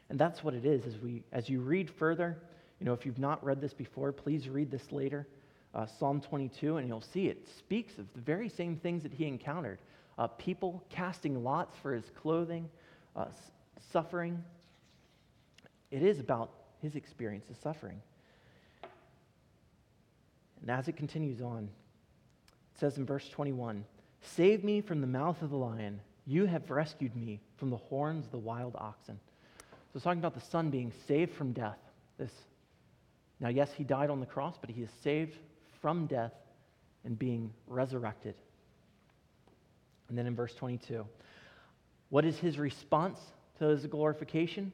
And 0.10 0.18
that's 0.18 0.46
what 0.46 0.54
it 0.54 0.64
is. 0.64 0.86
As, 0.86 0.98
we, 0.98 1.24
as 1.34 1.50
you 1.50 1.60
read 1.60 1.90
further, 1.90 2.38
you 2.80 2.86
know, 2.86 2.94
if 2.94 3.06
you've 3.06 3.20
not 3.20 3.44
read 3.44 3.60
this 3.60 3.74
before, 3.74 4.14
please 4.14 4.48
read 4.48 4.72
this 4.72 4.94
later, 4.94 5.28
uh, 5.76 5.86
Psalm 5.86 6.22
22, 6.22 6.78
and 6.78 6.88
you'll 6.88 7.02
see 7.02 7.28
it 7.28 7.50
speaks 7.58 7.98
of 7.98 8.06
the 8.14 8.22
very 8.22 8.48
same 8.48 8.78
things 8.78 9.04
that 9.04 9.12
he 9.12 9.26
encountered 9.26 9.80
uh, 10.18 10.28
people 10.28 10.82
casting 10.90 11.44
lots 11.44 11.76
for 11.80 11.94
his 11.94 12.10
clothing, 12.22 12.70
uh, 13.18 13.26
suffering. 13.92 14.42
It 15.92 16.02
is 16.02 16.22
about 16.22 16.52
his 16.82 16.96
experience 16.96 17.50
of 17.50 17.58
suffering. 17.58 18.02
And 20.62 20.70
as 20.70 20.88
it 20.88 20.96
continues 20.96 21.42
on, 21.42 21.70
it 22.74 22.80
says 22.80 22.98
in 22.98 23.06
verse 23.06 23.28
21 23.30 23.84
Save 24.22 24.64
me 24.64 24.82
from 24.82 25.02
the 25.02 25.08
mouth 25.08 25.42
of 25.42 25.50
the 25.50 25.58
lion. 25.58 26.00
You 26.28 26.46
have 26.46 26.70
rescued 26.70 27.16
me 27.16 27.40
from 27.58 27.72
the 27.72 27.78
horns 27.78 28.26
of 28.26 28.32
the 28.32 28.38
wild 28.38 28.76
oxen. 28.78 29.20
So 29.60 29.96
it's 29.96 30.04
talking 30.04 30.20
about 30.20 30.36
the 30.36 30.42
son 30.42 30.70
being 30.70 30.92
saved 31.08 31.34
from 31.34 31.52
death. 31.52 31.80
This 32.18 32.32
now, 33.42 33.50
yes, 33.50 33.74
he 33.76 33.84
died 33.84 34.12
on 34.12 34.20
the 34.20 34.26
cross, 34.28 34.56
but 34.62 34.70
he 34.70 34.84
is 34.84 34.90
saved 35.04 35.36
from 35.82 36.06
death 36.06 36.34
and 37.04 37.18
being 37.18 37.52
resurrected. 37.68 38.36
And 40.08 40.18
then 40.18 40.28
in 40.28 40.36
verse 40.36 40.54
22, 40.54 41.06
what 42.10 42.24
is 42.24 42.38
his 42.38 42.60
response 42.60 43.20
to 43.58 43.66
his 43.66 43.88
glorification? 43.88 44.72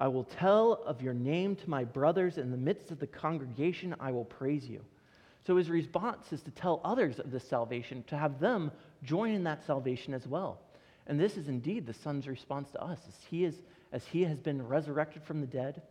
I 0.00 0.08
will 0.08 0.24
tell 0.24 0.82
of 0.86 1.02
your 1.02 1.12
name 1.12 1.54
to 1.56 1.70
my 1.70 1.84
brothers 1.84 2.38
in 2.38 2.50
the 2.50 2.56
midst 2.56 2.90
of 2.90 2.98
the 2.98 3.06
congregation, 3.06 3.94
I 4.00 4.10
will 4.12 4.24
praise 4.24 4.66
you. 4.66 4.80
So 5.46 5.56
his 5.56 5.68
response 5.68 6.32
is 6.32 6.42
to 6.42 6.50
tell 6.50 6.80
others 6.84 7.18
of 7.18 7.30
this 7.30 7.46
salvation, 7.46 8.02
to 8.08 8.16
have 8.16 8.40
them 8.40 8.72
join 9.02 9.32
in 9.32 9.44
that 9.44 9.64
salvation 9.66 10.14
as 10.14 10.26
well. 10.26 10.58
And 11.06 11.20
this 11.20 11.36
is 11.36 11.48
indeed 11.48 11.86
the 11.86 11.92
Son's 11.92 12.26
response 12.26 12.70
to 12.72 12.82
us, 12.82 12.98
as 13.06 13.14
he, 13.30 13.44
is, 13.44 13.56
as 13.92 14.06
he 14.06 14.24
has 14.24 14.38
been 14.38 14.66
resurrected 14.66 15.22
from 15.22 15.40
the 15.42 15.46
dead. 15.46 15.82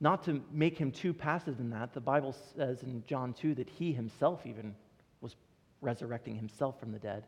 Not 0.00 0.24
to 0.24 0.42
make 0.50 0.76
him 0.76 0.90
too 0.90 1.12
passive 1.12 1.60
in 1.60 1.70
that, 1.70 1.92
the 1.92 2.00
Bible 2.00 2.34
says 2.56 2.82
in 2.82 3.04
John 3.06 3.34
2 3.34 3.54
that 3.56 3.68
he 3.68 3.92
himself 3.92 4.46
even 4.46 4.74
was 5.20 5.36
resurrecting 5.80 6.34
himself 6.34 6.80
from 6.80 6.90
the 6.90 6.98
dead. 6.98 7.24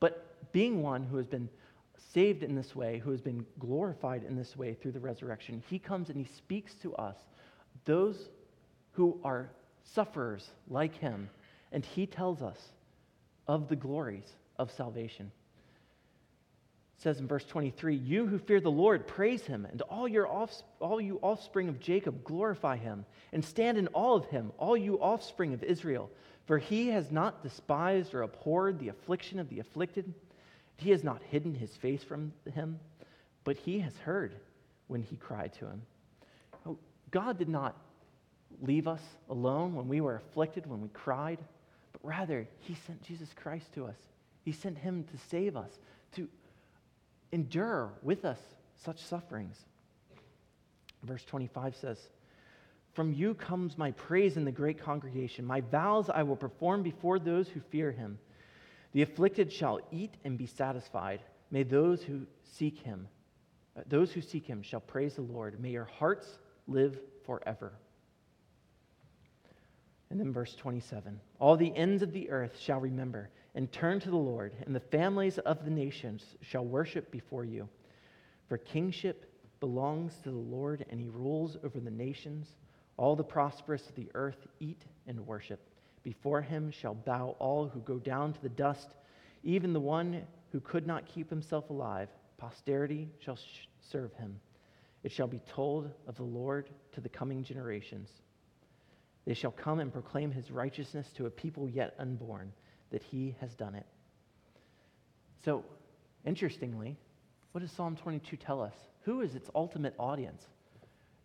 But 0.00 0.52
being 0.52 0.82
one 0.82 1.04
who 1.04 1.18
has 1.18 1.26
been 1.26 1.48
saved 2.12 2.42
in 2.42 2.54
this 2.54 2.74
way, 2.74 2.98
who 2.98 3.10
has 3.10 3.20
been 3.20 3.44
glorified 3.58 4.24
in 4.24 4.36
this 4.36 4.56
way 4.56 4.74
through 4.74 4.92
the 4.92 5.00
resurrection, 5.00 5.62
he 5.68 5.78
comes 5.78 6.08
and 6.08 6.18
he 6.18 6.32
speaks 6.36 6.74
to 6.74 6.94
us, 6.96 7.16
those 7.84 8.28
who 8.92 9.20
are 9.24 9.50
sufferers 9.82 10.50
like 10.68 10.96
him, 10.96 11.28
and 11.72 11.84
he 11.84 12.06
tells 12.06 12.42
us 12.42 12.58
of 13.46 13.68
the 13.68 13.76
glories 13.76 14.26
of 14.58 14.70
salvation. 14.70 15.30
It 16.98 17.02
says 17.02 17.18
in 17.18 17.26
verse 17.26 17.44
23 17.44 17.96
You 17.96 18.26
who 18.26 18.38
fear 18.38 18.60
the 18.60 18.70
Lord, 18.70 19.06
praise 19.06 19.44
him, 19.44 19.66
and 19.70 19.82
all, 19.82 20.08
your 20.08 20.26
all 20.26 21.00
you 21.00 21.18
offspring 21.22 21.68
of 21.68 21.80
Jacob, 21.80 22.24
glorify 22.24 22.76
him, 22.76 23.04
and 23.32 23.44
stand 23.44 23.78
in 23.78 23.88
awe 23.92 24.14
of 24.14 24.26
him, 24.26 24.52
all 24.58 24.76
you 24.76 25.00
offspring 25.00 25.52
of 25.52 25.62
Israel. 25.62 26.10
For 26.46 26.58
he 26.58 26.88
has 26.88 27.10
not 27.10 27.42
despised 27.42 28.14
or 28.14 28.22
abhorred 28.22 28.78
the 28.78 28.88
affliction 28.88 29.38
of 29.38 29.48
the 29.48 29.60
afflicted. 29.60 30.12
He 30.76 30.90
has 30.90 31.04
not 31.04 31.22
hidden 31.30 31.54
his 31.54 31.74
face 31.76 32.02
from 32.02 32.32
him, 32.52 32.78
but 33.44 33.56
he 33.56 33.80
has 33.80 33.96
heard 33.98 34.34
when 34.88 35.02
he 35.02 35.16
cried 35.16 35.52
to 35.54 35.66
him. 35.66 35.82
Oh, 36.66 36.78
God 37.10 37.38
did 37.38 37.48
not 37.48 37.76
leave 38.60 38.86
us 38.86 39.02
alone 39.28 39.74
when 39.74 39.88
we 39.88 40.00
were 40.00 40.16
afflicted, 40.16 40.66
when 40.66 40.80
we 40.80 40.88
cried, 40.88 41.38
but 41.92 42.04
rather 42.04 42.46
he 42.60 42.74
sent 42.86 43.02
Jesus 43.02 43.28
Christ 43.34 43.72
to 43.74 43.86
us. 43.86 43.96
He 44.44 44.52
sent 44.52 44.78
him 44.78 45.04
to 45.04 45.18
save 45.30 45.56
us, 45.56 45.70
to 46.16 46.28
endure 47.32 47.92
with 48.02 48.24
us 48.24 48.38
such 48.76 49.00
sufferings. 49.00 49.56
Verse 51.02 51.24
25 51.24 51.76
says, 51.76 51.98
From 52.92 53.12
you 53.12 53.34
comes 53.34 53.78
my 53.78 53.92
praise 53.92 54.36
in 54.36 54.44
the 54.44 54.52
great 54.52 54.80
congregation. 54.80 55.44
My 55.44 55.60
vows 55.60 56.10
I 56.10 56.22
will 56.22 56.36
perform 56.36 56.82
before 56.82 57.18
those 57.18 57.48
who 57.48 57.60
fear 57.60 57.90
him. 57.90 58.18
The 58.94 59.02
afflicted 59.02 59.52
shall 59.52 59.80
eat 59.90 60.14
and 60.24 60.38
be 60.38 60.46
satisfied. 60.46 61.20
May 61.50 61.64
those 61.64 62.02
who 62.02 62.26
seek 62.42 62.78
him, 62.78 63.08
uh, 63.76 63.82
those 63.88 64.12
who 64.12 64.20
seek 64.20 64.46
him 64.46 64.62
shall 64.62 64.80
praise 64.80 65.16
the 65.16 65.22
Lord. 65.22 65.60
May 65.60 65.70
your 65.70 65.84
hearts 65.84 66.38
live 66.68 66.98
forever. 67.26 67.72
And 70.10 70.20
then 70.20 70.32
verse 70.32 70.54
27 70.54 71.20
All 71.40 71.56
the 71.56 71.76
ends 71.76 72.02
of 72.02 72.12
the 72.12 72.30
earth 72.30 72.56
shall 72.58 72.80
remember 72.80 73.30
and 73.56 73.70
turn 73.70 73.98
to 74.00 74.10
the 74.10 74.16
Lord, 74.16 74.52
and 74.64 74.74
the 74.74 74.80
families 74.80 75.38
of 75.38 75.64
the 75.64 75.70
nations 75.70 76.24
shall 76.40 76.64
worship 76.64 77.10
before 77.10 77.44
you. 77.44 77.68
For 78.48 78.58
kingship 78.58 79.30
belongs 79.58 80.14
to 80.22 80.30
the 80.30 80.36
Lord, 80.36 80.84
and 80.88 81.00
he 81.00 81.08
rules 81.08 81.56
over 81.64 81.80
the 81.80 81.90
nations. 81.90 82.46
All 82.96 83.16
the 83.16 83.24
prosperous 83.24 83.88
of 83.88 83.96
the 83.96 84.10
earth 84.14 84.46
eat 84.60 84.82
and 85.06 85.26
worship. 85.26 85.68
Before 86.04 86.42
him 86.42 86.70
shall 86.70 86.94
bow 86.94 87.34
all 87.40 87.66
who 87.66 87.80
go 87.80 87.98
down 87.98 88.34
to 88.34 88.42
the 88.42 88.48
dust, 88.50 88.94
even 89.42 89.72
the 89.72 89.80
one 89.80 90.22
who 90.52 90.60
could 90.60 90.86
not 90.86 91.06
keep 91.06 91.28
himself 91.28 91.70
alive. 91.70 92.08
Posterity 92.36 93.08
shall 93.18 93.36
sh- 93.36 93.66
serve 93.80 94.12
him. 94.14 94.38
It 95.02 95.10
shall 95.10 95.26
be 95.26 95.40
told 95.48 95.90
of 96.06 96.16
the 96.16 96.22
Lord 96.22 96.68
to 96.92 97.00
the 97.00 97.08
coming 97.08 97.42
generations. 97.42 98.10
They 99.24 99.34
shall 99.34 99.50
come 99.50 99.80
and 99.80 99.92
proclaim 99.92 100.30
his 100.30 100.50
righteousness 100.50 101.10
to 101.16 101.26
a 101.26 101.30
people 101.30 101.68
yet 101.68 101.94
unborn, 101.98 102.52
that 102.90 103.02
he 103.02 103.34
has 103.40 103.54
done 103.54 103.74
it. 103.74 103.86
So, 105.44 105.64
interestingly, 106.24 106.96
what 107.52 107.62
does 107.62 107.72
Psalm 107.72 107.96
22 107.96 108.36
tell 108.36 108.60
us? 108.60 108.74
Who 109.02 109.22
is 109.22 109.34
its 109.34 109.50
ultimate 109.54 109.94
audience? 109.98 110.42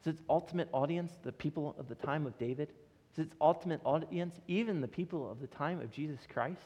Is 0.02 0.16
its 0.16 0.22
ultimate 0.30 0.70
audience 0.72 1.12
the 1.24 1.32
people 1.32 1.76
of 1.78 1.90
the 1.90 1.96
time 1.96 2.26
of 2.26 2.38
David? 2.38 2.70
Is 3.14 3.20
its 3.20 3.36
ultimate 3.42 3.82
audience 3.84 4.36
even 4.48 4.82
the 4.82 4.88
people 4.88 5.30
of 5.30 5.40
the 5.40 5.48
time 5.48 5.82
of 5.82 5.92
Jesus 5.92 6.20
Christ? 6.32 6.62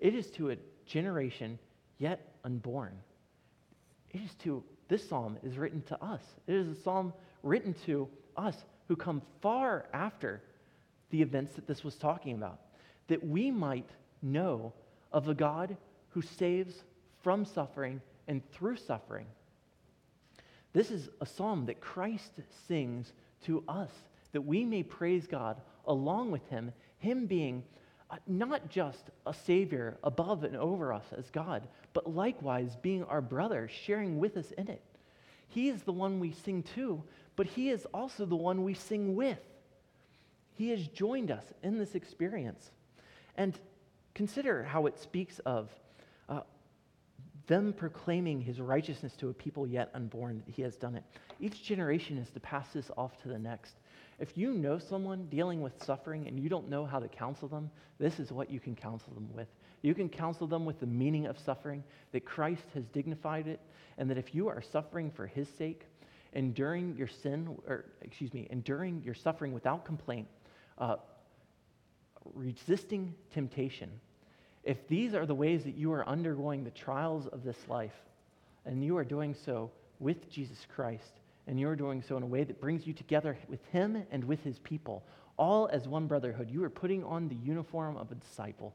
It 0.00 0.14
is 0.14 0.30
to 0.32 0.50
a 0.50 0.56
generation 0.84 1.58
yet 1.98 2.34
unborn. 2.44 2.92
It 4.10 4.20
is 4.20 4.34
to, 4.44 4.62
this 4.88 5.08
psalm 5.08 5.38
is 5.42 5.58
written 5.58 5.82
to 5.82 6.04
us. 6.04 6.20
It 6.46 6.54
is 6.54 6.68
a 6.68 6.82
psalm 6.82 7.12
written 7.42 7.74
to 7.86 8.08
us 8.36 8.56
who 8.88 8.96
come 8.96 9.22
far 9.40 9.86
after 9.92 10.42
the 11.10 11.22
events 11.22 11.54
that 11.54 11.66
this 11.66 11.82
was 11.82 11.96
talking 11.96 12.34
about, 12.34 12.60
that 13.08 13.26
we 13.26 13.50
might 13.50 13.88
know 14.22 14.72
of 15.12 15.28
a 15.28 15.34
God 15.34 15.76
who 16.10 16.22
saves 16.22 16.82
from 17.22 17.44
suffering 17.44 18.00
and 18.28 18.42
through 18.52 18.76
suffering. 18.76 19.26
This 20.72 20.90
is 20.90 21.08
a 21.20 21.26
psalm 21.26 21.66
that 21.66 21.80
Christ 21.80 22.32
sings 22.68 23.12
to 23.46 23.64
us, 23.66 23.90
that 24.32 24.42
we 24.42 24.64
may 24.64 24.82
praise 24.82 25.26
God 25.26 25.60
along 25.86 26.30
with 26.30 26.46
him, 26.48 26.72
him 26.98 27.26
being 27.26 27.62
uh, 28.10 28.16
not 28.26 28.68
just 28.68 29.10
a 29.26 29.34
Savior 29.34 29.98
above 30.04 30.44
and 30.44 30.56
over 30.56 30.92
us 30.92 31.04
as 31.16 31.28
God, 31.30 31.66
but 31.92 32.14
likewise 32.14 32.76
being 32.80 33.04
our 33.04 33.20
brother, 33.20 33.68
sharing 33.68 34.18
with 34.18 34.36
us 34.36 34.52
in 34.52 34.68
it. 34.68 34.82
He 35.48 35.68
is 35.68 35.82
the 35.82 35.92
one 35.92 36.20
we 36.20 36.32
sing 36.32 36.62
to, 36.74 37.02
but 37.34 37.46
He 37.46 37.70
is 37.70 37.86
also 37.94 38.24
the 38.26 38.36
one 38.36 38.64
we 38.64 38.74
sing 38.74 39.14
with. 39.14 39.40
He 40.54 40.70
has 40.70 40.86
joined 40.88 41.30
us 41.30 41.44
in 41.62 41.78
this 41.78 41.94
experience. 41.94 42.70
And 43.36 43.58
consider 44.14 44.62
how 44.62 44.86
it 44.86 44.98
speaks 44.98 45.38
of 45.40 45.68
uh, 46.28 46.40
them 47.46 47.72
proclaiming 47.72 48.40
his 48.40 48.60
righteousness 48.60 49.14
to 49.16 49.28
a 49.28 49.34
people 49.34 49.66
yet 49.66 49.90
unborn, 49.94 50.42
that 50.44 50.54
he 50.54 50.62
has 50.62 50.76
done 50.76 50.94
it. 50.94 51.04
Each 51.40 51.62
generation 51.62 52.18
is 52.18 52.30
to 52.30 52.40
pass 52.40 52.68
this 52.72 52.90
off 52.96 53.20
to 53.22 53.28
the 53.28 53.38
next. 53.38 53.74
If 54.18 54.36
you 54.36 54.52
know 54.52 54.78
someone 54.78 55.26
dealing 55.26 55.60
with 55.60 55.72
suffering 55.84 56.26
and 56.26 56.40
you 56.40 56.48
don't 56.48 56.70
know 56.70 56.86
how 56.86 56.98
to 56.98 57.08
counsel 57.08 57.48
them, 57.48 57.70
this 57.98 58.18
is 58.18 58.32
what 58.32 58.50
you 58.50 58.60
can 58.60 58.74
counsel 58.74 59.12
them 59.12 59.28
with. 59.34 59.48
You 59.82 59.94
can 59.94 60.08
counsel 60.08 60.46
them 60.46 60.64
with 60.64 60.80
the 60.80 60.86
meaning 60.86 61.26
of 61.26 61.38
suffering, 61.38 61.84
that 62.12 62.24
Christ 62.24 62.64
has 62.74 62.86
dignified 62.86 63.46
it, 63.46 63.60
and 63.98 64.10
that 64.10 64.18
if 64.18 64.34
you 64.34 64.48
are 64.48 64.62
suffering 64.62 65.10
for 65.10 65.26
his 65.26 65.48
sake, 65.58 65.82
enduring 66.32 66.96
your 66.96 67.08
sin, 67.08 67.56
or 67.66 67.84
excuse 68.02 68.32
me, 68.32 68.48
enduring 68.50 69.02
your 69.04 69.14
suffering 69.14 69.52
without 69.52 69.84
complaint, 69.84 70.26
uh, 70.78 70.96
resisting 72.34 73.14
temptation, 73.32 73.90
if 74.66 74.86
these 74.88 75.14
are 75.14 75.24
the 75.24 75.34
ways 75.34 75.62
that 75.64 75.76
you 75.76 75.92
are 75.92 76.06
undergoing 76.08 76.64
the 76.64 76.70
trials 76.70 77.28
of 77.28 77.44
this 77.44 77.56
life, 77.68 77.94
and 78.66 78.84
you 78.84 78.96
are 78.98 79.04
doing 79.04 79.32
so 79.32 79.70
with 80.00 80.28
Jesus 80.28 80.66
Christ, 80.74 81.20
and 81.46 81.58
you're 81.58 81.76
doing 81.76 82.02
so 82.02 82.16
in 82.16 82.24
a 82.24 82.26
way 82.26 82.42
that 82.42 82.60
brings 82.60 82.84
you 82.84 82.92
together 82.92 83.38
with 83.48 83.64
Him 83.66 84.04
and 84.10 84.24
with 84.24 84.42
His 84.42 84.58
people, 84.58 85.04
all 85.36 85.68
as 85.72 85.86
one 85.86 86.08
brotherhood, 86.08 86.50
you 86.50 86.64
are 86.64 86.70
putting 86.70 87.04
on 87.04 87.28
the 87.28 87.36
uniform 87.36 87.96
of 87.96 88.10
a 88.10 88.16
disciple. 88.16 88.74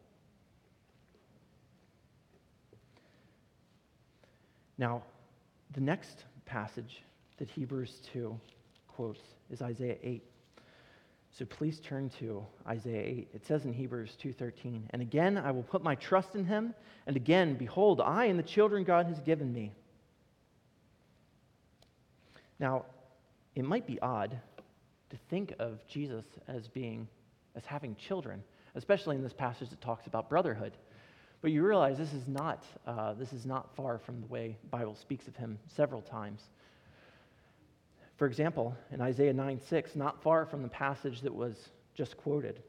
Now, 4.78 5.04
the 5.74 5.82
next 5.82 6.24
passage 6.46 7.04
that 7.38 7.50
Hebrews 7.50 8.02
2 8.14 8.40
quotes 8.88 9.20
is 9.50 9.62
Isaiah 9.62 9.98
8. 10.02 10.24
So 11.34 11.46
please 11.46 11.80
turn 11.80 12.10
to 12.20 12.46
Isaiah 12.68 13.04
8. 13.04 13.30
It 13.34 13.46
says 13.46 13.64
in 13.64 13.72
Hebrews 13.72 14.16
2:13, 14.18 14.88
"And 14.90 15.02
again 15.02 15.38
I 15.38 15.52
will 15.52 15.64
put 15.64 15.82
my 15.82 15.96
trust 15.96 16.36
in 16.36 16.46
him, 16.46 16.76
and 17.08 17.16
again 17.16 17.56
behold, 17.56 18.02
I 18.02 18.26
and 18.26 18.38
the 18.38 18.44
children 18.44 18.84
God 18.84 19.06
has 19.06 19.20
given 19.22 19.54
me." 19.54 19.72
Now, 22.60 22.86
it 23.56 23.64
might 23.64 23.88
be 23.88 24.00
odd 24.02 24.40
to 25.10 25.18
think 25.30 25.54
of 25.58 25.86
Jesus 25.88 26.26
as 26.48 26.68
being 26.68 27.08
as 27.56 27.66
having 27.66 27.96
children, 27.96 28.44
especially 28.76 29.16
in 29.16 29.24
this 29.24 29.34
passage 29.34 29.70
that 29.70 29.82
talks 29.82 30.08
about 30.08 30.30
brotherhood. 30.30 30.78
But 31.42 31.52
you 31.52 31.66
realize 31.66 31.98
this 31.98 32.14
is 32.14 32.28
not 32.28 32.66
uh, 32.86 33.14
this 33.14 33.32
is 33.32 33.46
not 33.46 33.74
far 33.76 34.00
from 34.00 34.20
the 34.20 34.28
way 34.28 34.58
Bible 34.70 34.96
speaks 34.96 35.28
of 35.30 35.36
him 35.38 35.60
several 35.68 36.02
times. 36.02 36.50
For 38.22 38.28
example, 38.28 38.78
in 38.92 39.02
Isaiah 39.02 39.34
9 39.34 39.60
6, 39.68 39.96
not 39.96 40.22
far 40.22 40.46
from 40.46 40.62
the 40.62 40.68
passage 40.68 41.22
that 41.22 41.34
was 41.34 41.56
just 41.96 42.18
quoted, 42.18 42.62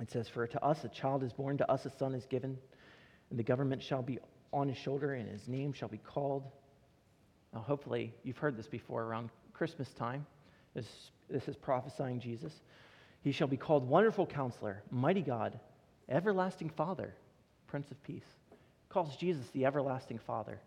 it 0.00 0.10
says, 0.10 0.26
For 0.26 0.46
to 0.46 0.64
us 0.64 0.84
a 0.84 0.88
child 0.88 1.22
is 1.22 1.34
born, 1.34 1.58
to 1.58 1.70
us 1.70 1.84
a 1.84 1.90
son 1.90 2.14
is 2.14 2.24
given, 2.24 2.56
and 3.28 3.38
the 3.38 3.42
government 3.42 3.82
shall 3.82 4.00
be 4.00 4.18
on 4.54 4.68
his 4.68 4.78
shoulder, 4.78 5.12
and 5.12 5.28
his 5.28 5.48
name 5.48 5.74
shall 5.74 5.90
be 5.90 5.98
called. 5.98 6.44
Now, 7.52 7.60
hopefully, 7.60 8.14
you've 8.24 8.38
heard 8.38 8.56
this 8.56 8.68
before 8.68 9.02
around 9.02 9.28
Christmas 9.52 9.90
time. 9.90 10.24
This, 10.72 11.10
this 11.28 11.46
is 11.46 11.54
prophesying 11.54 12.18
Jesus. 12.18 12.54
He 13.20 13.32
shall 13.32 13.48
be 13.48 13.58
called 13.58 13.86
Wonderful 13.86 14.24
Counselor, 14.24 14.82
Mighty 14.90 15.20
God, 15.20 15.60
Everlasting 16.08 16.70
Father, 16.70 17.12
Prince 17.66 17.90
of 17.90 18.02
Peace. 18.02 18.24
Calls 18.88 19.14
Jesus 19.16 19.44
the 19.52 19.66
Everlasting 19.66 20.20
Father. 20.26 20.58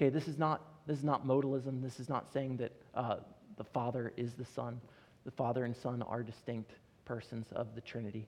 Okay, 0.00 0.08
this 0.08 0.28
is 0.28 0.38
not 0.38 0.62
this 0.86 0.96
is 0.96 1.04
not 1.04 1.26
modalism. 1.26 1.82
This 1.82 2.00
is 2.00 2.08
not 2.08 2.32
saying 2.32 2.56
that 2.56 2.72
uh, 2.94 3.16
the 3.58 3.64
Father 3.64 4.14
is 4.16 4.32
the 4.32 4.46
Son. 4.46 4.80
The 5.26 5.30
Father 5.30 5.66
and 5.66 5.76
Son 5.76 6.00
are 6.00 6.22
distinct 6.22 6.72
persons 7.04 7.48
of 7.52 7.74
the 7.74 7.82
Trinity. 7.82 8.26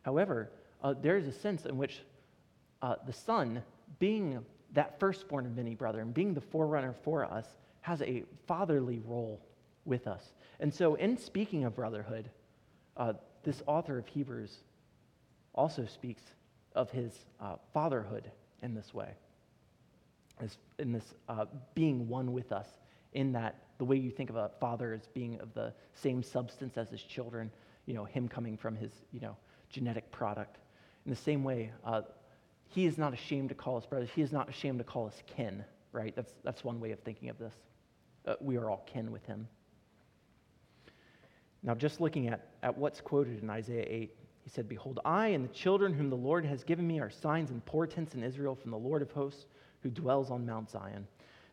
However, 0.00 0.50
uh, 0.82 0.94
there 1.02 1.18
is 1.18 1.26
a 1.26 1.32
sense 1.32 1.66
in 1.66 1.76
which 1.76 2.00
uh, 2.80 2.94
the 3.06 3.12
Son, 3.12 3.62
being 3.98 4.38
that 4.72 4.98
firstborn 4.98 5.44
of 5.44 5.54
many 5.54 5.74
brethren, 5.74 6.10
being 6.10 6.32
the 6.32 6.40
forerunner 6.40 6.94
for 7.02 7.26
us, 7.26 7.46
has 7.82 8.00
a 8.00 8.24
fatherly 8.46 9.02
role 9.04 9.42
with 9.84 10.06
us. 10.06 10.32
And 10.58 10.72
so, 10.72 10.94
in 10.94 11.18
speaking 11.18 11.64
of 11.64 11.76
brotherhood, 11.76 12.30
uh, 12.96 13.12
this 13.42 13.62
author 13.66 13.98
of 13.98 14.06
Hebrews 14.06 14.56
also 15.54 15.84
speaks 15.84 16.22
of 16.74 16.90
his 16.90 17.12
uh, 17.42 17.56
fatherhood 17.74 18.30
in 18.62 18.74
this 18.74 18.94
way 18.94 19.10
as, 20.42 20.58
in 20.78 20.92
this 20.92 21.14
uh, 21.28 21.46
being 21.74 22.08
one 22.08 22.32
with 22.32 22.52
us, 22.52 22.66
in 23.12 23.32
that 23.32 23.56
the 23.78 23.84
way 23.84 23.96
you 23.96 24.10
think 24.10 24.30
of 24.30 24.36
a 24.36 24.50
father 24.60 24.92
as 24.92 25.06
being 25.14 25.40
of 25.40 25.52
the 25.54 25.72
same 25.94 26.22
substance 26.22 26.76
as 26.76 26.90
his 26.90 27.02
children, 27.02 27.50
you 27.86 27.94
know, 27.94 28.04
him 28.04 28.28
coming 28.28 28.56
from 28.56 28.76
his, 28.76 28.92
you 29.12 29.20
know, 29.20 29.36
genetic 29.68 30.10
product. 30.10 30.58
In 31.06 31.10
the 31.10 31.16
same 31.16 31.42
way, 31.42 31.72
uh, 31.84 32.02
he 32.68 32.86
is 32.86 32.98
not 32.98 33.12
ashamed 33.12 33.48
to 33.48 33.54
call 33.54 33.76
us 33.76 33.86
brothers. 33.86 34.10
He 34.14 34.22
is 34.22 34.32
not 34.32 34.48
ashamed 34.48 34.78
to 34.78 34.84
call 34.84 35.06
us 35.06 35.22
kin, 35.26 35.64
right? 35.92 36.14
That's, 36.14 36.34
that's 36.44 36.62
one 36.62 36.78
way 36.78 36.92
of 36.92 37.00
thinking 37.00 37.28
of 37.30 37.38
this. 37.38 37.54
Uh, 38.26 38.34
we 38.40 38.56
are 38.56 38.70
all 38.70 38.86
kin 38.86 39.10
with 39.10 39.24
him. 39.24 39.48
Now, 41.62 41.74
just 41.74 42.00
looking 42.00 42.28
at, 42.28 42.48
at 42.62 42.76
what's 42.76 43.00
quoted 43.00 43.42
in 43.42 43.50
Isaiah 43.50 43.86
8, 43.86 44.16
he 44.42 44.50
said, 44.50 44.68
Behold, 44.68 45.00
I 45.04 45.28
and 45.28 45.44
the 45.44 45.52
children 45.52 45.92
whom 45.92 46.10
the 46.10 46.16
Lord 46.16 46.44
has 46.44 46.64
given 46.64 46.86
me 46.86 47.00
are 47.00 47.10
signs 47.10 47.50
and 47.50 47.64
portents 47.64 48.14
in 48.14 48.22
Israel 48.22 48.54
from 48.54 48.70
the 48.70 48.78
Lord 48.78 49.02
of 49.02 49.10
hosts 49.10 49.46
who 49.82 49.90
dwells 49.90 50.30
on 50.30 50.46
Mount 50.46 50.70
Zion. 50.70 51.06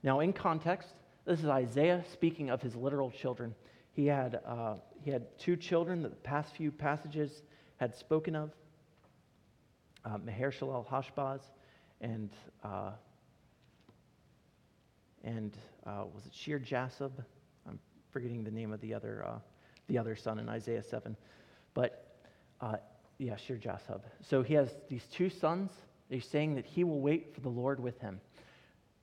Now, 0.03 0.19
in 0.19 0.34
context, 0.34 0.89
this 1.25 1.39
is 1.39 1.45
Isaiah 1.45 2.03
speaking 2.11 2.49
of 2.49 2.61
his 2.61 2.75
literal 2.75 3.11
children. 3.11 3.53
He 3.93 4.05
had, 4.05 4.39
uh, 4.45 4.75
he 5.03 5.11
had 5.11 5.38
two 5.38 5.55
children 5.55 6.01
that 6.03 6.09
the 6.09 6.15
past 6.17 6.55
few 6.55 6.71
passages 6.71 7.41
had 7.78 7.95
spoken 7.95 8.36
of 8.36 8.51
uh, 10.05 10.17
Hashbaz 10.17 11.41
and, 12.01 12.30
uh, 12.63 12.91
and 15.23 15.57
uh, 15.86 16.03
was 16.13 16.25
it 16.25 16.34
Shear 16.34 16.59
Jashub? 16.59 17.11
I'm 17.67 17.80
forgetting 18.11 18.43
the 18.43 18.51
name 18.51 18.71
of 18.71 18.82
the 18.82 18.93
other, 18.93 19.25
uh, 19.28 19.39
the 19.88 19.97
other 19.97 20.15
son 20.15 20.39
in 20.39 20.47
Isaiah 20.47 20.84
7. 20.84 21.15
But 21.73 22.15
uh, 22.61 22.78
yeah, 23.17 23.36
Shear 23.36 23.57
Jashub. 23.57 24.01
So 24.21 24.43
he 24.43 24.53
has 24.53 24.69
these 24.89 25.03
two 25.11 25.30
sons 25.30 25.71
He's 26.09 26.25
saying 26.25 26.55
that 26.55 26.65
he 26.65 26.83
will 26.83 27.01
wait 27.01 27.33
for 27.33 27.41
the 27.41 27.49
Lord 27.49 27.79
with 27.79 27.99
him. 27.99 28.19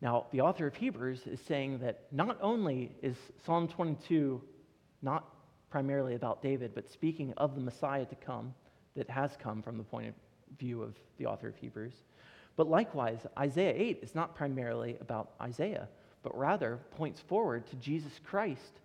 Now, 0.00 0.26
the 0.32 0.40
author 0.40 0.66
of 0.66 0.74
Hebrews 0.74 1.26
is 1.26 1.40
saying 1.40 1.78
that 1.78 2.07
not 2.12 2.38
only 2.40 2.92
is 3.02 3.16
Psalm 3.44 3.68
22 3.68 4.40
not 5.02 5.28
primarily 5.70 6.14
about 6.14 6.42
David, 6.42 6.72
but 6.74 6.90
speaking 6.90 7.32
of 7.36 7.55
the 7.55 7.61
Messiah 7.61 8.05
to 8.07 8.14
come 8.14 8.55
that 8.96 9.09
has 9.11 9.36
come 9.38 9.62
from 9.62 9.76
the 9.76 9.84
point 9.84 10.09
of 10.09 10.14
view 10.59 10.82
of 10.82 10.94
the 11.18 11.26
author 11.26 11.48
of 11.48 11.57
Hebrews, 11.57 11.94
but 12.57 12.68
likewise, 12.68 13.18
Isaiah 13.38 13.74
8 13.74 14.00
is 14.02 14.14
not 14.14 14.36
primarily 14.36 14.96
about 15.00 15.32
Isaiah, 15.40 15.88
but 16.22 16.36
rather 16.38 16.78
points 16.92 17.20
forward 17.20 17.66
to 17.68 17.76
Jesus 17.76 18.20
Christ 18.22 18.80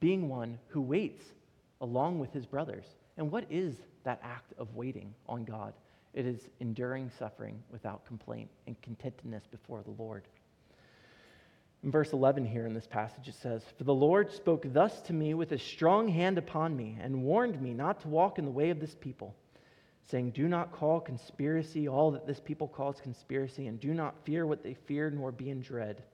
being 0.00 0.28
one 0.28 0.58
who 0.68 0.80
waits 0.80 1.24
along 1.80 2.18
with 2.18 2.32
his 2.32 2.46
brothers. 2.46 2.84
And 3.16 3.30
what 3.30 3.44
is 3.50 3.74
that 4.04 4.20
act 4.22 4.52
of 4.58 4.74
waiting 4.74 5.14
on 5.28 5.44
God? 5.44 5.74
It 6.14 6.26
is 6.26 6.48
enduring 6.60 7.10
suffering 7.18 7.62
without 7.70 8.04
complaint 8.04 8.50
and 8.66 8.80
contentedness 8.82 9.46
before 9.50 9.82
the 9.82 10.02
Lord. 10.02 10.28
In 11.82 11.90
verse 11.90 12.12
11 12.12 12.44
here 12.44 12.66
in 12.66 12.74
this 12.74 12.86
passage, 12.86 13.26
it 13.26 13.34
says, 13.34 13.64
For 13.76 13.84
the 13.84 13.94
Lord 13.94 14.30
spoke 14.30 14.64
thus 14.72 15.00
to 15.02 15.12
me 15.12 15.34
with 15.34 15.52
a 15.52 15.58
strong 15.58 16.06
hand 16.06 16.38
upon 16.38 16.76
me 16.76 16.96
and 17.00 17.24
warned 17.24 17.60
me 17.60 17.72
not 17.72 18.00
to 18.00 18.08
walk 18.08 18.38
in 18.38 18.44
the 18.44 18.52
way 18.52 18.70
of 18.70 18.78
this 18.78 18.94
people, 18.94 19.34
saying, 20.08 20.30
Do 20.30 20.46
not 20.46 20.70
call 20.70 21.00
conspiracy 21.00 21.88
all 21.88 22.12
that 22.12 22.26
this 22.26 22.38
people 22.38 22.68
calls 22.68 23.00
conspiracy, 23.00 23.66
and 23.66 23.80
do 23.80 23.94
not 23.94 24.14
fear 24.24 24.46
what 24.46 24.62
they 24.62 24.74
fear, 24.74 25.10
nor 25.10 25.32
be 25.32 25.50
in 25.50 25.60
dread. 25.60 26.04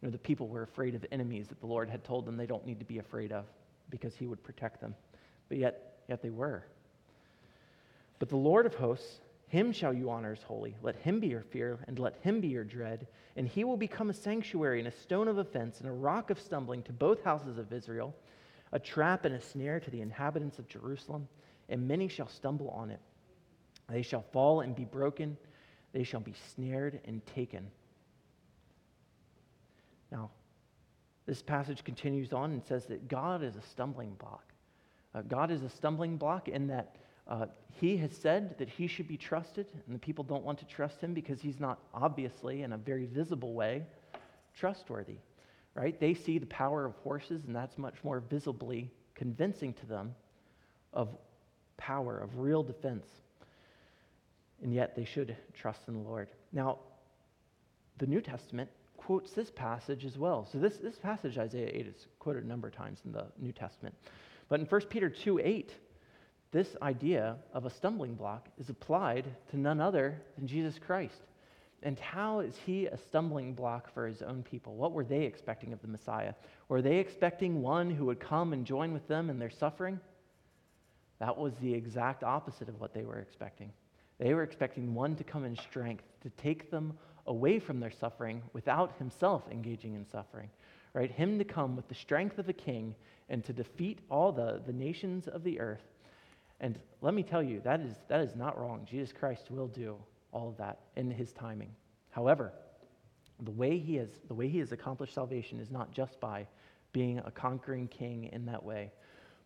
You 0.00 0.08
know, 0.08 0.12
the 0.12 0.18
people 0.18 0.48
were 0.48 0.62
afraid 0.62 0.94
of 0.94 1.04
enemies 1.12 1.48
that 1.48 1.60
the 1.60 1.66
Lord 1.66 1.90
had 1.90 2.04
told 2.04 2.24
them 2.24 2.36
they 2.36 2.46
don't 2.46 2.66
need 2.66 2.78
to 2.78 2.84
be 2.86 2.98
afraid 2.98 3.32
of 3.32 3.44
because 3.90 4.14
he 4.14 4.26
would 4.26 4.42
protect 4.42 4.80
them. 4.80 4.94
But 5.48 5.58
yet, 5.58 5.98
yet 6.08 6.22
they 6.22 6.30
were. 6.30 6.64
But 8.18 8.28
the 8.28 8.36
Lord 8.36 8.66
of 8.66 8.74
hosts, 8.74 9.20
him 9.48 9.72
shall 9.72 9.92
you 9.92 10.10
honor 10.10 10.32
as 10.32 10.42
holy. 10.42 10.76
Let 10.82 10.96
him 10.96 11.20
be 11.20 11.28
your 11.28 11.42
fear, 11.42 11.78
and 11.86 11.98
let 11.98 12.16
him 12.22 12.40
be 12.40 12.48
your 12.48 12.64
dread. 12.64 13.06
And 13.36 13.46
he 13.46 13.64
will 13.64 13.76
become 13.76 14.10
a 14.10 14.14
sanctuary 14.14 14.78
and 14.78 14.88
a 14.88 14.92
stone 15.02 15.28
of 15.28 15.38
offense 15.38 15.80
and 15.80 15.88
a 15.88 15.92
rock 15.92 16.30
of 16.30 16.40
stumbling 16.40 16.82
to 16.84 16.92
both 16.92 17.22
houses 17.22 17.58
of 17.58 17.72
Israel, 17.72 18.14
a 18.72 18.78
trap 18.78 19.24
and 19.24 19.34
a 19.34 19.40
snare 19.40 19.78
to 19.78 19.90
the 19.90 20.00
inhabitants 20.00 20.58
of 20.58 20.68
Jerusalem. 20.68 21.28
And 21.68 21.86
many 21.86 22.08
shall 22.08 22.28
stumble 22.28 22.70
on 22.70 22.90
it. 22.90 23.00
They 23.88 24.02
shall 24.02 24.24
fall 24.32 24.60
and 24.60 24.74
be 24.74 24.84
broken. 24.84 25.36
They 25.92 26.02
shall 26.02 26.20
be 26.20 26.34
snared 26.54 27.00
and 27.04 27.24
taken. 27.26 27.70
Now, 30.10 30.30
this 31.26 31.42
passage 31.42 31.84
continues 31.84 32.32
on 32.32 32.52
and 32.52 32.64
says 32.64 32.86
that 32.86 33.08
God 33.08 33.42
is 33.42 33.56
a 33.56 33.62
stumbling 33.62 34.14
block. 34.14 34.44
Uh, 35.14 35.22
God 35.22 35.50
is 35.50 35.62
a 35.62 35.68
stumbling 35.68 36.16
block 36.16 36.48
in 36.48 36.68
that 36.68 36.96
uh, 37.28 37.46
he 37.80 37.96
has 37.96 38.16
said 38.16 38.56
that 38.58 38.68
he 38.68 38.86
should 38.86 39.08
be 39.08 39.16
trusted, 39.16 39.66
and 39.86 39.94
the 39.94 39.98
people 39.98 40.22
don't 40.22 40.44
want 40.44 40.58
to 40.60 40.64
trust 40.66 41.00
him 41.00 41.12
because 41.12 41.40
he's 41.40 41.58
not 41.58 41.78
obviously, 41.92 42.62
in 42.62 42.72
a 42.72 42.76
very 42.76 43.06
visible 43.06 43.52
way, 43.52 43.82
trustworthy. 44.56 45.16
Right? 45.74 45.98
They 45.98 46.14
see 46.14 46.38
the 46.38 46.46
power 46.46 46.86
of 46.86 46.94
horses, 46.96 47.44
and 47.44 47.54
that's 47.54 47.76
much 47.76 47.96
more 48.02 48.20
visibly 48.20 48.90
convincing 49.14 49.74
to 49.74 49.86
them 49.86 50.14
of 50.92 51.08
power, 51.76 52.18
of 52.18 52.38
real 52.38 52.62
defense. 52.62 53.06
And 54.62 54.72
yet 54.72 54.96
they 54.96 55.04
should 55.04 55.36
trust 55.52 55.82
in 55.88 55.94
the 55.94 56.00
Lord. 56.00 56.28
Now, 56.52 56.78
the 57.98 58.06
New 58.06 58.20
Testament 58.20 58.70
quotes 58.96 59.32
this 59.32 59.50
passage 59.50 60.04
as 60.04 60.16
well. 60.16 60.48
So 60.50 60.58
this, 60.58 60.78
this 60.78 60.98
passage, 60.98 61.36
Isaiah 61.36 61.70
8, 61.72 61.86
is 61.86 62.06
quoted 62.18 62.44
a 62.44 62.46
number 62.46 62.68
of 62.68 62.74
times 62.74 63.00
in 63.04 63.12
the 63.12 63.26
New 63.38 63.52
Testament. 63.52 63.94
But 64.48 64.60
in 64.60 64.66
1 64.66 64.80
Peter 64.82 65.10
2 65.10 65.40
8, 65.40 65.72
this 66.52 66.76
idea 66.80 67.36
of 67.52 67.66
a 67.66 67.70
stumbling 67.70 68.14
block 68.14 68.48
is 68.58 68.68
applied 68.68 69.26
to 69.50 69.58
none 69.58 69.80
other 69.80 70.20
than 70.36 70.46
Jesus 70.46 70.78
Christ. 70.78 71.22
And 71.82 71.98
how 71.98 72.40
is 72.40 72.56
he 72.64 72.86
a 72.86 72.96
stumbling 72.96 73.54
block 73.54 73.92
for 73.92 74.06
his 74.06 74.22
own 74.22 74.42
people? 74.42 74.74
What 74.74 74.92
were 74.92 75.04
they 75.04 75.24
expecting 75.24 75.72
of 75.72 75.82
the 75.82 75.88
Messiah? 75.88 76.34
Were 76.68 76.82
they 76.82 76.96
expecting 76.96 77.62
one 77.62 77.90
who 77.90 78.06
would 78.06 78.20
come 78.20 78.52
and 78.52 78.64
join 78.64 78.92
with 78.92 79.06
them 79.08 79.28
in 79.28 79.38
their 79.38 79.50
suffering? 79.50 80.00
That 81.18 81.36
was 81.36 81.54
the 81.60 81.72
exact 81.72 82.24
opposite 82.24 82.68
of 82.68 82.80
what 82.80 82.94
they 82.94 83.04
were 83.04 83.18
expecting. 83.18 83.72
They 84.18 84.32
were 84.32 84.42
expecting 84.42 84.94
one 84.94 85.16
to 85.16 85.24
come 85.24 85.44
in 85.44 85.56
strength, 85.56 86.04
to 86.22 86.30
take 86.30 86.70
them 86.70 86.96
away 87.26 87.58
from 87.58 87.80
their 87.80 87.90
suffering 87.90 88.42
without 88.52 88.96
himself 88.98 89.42
engaging 89.50 89.94
in 89.94 90.06
suffering. 90.06 90.48
Right? 90.94 91.10
Him 91.10 91.38
to 91.38 91.44
come 91.44 91.76
with 91.76 91.88
the 91.88 91.94
strength 91.94 92.38
of 92.38 92.48
a 92.48 92.54
king 92.54 92.94
and 93.28 93.44
to 93.44 93.52
defeat 93.52 93.98
all 94.10 94.32
the, 94.32 94.62
the 94.64 94.72
nations 94.72 95.28
of 95.28 95.44
the 95.44 95.60
earth 95.60 95.82
and 96.60 96.78
let 97.02 97.14
me 97.14 97.22
tell 97.22 97.42
you, 97.42 97.60
that 97.60 97.80
is, 97.80 97.94
that 98.08 98.20
is 98.20 98.34
not 98.34 98.58
wrong. 98.58 98.86
Jesus 98.88 99.12
Christ 99.12 99.50
will 99.50 99.68
do 99.68 99.96
all 100.32 100.48
of 100.48 100.56
that 100.56 100.80
in 100.96 101.10
his 101.10 101.32
timing. 101.32 101.70
However, 102.10 102.52
the 103.40 103.50
way 103.50 103.78
he 103.78 103.96
has, 103.96 104.08
the 104.28 104.34
way 104.34 104.48
he 104.48 104.58
has 104.58 104.72
accomplished 104.72 105.14
salvation 105.14 105.60
is 105.60 105.70
not 105.70 105.92
just 105.92 106.18
by 106.20 106.46
being 106.92 107.18
a 107.18 107.30
conquering 107.30 107.88
king 107.88 108.30
in 108.32 108.46
that 108.46 108.62
way, 108.62 108.90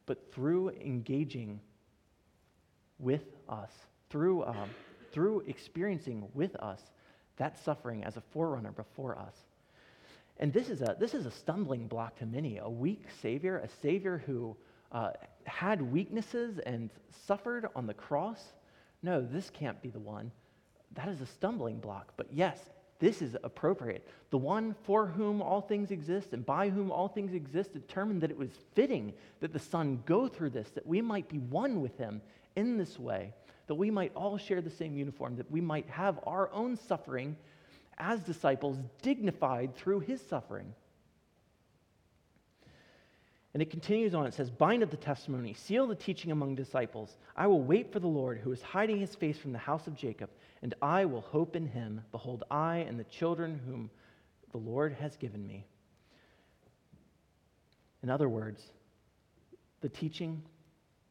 but 0.06 0.32
through 0.32 0.70
engaging 0.70 1.60
with 2.98 3.36
us, 3.48 3.72
through, 4.08 4.44
um, 4.44 4.70
through 5.12 5.40
experiencing 5.48 6.28
with 6.34 6.54
us 6.56 6.80
that 7.36 7.58
suffering 7.58 8.04
as 8.04 8.16
a 8.16 8.20
forerunner 8.20 8.70
before 8.70 9.18
us. 9.18 9.34
And 10.38 10.52
this 10.52 10.68
is 10.68 10.82
a, 10.82 10.96
this 11.00 11.14
is 11.14 11.26
a 11.26 11.30
stumbling 11.30 11.86
block 11.86 12.16
to 12.18 12.26
many. 12.26 12.58
A 12.58 12.68
weak 12.68 13.04
Savior, 13.20 13.58
a 13.58 13.68
Savior 13.82 14.22
who 14.26 14.56
uh, 14.92 15.10
had 15.44 15.80
weaknesses 15.80 16.58
and 16.58 16.90
suffered 17.26 17.66
on 17.74 17.86
the 17.86 17.94
cross. 17.94 18.42
No, 19.02 19.20
this 19.20 19.50
can't 19.50 19.80
be 19.82 19.88
the 19.90 19.98
one. 19.98 20.30
That 20.92 21.08
is 21.08 21.20
a 21.20 21.26
stumbling 21.26 21.78
block. 21.78 22.12
But 22.16 22.28
yes, 22.32 22.58
this 22.98 23.22
is 23.22 23.36
appropriate. 23.42 24.06
The 24.30 24.38
one 24.38 24.74
for 24.84 25.06
whom 25.06 25.40
all 25.40 25.62
things 25.62 25.90
exist 25.90 26.32
and 26.32 26.44
by 26.44 26.68
whom 26.68 26.90
all 26.90 27.08
things 27.08 27.32
exist 27.32 27.72
determined 27.72 28.20
that 28.20 28.30
it 28.30 28.36
was 28.36 28.50
fitting 28.74 29.14
that 29.40 29.52
the 29.52 29.58
Son 29.58 30.02
go 30.04 30.28
through 30.28 30.50
this, 30.50 30.68
that 30.70 30.86
we 30.86 31.00
might 31.00 31.28
be 31.28 31.38
one 31.38 31.80
with 31.80 31.96
him 31.96 32.20
in 32.56 32.76
this 32.76 32.98
way, 32.98 33.32
that 33.68 33.74
we 33.74 33.90
might 33.90 34.12
all 34.14 34.36
share 34.36 34.60
the 34.60 34.68
same 34.68 34.96
uniform, 34.96 35.36
that 35.36 35.50
we 35.50 35.60
might 35.60 35.88
have 35.88 36.20
our 36.26 36.52
own 36.52 36.76
suffering 36.76 37.36
as 37.96 38.20
disciples 38.20 38.76
dignified 39.02 39.74
through 39.74 40.00
his 40.00 40.20
suffering. 40.20 40.74
And 43.52 43.62
it 43.62 43.70
continues 43.70 44.14
on. 44.14 44.26
It 44.26 44.34
says, 44.34 44.50
Bind 44.50 44.82
up 44.82 44.90
the 44.90 44.96
testimony, 44.96 45.54
seal 45.54 45.86
the 45.86 45.94
teaching 45.94 46.30
among 46.30 46.54
disciples. 46.54 47.16
I 47.36 47.46
will 47.46 47.62
wait 47.62 47.92
for 47.92 47.98
the 47.98 48.06
Lord, 48.06 48.38
who 48.38 48.52
is 48.52 48.62
hiding 48.62 49.00
his 49.00 49.14
face 49.14 49.38
from 49.38 49.52
the 49.52 49.58
house 49.58 49.86
of 49.86 49.96
Jacob, 49.96 50.30
and 50.62 50.74
I 50.80 51.04
will 51.04 51.22
hope 51.22 51.56
in 51.56 51.66
him. 51.66 52.02
Behold, 52.12 52.44
I 52.50 52.78
and 52.78 52.98
the 52.98 53.04
children 53.04 53.60
whom 53.66 53.90
the 54.52 54.58
Lord 54.58 54.96
has 55.00 55.16
given 55.16 55.46
me. 55.46 55.66
In 58.02 58.10
other 58.10 58.28
words, 58.28 58.62
the 59.80 59.88
teaching 59.88 60.42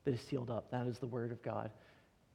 that 0.06 0.14
is 0.14 0.22
sealed 0.22 0.50
up, 0.50 0.72
that 0.72 0.88
is 0.88 0.98
the 0.98 1.08
word 1.08 1.32
of 1.32 1.42
God. 1.44 1.72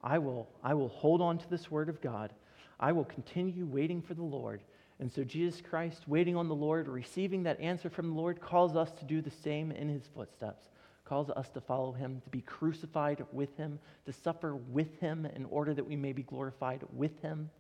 I 0.03 0.19
will, 0.19 0.49
I 0.63 0.75
will 0.75 0.89
hold 0.89 1.23
on 1.23 1.39
to 1.39 1.51
this 1.51 1.71
word 1.71 1.89
of 1.89 2.01
God. 2.01 2.33
I 2.79 2.93
will 2.93 3.05
continue 3.05 3.65
waiting 3.65 4.03
for 4.03 4.15
the 4.15 4.23
Lord. 4.23 4.61
And 5.01 5.11
so 5.11 5.25
Jesus 5.25 5.61
Christ, 5.61 6.07
waiting 6.07 6.37
on 6.37 6.49
the 6.49 6.55
Lord, 6.55 6.89
receiving 6.89 7.43
that 7.43 7.61
answer 7.61 7.91
from 7.91 8.11
the 8.11 8.15
Lord, 8.15 8.41
calls 8.41 8.77
us 8.77 8.93
to 8.93 9.05
do 9.05 9.21
the 9.21 9.31
same 9.31 9.73
in 9.73 9.89
his 9.89 10.07
footsteps, 10.15 10.69
calls 11.05 11.31
us 11.31 11.49
to 11.51 11.61
follow 11.61 11.93
him, 11.93 12.21
to 12.25 12.31
be 12.31 12.41
crucified 12.41 13.25
with 13.33 13.57
him, 13.57 13.79
to 14.07 14.13
suffer 14.13 14.55
with 14.55 15.01
him 15.01 15.27
in 15.27 15.45
order 15.47 15.75
that 15.75 15.87
we 15.87 15.97
may 15.97 16.13
be 16.13 16.23
glorified 16.23 16.83
with 16.93 17.21
him. 17.23 17.51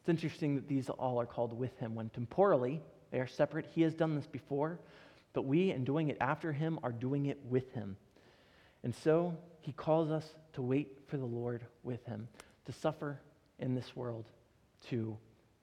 It's 0.00 0.08
interesting 0.08 0.56
that 0.56 0.68
these 0.68 0.90
all 0.90 1.20
are 1.20 1.26
called 1.26 1.56
with 1.56 1.78
him 1.78 1.94
when 1.94 2.10
temporally 2.10 2.82
they 3.10 3.20
are 3.20 3.26
separate. 3.26 3.66
He 3.74 3.82
has 3.82 3.94
done 3.94 4.16
this 4.16 4.26
before, 4.26 4.80
but 5.32 5.42
we, 5.46 5.70
in 5.70 5.84
doing 5.84 6.08
it 6.08 6.18
after 6.20 6.52
him, 6.52 6.80
are 6.82 6.92
doing 6.92 7.26
it 7.26 7.38
with 7.48 7.72
him. 7.72 7.96
And 8.82 8.94
so 8.94 9.38
he 9.60 9.72
calls 9.72 10.10
us 10.10 10.34
to 10.54 10.62
wait 10.62 10.98
for 11.06 11.16
the 11.16 11.24
Lord 11.24 11.64
with 11.84 12.04
him, 12.04 12.28
to 12.66 12.72
suffer 12.72 13.20
in 13.58 13.74
this 13.74 13.94
world, 13.96 14.26
to 14.88 15.16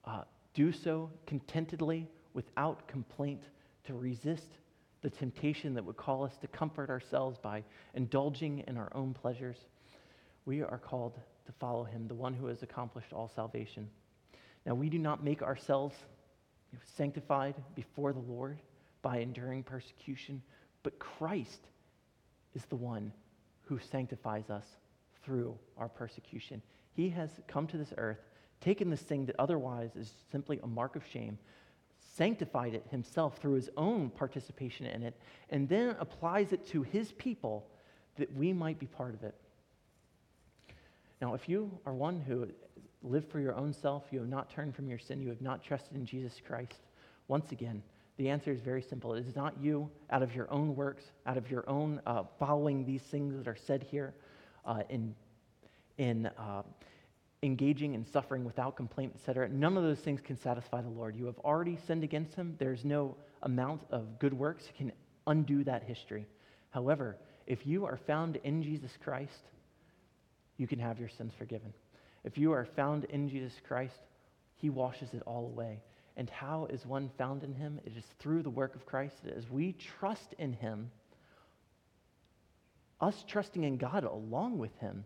uh, 0.05 0.23
do 0.53 0.71
so 0.71 1.09
contentedly, 1.25 2.07
without 2.33 2.87
complaint, 2.87 3.43
to 3.85 3.93
resist 3.93 4.47
the 5.01 5.09
temptation 5.09 5.73
that 5.73 5.83
would 5.83 5.97
call 5.97 6.23
us 6.23 6.37
to 6.37 6.47
comfort 6.47 6.89
ourselves 6.89 7.37
by 7.41 7.63
indulging 7.93 8.63
in 8.67 8.77
our 8.77 8.91
own 8.93 9.13
pleasures. 9.13 9.57
We 10.45 10.61
are 10.61 10.77
called 10.77 11.19
to 11.45 11.51
follow 11.53 11.83
him, 11.83 12.07
the 12.07 12.13
one 12.13 12.33
who 12.33 12.47
has 12.47 12.63
accomplished 12.63 13.13
all 13.13 13.31
salvation. 13.33 13.89
Now, 14.65 14.75
we 14.75 14.89
do 14.89 14.99
not 14.99 15.23
make 15.23 15.41
ourselves 15.41 15.95
sanctified 16.95 17.55
before 17.75 18.13
the 18.13 18.19
Lord 18.19 18.59
by 19.01 19.17
enduring 19.17 19.63
persecution, 19.63 20.41
but 20.83 20.99
Christ 20.99 21.67
is 22.53 22.65
the 22.65 22.75
one 22.75 23.11
who 23.63 23.79
sanctifies 23.79 24.49
us 24.49 24.65
through 25.23 25.57
our 25.77 25.89
persecution. 25.89 26.61
He 26.93 27.09
has 27.09 27.29
come 27.47 27.67
to 27.67 27.77
this 27.77 27.93
earth 27.97 28.19
taken 28.61 28.89
this 28.89 29.01
thing 29.01 29.25
that 29.25 29.35
otherwise 29.39 29.95
is 29.95 30.13
simply 30.31 30.59
a 30.63 30.67
mark 30.67 30.95
of 30.95 31.03
shame, 31.05 31.37
sanctified 32.15 32.73
it 32.73 32.85
himself 32.89 33.37
through 33.37 33.53
his 33.53 33.69
own 33.77 34.09
participation 34.09 34.85
in 34.85 35.03
it, 35.03 35.15
and 35.49 35.67
then 35.67 35.95
applies 35.99 36.53
it 36.53 36.65
to 36.67 36.83
his 36.83 37.11
people 37.13 37.67
that 38.17 38.33
we 38.35 38.53
might 38.53 38.79
be 38.79 38.85
part 38.85 39.13
of 39.13 39.23
it. 39.23 39.35
Now, 41.21 41.33
if 41.33 41.47
you 41.49 41.71
are 41.85 41.93
one 41.93 42.19
who 42.19 42.47
lived 43.03 43.31
for 43.31 43.39
your 43.39 43.55
own 43.55 43.73
self, 43.73 44.03
you 44.11 44.19
have 44.19 44.29
not 44.29 44.49
turned 44.49 44.75
from 44.75 44.87
your 44.87 44.99
sin, 44.99 45.21
you 45.21 45.29
have 45.29 45.41
not 45.41 45.63
trusted 45.63 45.95
in 45.95 46.05
Jesus 46.05 46.39
Christ, 46.45 46.81
once 47.27 47.51
again, 47.51 47.81
the 48.17 48.29
answer 48.29 48.51
is 48.51 48.59
very 48.59 48.81
simple. 48.81 49.13
It 49.13 49.25
is 49.25 49.35
not 49.35 49.55
you 49.59 49.89
out 50.09 50.21
of 50.21 50.35
your 50.35 50.51
own 50.51 50.75
works, 50.75 51.05
out 51.25 51.37
of 51.37 51.49
your 51.49 51.67
own 51.67 52.01
uh, 52.05 52.23
following 52.37 52.85
these 52.85 53.01
things 53.01 53.35
that 53.35 53.47
are 53.47 53.55
said 53.55 53.83
here 53.89 54.13
uh, 54.65 54.83
in, 54.89 55.15
in 55.97 56.27
uh, 56.37 56.61
engaging 57.43 57.95
in 57.95 58.05
suffering 58.05 58.45
without 58.45 58.75
complaint, 58.75 59.13
etc. 59.15 59.49
None 59.49 59.75
of 59.75 59.83
those 59.83 59.99
things 59.99 60.21
can 60.21 60.37
satisfy 60.37 60.81
the 60.81 60.89
Lord. 60.89 61.15
You 61.15 61.25
have 61.25 61.39
already 61.39 61.77
sinned 61.87 62.03
against 62.03 62.35
him. 62.35 62.55
There's 62.59 62.85
no 62.85 63.15
amount 63.41 63.81
of 63.89 64.19
good 64.19 64.33
works 64.33 64.69
can 64.77 64.91
undo 65.25 65.63
that 65.63 65.83
history. 65.83 66.27
However, 66.69 67.17
if 67.47 67.65
you 67.65 67.85
are 67.85 67.97
found 67.97 68.37
in 68.43 68.61
Jesus 68.61 68.91
Christ, 69.03 69.41
you 70.57 70.67
can 70.67 70.79
have 70.79 70.99
your 70.99 71.09
sins 71.09 71.33
forgiven. 71.37 71.73
If 72.23 72.37
you 72.37 72.51
are 72.51 72.65
found 72.65 73.05
in 73.05 73.27
Jesus 73.27 73.53
Christ, 73.67 73.99
he 74.57 74.69
washes 74.69 75.09
it 75.13 75.23
all 75.25 75.45
away. 75.45 75.79
And 76.17 76.29
how 76.29 76.67
is 76.69 76.85
one 76.85 77.09
found 77.17 77.43
in 77.43 77.55
him? 77.55 77.79
It 77.83 77.93
is 77.97 78.05
through 78.19 78.43
the 78.43 78.49
work 78.49 78.75
of 78.75 78.85
Christ. 78.85 79.15
As 79.35 79.49
we 79.49 79.73
trust 79.99 80.35
in 80.37 80.53
him, 80.53 80.91
us 82.99 83.23
trusting 83.27 83.63
in 83.63 83.77
God 83.77 84.03
along 84.03 84.59
with 84.59 84.75
him, 84.77 85.03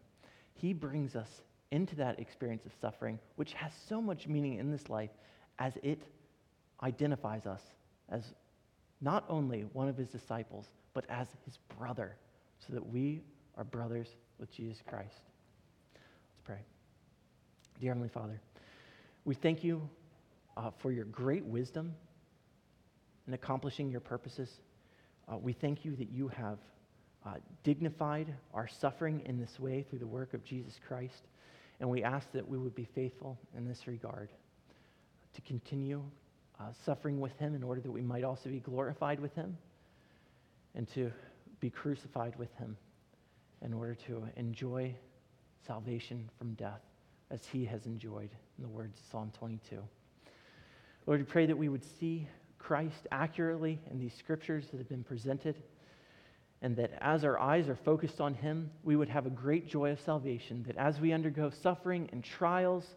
he 0.55 0.73
brings 0.73 1.15
us 1.15 1.29
into 1.71 1.95
that 1.95 2.19
experience 2.19 2.65
of 2.65 2.71
suffering, 2.79 3.19
which 3.35 3.53
has 3.53 3.71
so 3.87 4.01
much 4.01 4.27
meaning 4.27 4.59
in 4.59 4.71
this 4.71 4.89
life 4.89 5.09
as 5.59 5.73
it 5.83 6.01
identifies 6.83 7.45
us 7.45 7.61
as 8.09 8.33
not 9.01 9.25
only 9.29 9.65
one 9.73 9.87
of 9.87 9.97
his 9.97 10.09
disciples, 10.09 10.67
but 10.93 11.05
as 11.09 11.27
his 11.45 11.57
brother, 11.77 12.15
so 12.65 12.73
that 12.73 12.85
we 12.85 13.21
are 13.57 13.63
brothers 13.63 14.07
with 14.39 14.51
Jesus 14.51 14.81
Christ. 14.87 15.21
Let's 15.93 16.41
pray. 16.43 16.59
Dear 17.79 17.91
Heavenly 17.91 18.09
Father, 18.09 18.39
we 19.25 19.35
thank 19.35 19.63
you 19.63 19.87
uh, 20.55 20.71
for 20.77 20.91
your 20.91 21.05
great 21.05 21.43
wisdom 21.45 21.93
in 23.27 23.33
accomplishing 23.33 23.89
your 23.89 23.99
purposes. 23.99 24.49
Uh, 25.27 25.37
we 25.37 25.53
thank 25.53 25.83
you 25.83 25.95
that 25.95 26.09
you 26.09 26.27
have 26.29 26.59
uh, 27.25 27.33
dignified 27.63 28.33
our 28.53 28.67
suffering 28.67 29.21
in 29.25 29.39
this 29.39 29.59
way 29.59 29.85
through 29.89 29.99
the 29.99 30.07
work 30.07 30.33
of 30.33 30.43
Jesus 30.43 30.79
Christ. 30.87 31.27
And 31.79 31.89
we 31.89 32.03
ask 32.03 32.31
that 32.31 32.47
we 32.47 32.57
would 32.57 32.75
be 32.75 32.85
faithful 32.85 33.37
in 33.57 33.67
this 33.67 33.87
regard 33.87 34.29
to 35.33 35.41
continue 35.41 36.03
uh, 36.59 36.63
suffering 36.85 37.19
with 37.19 37.37
him 37.37 37.53
in 37.53 37.63
order 37.63 37.81
that 37.81 37.91
we 37.91 38.01
might 38.01 38.23
also 38.23 38.49
be 38.49 38.59
glorified 38.59 39.19
with 39.19 39.35
him 39.35 39.57
and 40.73 40.87
to 40.93 41.11
be 41.59 41.69
crucified 41.69 42.35
with 42.37 42.53
him 42.55 42.77
in 43.61 43.73
order 43.73 43.95
to 43.95 44.23
enjoy 44.37 44.93
salvation 45.65 46.29
from 46.37 46.53
death 46.53 46.81
as 47.31 47.45
he 47.47 47.65
has 47.65 47.85
enjoyed, 47.85 48.29
in 48.57 48.63
the 48.63 48.69
words 48.69 48.99
of 48.99 49.05
Psalm 49.11 49.31
22. 49.37 49.79
Lord, 51.07 51.19
we 51.19 51.25
pray 51.25 51.45
that 51.45 51.57
we 51.57 51.69
would 51.69 51.83
see 51.83 52.27
Christ 52.59 53.07
accurately 53.11 53.79
in 53.91 53.99
these 53.99 54.13
scriptures 54.13 54.67
that 54.71 54.77
have 54.77 54.89
been 54.89 55.03
presented 55.03 55.55
and 56.65 56.75
that 56.77 56.97
as 56.99 57.23
our 57.23 57.39
eyes 57.39 57.69
are 57.69 57.75
focused 57.75 58.19
on 58.19 58.33
Him, 58.33 58.71
we 58.83 58.95
would 58.95 59.07
have 59.07 59.27
a 59.27 59.29
great 59.29 59.69
joy 59.69 59.91
of 59.91 60.01
salvation. 60.01 60.63
That 60.65 60.75
as 60.77 60.99
we 60.99 61.13
undergo 61.13 61.51
suffering 61.51 62.09
and 62.11 62.23
trials, 62.23 62.95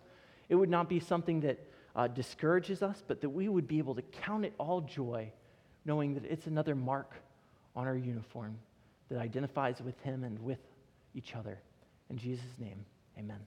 it 0.49 0.55
would 0.55 0.71
not 0.71 0.89
be 0.89 0.99
something 0.99 1.43
that 1.43 1.59
uh, 1.95 2.07
discourages 2.07 2.83
us, 2.83 3.03
but 3.07 3.21
that 3.21 3.29
we 3.29 3.47
would 3.51 3.69
be 3.69 3.77
able 3.77 3.95
to 3.95 4.01
count 4.01 4.47
it 4.47 4.55
all 4.57 4.81
joy, 4.81 5.31
knowing 5.85 6.15
that 6.15 6.25
it's 6.25 6.47
another 6.47 6.75
mark 6.75 7.13
on 7.77 7.87
our 7.87 7.95
uniform 7.95 8.59
that 9.11 9.19
identifies 9.19 9.83
with 9.83 10.01
Him 10.01 10.25
and 10.25 10.39
with 10.39 10.61
each 11.15 11.37
other. 11.37 11.59
In 12.09 12.17
Jesus' 12.17 12.57
name, 12.59 12.87
amen. 13.19 13.41